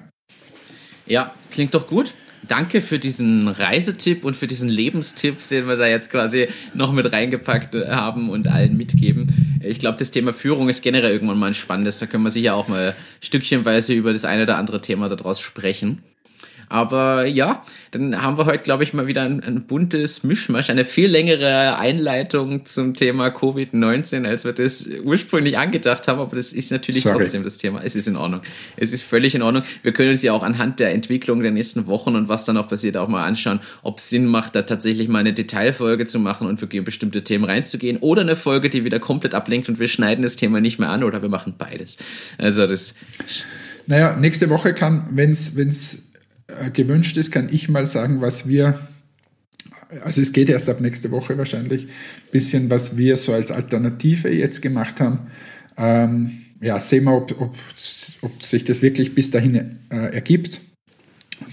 [1.06, 2.14] ja klingt doch gut.
[2.50, 7.12] Danke für diesen Reisetipp und für diesen Lebenstipp, den wir da jetzt quasi noch mit
[7.12, 9.60] reingepackt haben und allen mitgeben.
[9.62, 11.98] Ich glaube, das Thema Führung ist generell irgendwann mal ein spannendes.
[11.98, 16.02] Da können wir sicher auch mal stückchenweise über das eine oder andere Thema daraus sprechen.
[16.70, 20.84] Aber ja, dann haben wir heute, glaube ich, mal wieder ein, ein, buntes Mischmasch, eine
[20.84, 26.20] viel längere Einleitung zum Thema Covid-19, als wir das ursprünglich angedacht haben.
[26.20, 27.18] Aber das ist natürlich Sorry.
[27.18, 27.82] trotzdem das Thema.
[27.82, 28.42] Es ist in Ordnung.
[28.76, 29.64] Es ist völlig in Ordnung.
[29.82, 32.68] Wir können uns ja auch anhand der Entwicklung der nächsten Wochen und was dann auch
[32.68, 36.46] passiert, auch mal anschauen, ob es Sinn macht, da tatsächlich mal eine Detailfolge zu machen
[36.46, 40.22] und für bestimmte Themen reinzugehen oder eine Folge, die wieder komplett ablenkt und wir schneiden
[40.22, 41.98] das Thema nicht mehr an oder wir machen beides.
[42.38, 42.94] Also das.
[43.88, 46.09] Naja, nächste Woche kann, wenn es
[46.72, 48.78] gewünscht ist, kann ich mal sagen, was wir,
[50.04, 51.88] also es geht erst ab nächste Woche wahrscheinlich,
[52.32, 55.18] bisschen, was wir so als Alternative jetzt gemacht haben.
[55.76, 57.56] Ähm, ja, sehen wir, ob, ob,
[58.22, 60.60] ob sich das wirklich bis dahin äh, ergibt.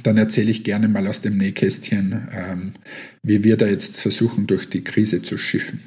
[0.03, 2.74] Dann erzähle ich gerne mal aus dem Nähkästchen, ähm,
[3.24, 5.80] wie wir da jetzt versuchen, durch die Krise zu schiffen.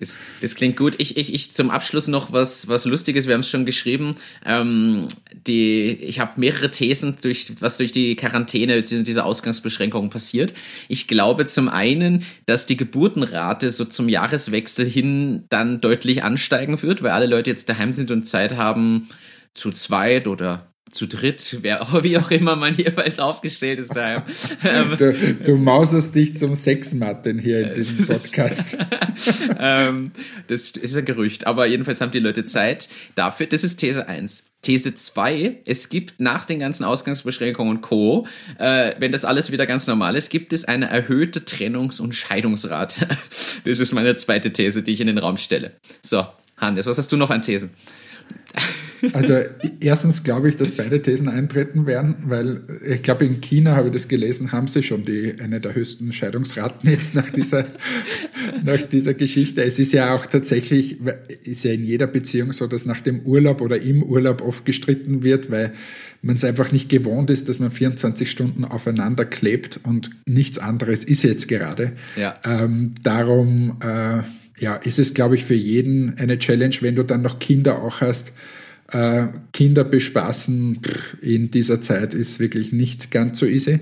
[0.00, 0.94] Das, das klingt gut.
[0.98, 3.26] Ich, ich, ich zum Abschluss noch was, was Lustiges.
[3.26, 4.16] Wir haben es schon geschrieben.
[4.46, 5.08] Ähm,
[5.46, 10.54] die, ich habe mehrere Thesen, durch, was durch die Quarantäne, diese Ausgangsbeschränkungen passiert.
[10.88, 17.02] Ich glaube zum einen, dass die Geburtenrate so zum Jahreswechsel hin dann deutlich ansteigen wird,
[17.02, 19.08] weil alle Leute jetzt daheim sind und Zeit haben,
[19.52, 24.22] zu zweit oder zu dritt, wer, wie auch immer man jeweils aufgestellt ist daheim.
[24.62, 25.12] Ähm, du,
[25.44, 28.76] du mauserst dich zum Sexmatten hier in diesem Podcast.
[29.58, 30.12] ähm,
[30.48, 33.46] das ist ein Gerücht, aber jedenfalls haben die Leute Zeit dafür.
[33.46, 34.44] Das ist These 1.
[34.62, 38.26] These 2, es gibt nach den ganzen Ausgangsbeschränkungen und Co.,
[38.58, 43.08] äh, wenn das alles wieder ganz normal ist, gibt es eine erhöhte Trennungs- und Scheidungsrate.
[43.64, 45.72] Das ist meine zweite These, die ich in den Raum stelle.
[46.02, 46.26] So,
[46.56, 47.70] Hannes, was hast du noch an Thesen?
[49.12, 49.34] Also
[49.80, 53.94] erstens glaube ich, dass beide Thesen eintreten werden, weil ich glaube, in China habe ich
[53.94, 57.66] das gelesen, haben sie schon die, eine der höchsten Scheidungsraten jetzt nach dieser,
[58.64, 59.62] nach dieser Geschichte.
[59.62, 60.98] Es ist ja auch tatsächlich,
[61.44, 65.22] ist ja in jeder Beziehung so, dass nach dem Urlaub oder im Urlaub oft gestritten
[65.22, 65.72] wird, weil
[66.22, 71.04] man es einfach nicht gewohnt ist, dass man 24 Stunden aufeinander klebt und nichts anderes
[71.04, 71.92] ist jetzt gerade.
[72.16, 72.34] Ja.
[72.44, 74.22] Ähm, darum äh,
[74.60, 78.00] ja, ist es, glaube ich, für jeden eine Challenge, wenn du dann noch Kinder auch
[78.00, 78.32] hast.
[78.92, 80.80] Äh, Kinder bespaßen
[81.22, 83.80] in dieser Zeit ist wirklich nicht ganz so easy.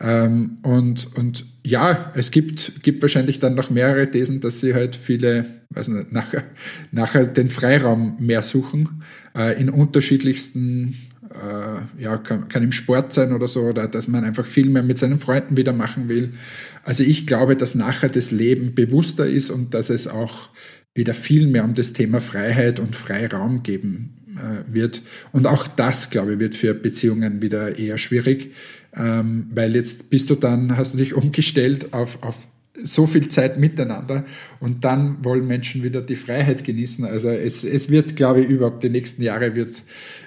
[0.00, 4.96] Ähm, und, und ja, es gibt, gibt wahrscheinlich dann noch mehrere Thesen, dass sie halt
[4.96, 6.42] viele, weiß nicht, nachher,
[6.90, 9.02] nachher den Freiraum mehr suchen,
[9.36, 10.96] äh, in unterschiedlichsten
[11.30, 14.82] äh, ja, kann, kann im Sport sein oder so, oder dass man einfach viel mehr
[14.82, 16.32] mit seinen Freunden wieder machen will.
[16.82, 20.48] Also ich glaube, dass nachher das Leben bewusster ist und dass es auch
[20.94, 24.17] wieder viel mehr um das Thema Freiheit und Freiraum geben
[24.66, 25.02] wird.
[25.32, 28.54] Und auch das, glaube ich, wird für Beziehungen wieder eher schwierig,
[28.94, 32.48] ähm, weil jetzt bist du dann, hast du dich umgestellt auf, auf
[32.82, 34.24] so viel Zeit miteinander
[34.60, 37.04] und dann wollen Menschen wieder die Freiheit genießen.
[37.04, 39.82] Also es, es wird, glaube ich, überhaupt die nächsten Jahre wird,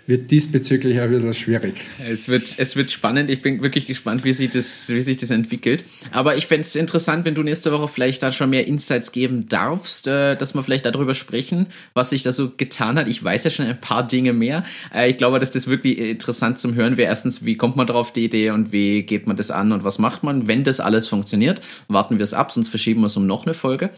[0.08, 1.76] wird diesbezüglich auch wieder schwierig.
[2.10, 3.30] Es wird, es wird spannend.
[3.30, 5.84] Ich bin wirklich gespannt, wie sich das, wie sich das entwickelt.
[6.12, 9.48] Aber ich fände es interessant, wenn du nächste Woche vielleicht da schon mehr Insights geben
[9.48, 13.08] darfst, äh, dass wir vielleicht darüber sprechen, was sich da so getan hat.
[13.08, 14.64] Ich weiß ja schon ein paar Dinge mehr.
[14.94, 17.10] Äh, ich glaube, dass das wirklich interessant zum Hören wäre.
[17.10, 20.00] Erstens, wie kommt man darauf die Idee und wie geht man das an und was
[20.00, 20.48] macht man?
[20.48, 23.54] Wenn das alles funktioniert, warten wir es ab, sonst verschieben wir es um noch eine
[23.54, 23.92] Folge.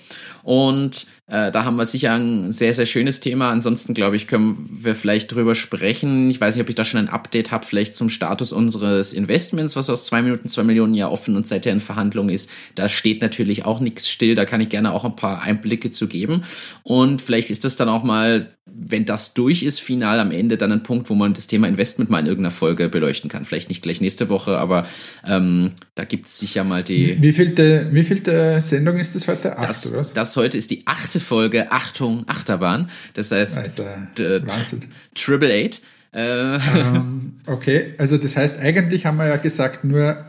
[0.43, 3.49] Und äh, da haben wir sicher ein sehr, sehr schönes Thema.
[3.49, 6.29] Ansonsten, glaube ich, können wir vielleicht drüber sprechen.
[6.29, 9.77] Ich weiß nicht, ob ich da schon ein Update habe, vielleicht zum Status unseres Investments,
[9.77, 12.49] was aus zwei Minuten, zwei Millionen ja offen und seither in Verhandlung ist.
[12.75, 14.35] Da steht natürlich auch nichts still.
[14.35, 16.43] Da kann ich gerne auch ein paar Einblicke zu geben.
[16.83, 20.71] Und vielleicht ist das dann auch mal wenn das durch ist, final am Ende, dann
[20.71, 23.45] ein Punkt, wo man das Thema Investment mal in irgendeiner Folge beleuchten kann.
[23.45, 24.87] Vielleicht nicht gleich nächste Woche, aber
[25.25, 27.21] ähm, da gibt es sicher mal die.
[27.21, 29.57] Wie vielte, wie vielte Sendung ist das heute?
[29.57, 30.13] Acht, das, oder was?
[30.13, 32.89] das heute ist die achte Folge, Achtung, Achterbahn.
[33.13, 34.85] Das heißt also, Wahnsinn.
[35.13, 35.81] Triple Eight.
[36.11, 36.59] Äh.
[36.75, 40.25] Ähm, okay, also das heißt, eigentlich haben wir ja gesagt, nur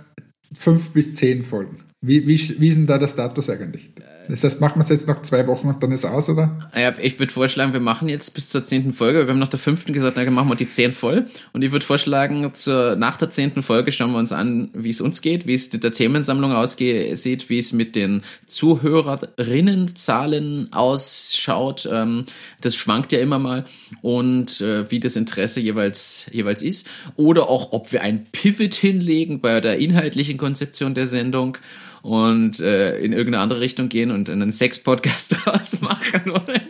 [0.53, 1.79] fünf bis zehn Folgen.
[2.01, 3.91] Wie, wie, wie ist denn da der Status eigentlich?
[4.29, 6.69] Das heißt, machen wir es jetzt noch zwei Wochen und dann ist aus, oder?
[6.75, 9.27] Ja, ich würde vorschlagen, wir machen jetzt bis zur zehnten Folge.
[9.27, 11.27] Wir haben nach der fünften gesagt, dann machen wir die zehn voll.
[11.53, 15.01] Und ich würde vorschlagen, zur, nach der zehnten Folge schauen wir uns an, wie es
[15.01, 21.89] uns geht, wie es mit der Themensammlung aussieht, wie es mit den Zuhörerinnenzahlen ausschaut.
[21.91, 22.25] Ähm,
[22.61, 23.65] das schwankt ja immer mal.
[24.01, 26.89] Und äh, wie das Interesse jeweils, jeweils ist.
[27.17, 31.59] Oder auch, ob wir ein Pivot hinlegen bei der inhaltlichen Konzeption der Sendung
[32.05, 36.61] und äh, in irgendeine andere Richtung gehen und einen Sex-Podcast draus machen, oder?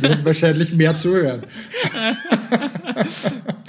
[0.00, 1.42] Werden wahrscheinlich mehr zuhören.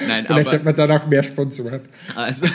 [0.07, 1.81] Nein, Vielleicht aber, hat man dann auch mehr Sponsoren.
[2.15, 2.47] Also,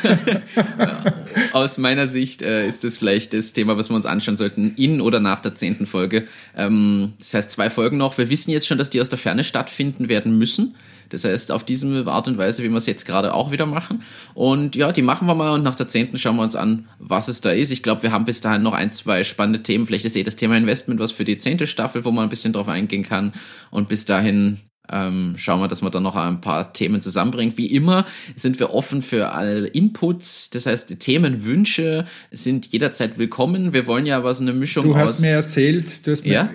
[1.53, 5.03] aus meiner Sicht äh, ist das vielleicht das Thema, was wir uns anschauen sollten, in
[5.03, 6.27] oder nach der zehnten Folge.
[6.57, 8.17] Ähm, das heißt, zwei Folgen noch.
[8.17, 10.75] Wir wissen jetzt schon, dass die aus der Ferne stattfinden werden müssen.
[11.11, 14.03] Das heißt, auf diese Art und Weise, wie wir es jetzt gerade auch wieder machen.
[14.35, 17.29] Und ja, die machen wir mal und nach der zehnten schauen wir uns an, was
[17.29, 17.71] es da ist.
[17.71, 19.87] Ich glaube, wir haben bis dahin noch ein, zwei spannende Themen.
[19.87, 22.53] Vielleicht ist eh das Thema Investment was für die zehnte Staffel, wo man ein bisschen
[22.53, 23.33] drauf eingehen kann.
[23.71, 24.59] Und bis dahin
[24.91, 27.57] ähm, schauen wir, dass wir dann noch ein paar Themen zusammenbringen.
[27.57, 28.07] Wie immer
[28.37, 30.51] sind wir offen für alle Inputs.
[30.51, 33.73] Das heißt, die Themenwünsche sind jederzeit willkommen.
[33.73, 36.33] Wir wollen ja aber so eine Mischung Du hast aus mir erzählt, du hast mir,
[36.33, 36.51] Ja?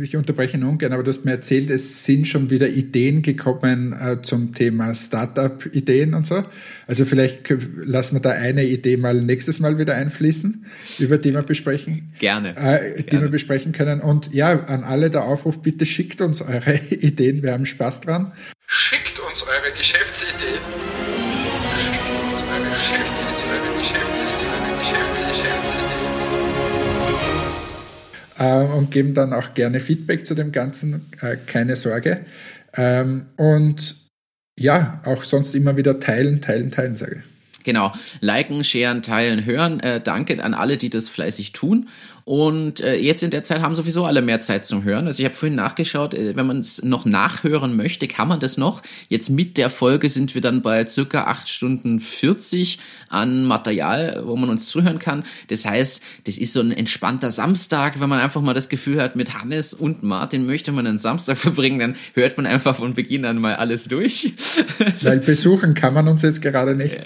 [0.00, 3.92] ich unterbreche ihn ungern, aber du hast mir erzählt, es sind schon wieder Ideen gekommen
[3.92, 6.44] äh, zum Thema Startup-Ideen und so.
[6.86, 7.42] Also vielleicht
[7.84, 10.64] lassen wir da eine Idee mal nächstes Mal wieder einfließen,
[10.98, 12.12] über die wir besprechen.
[12.18, 12.56] Gerne.
[12.56, 13.26] Äh, die Gerne.
[13.26, 14.00] wir besprechen können.
[14.00, 18.32] Und ja, an alle der Aufruf, bitte schickt uns eure Ideen, wir haben Spaß dran.
[18.66, 20.60] Schickt uns eure Geschäftsideen.
[21.76, 25.96] Schickt uns eure Geschäftsideen, eure Geschäftsideen, eure Geschäfts Geschäftsideen.
[28.38, 32.26] äh, und geben dann auch gerne Feedback zu dem Ganzen, äh, keine Sorge.
[32.74, 33.96] Ähm, und
[34.58, 37.64] ja, auch sonst immer wieder teilen, teilen, teilen, sage ich.
[37.64, 37.92] Genau.
[38.20, 39.80] Liken, sharen, teilen, hören.
[39.80, 41.88] Äh, danke an alle, die das fleißig tun.
[42.28, 45.06] Und äh, jetzt in der Zeit haben sowieso alle mehr Zeit zum Hören.
[45.06, 48.56] Also ich habe vorhin nachgeschaut, äh, wenn man es noch nachhören möchte, kann man das
[48.56, 48.82] noch.
[49.08, 54.34] Jetzt mit der Folge sind wir dann bei circa 8 Stunden 40 an Material, wo
[54.34, 55.22] man uns zuhören kann.
[55.46, 59.14] Das heißt, das ist so ein entspannter Samstag, wenn man einfach mal das Gefühl hat,
[59.14, 63.24] mit Hannes und Martin möchte man einen Samstag verbringen, dann hört man einfach von Beginn
[63.24, 64.32] an mal alles durch.
[65.02, 66.98] Weil besuchen kann man uns jetzt gerade nicht.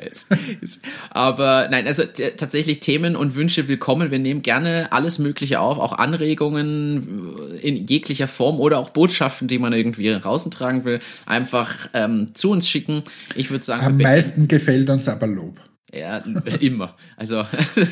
[1.10, 2.05] Aber nein, also
[2.38, 4.10] tatsächlich Themen und Wünsche willkommen.
[4.10, 9.48] Wir nehmen gerne alles alles Mögliche auf, auch Anregungen in jeglicher Form oder auch Botschaften,
[9.48, 13.02] die man irgendwie raustragen will, einfach ähm, zu uns schicken.
[13.34, 15.60] Ich würde sagen, am meisten gefällt uns aber Lob.
[15.92, 16.18] Ja,
[16.60, 16.96] immer.
[17.16, 17.44] Also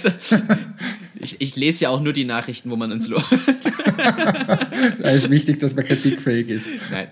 [1.20, 3.26] ich, ich lese ja auch nur die Nachrichten, wo man uns lobt.
[5.02, 6.68] Es ist wichtig, dass man kritikfähig ist.
[6.92, 7.08] Nein.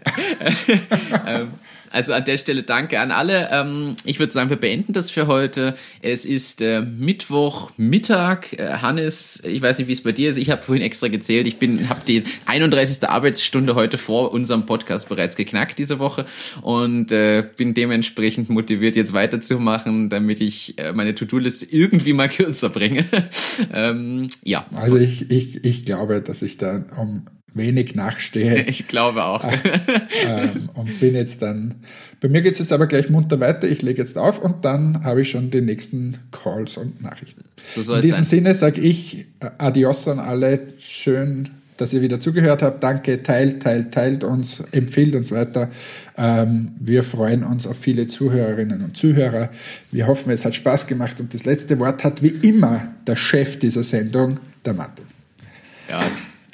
[1.27, 1.49] ähm,
[1.97, 3.49] also an der Stelle danke an alle.
[3.51, 5.75] Ähm, ich würde sagen, wir beenden das für heute.
[6.03, 8.53] Es ist äh, Mittwoch Mittag.
[8.53, 10.37] Äh, Hannes, ich weiß nicht, wie es bei dir ist.
[10.37, 11.47] Ich habe vorhin extra gezählt.
[11.47, 13.09] Ich bin, habe die 31.
[13.09, 16.27] Arbeitsstunde heute vor unserem Podcast bereits geknackt diese Woche
[16.61, 22.69] und äh, bin dementsprechend motiviert, jetzt weiterzumachen, damit ich äh, meine To-Do-Liste irgendwie mal kürzer
[22.69, 23.07] bringe.
[23.73, 24.67] ähm, ja.
[24.75, 27.25] Also ich, ich, ich glaube, dass ich da um
[27.57, 28.67] wenig nachstehe.
[28.77, 29.45] Ich glaube auch.
[30.25, 31.75] ähm, und bin jetzt dann,
[32.21, 33.69] bei mir geht es jetzt aber gleich munter weiter.
[33.69, 37.43] Ich lege jetzt auf und dann habe ich schon die nächsten Calls und Nachrichten.
[37.75, 38.25] So In es diesem sein.
[38.25, 40.75] Sinne sage ich äh, Adios an alle.
[40.79, 42.83] Schön, dass ihr wieder zugehört habt.
[42.83, 45.69] Danke, teilt, teilt, teilt uns, empfiehlt uns weiter.
[46.17, 49.51] Ähm, wir freuen uns auf viele Zuhörerinnen und Zuhörer.
[49.93, 53.59] Wir hoffen, es hat Spaß gemacht und das letzte Wort hat wie immer der Chef
[53.59, 55.07] dieser Sendung, der Martin.
[55.89, 56.01] Ja,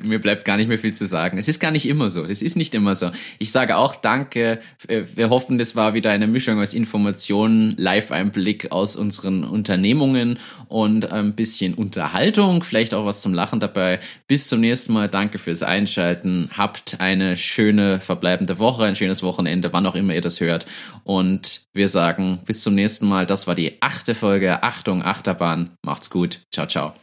[0.03, 1.39] mir bleibt gar nicht mehr viel zu sagen.
[1.39, 2.27] Es ist gar nicht immer so.
[2.27, 3.11] Das ist nicht immer so.
[3.39, 4.61] Ich sage auch Danke.
[4.89, 10.39] Äh, Wir hoffen, das war wieder eine Mischung aus Informationen, Live-Einblick aus unseren Unternehmungen
[10.69, 14.01] und ein bisschen Unterhaltung, vielleicht auch was zum Lachen dabei.
[14.27, 15.09] Bis zum nächsten Mal.
[15.09, 16.51] Danke fürs Einschalten.
[16.57, 20.67] Habt eine schöne verbleibende Woche, ein schönes Wochenende, wann auch immer ihr das hört.
[21.05, 23.27] Und wir sagen bis zum nächsten Mal.
[23.27, 24.63] Das war die achte Folge.
[24.63, 25.71] Achtung, Achterbahn.
[25.83, 26.41] Macht's gut.
[26.51, 26.95] Ciao, ciao.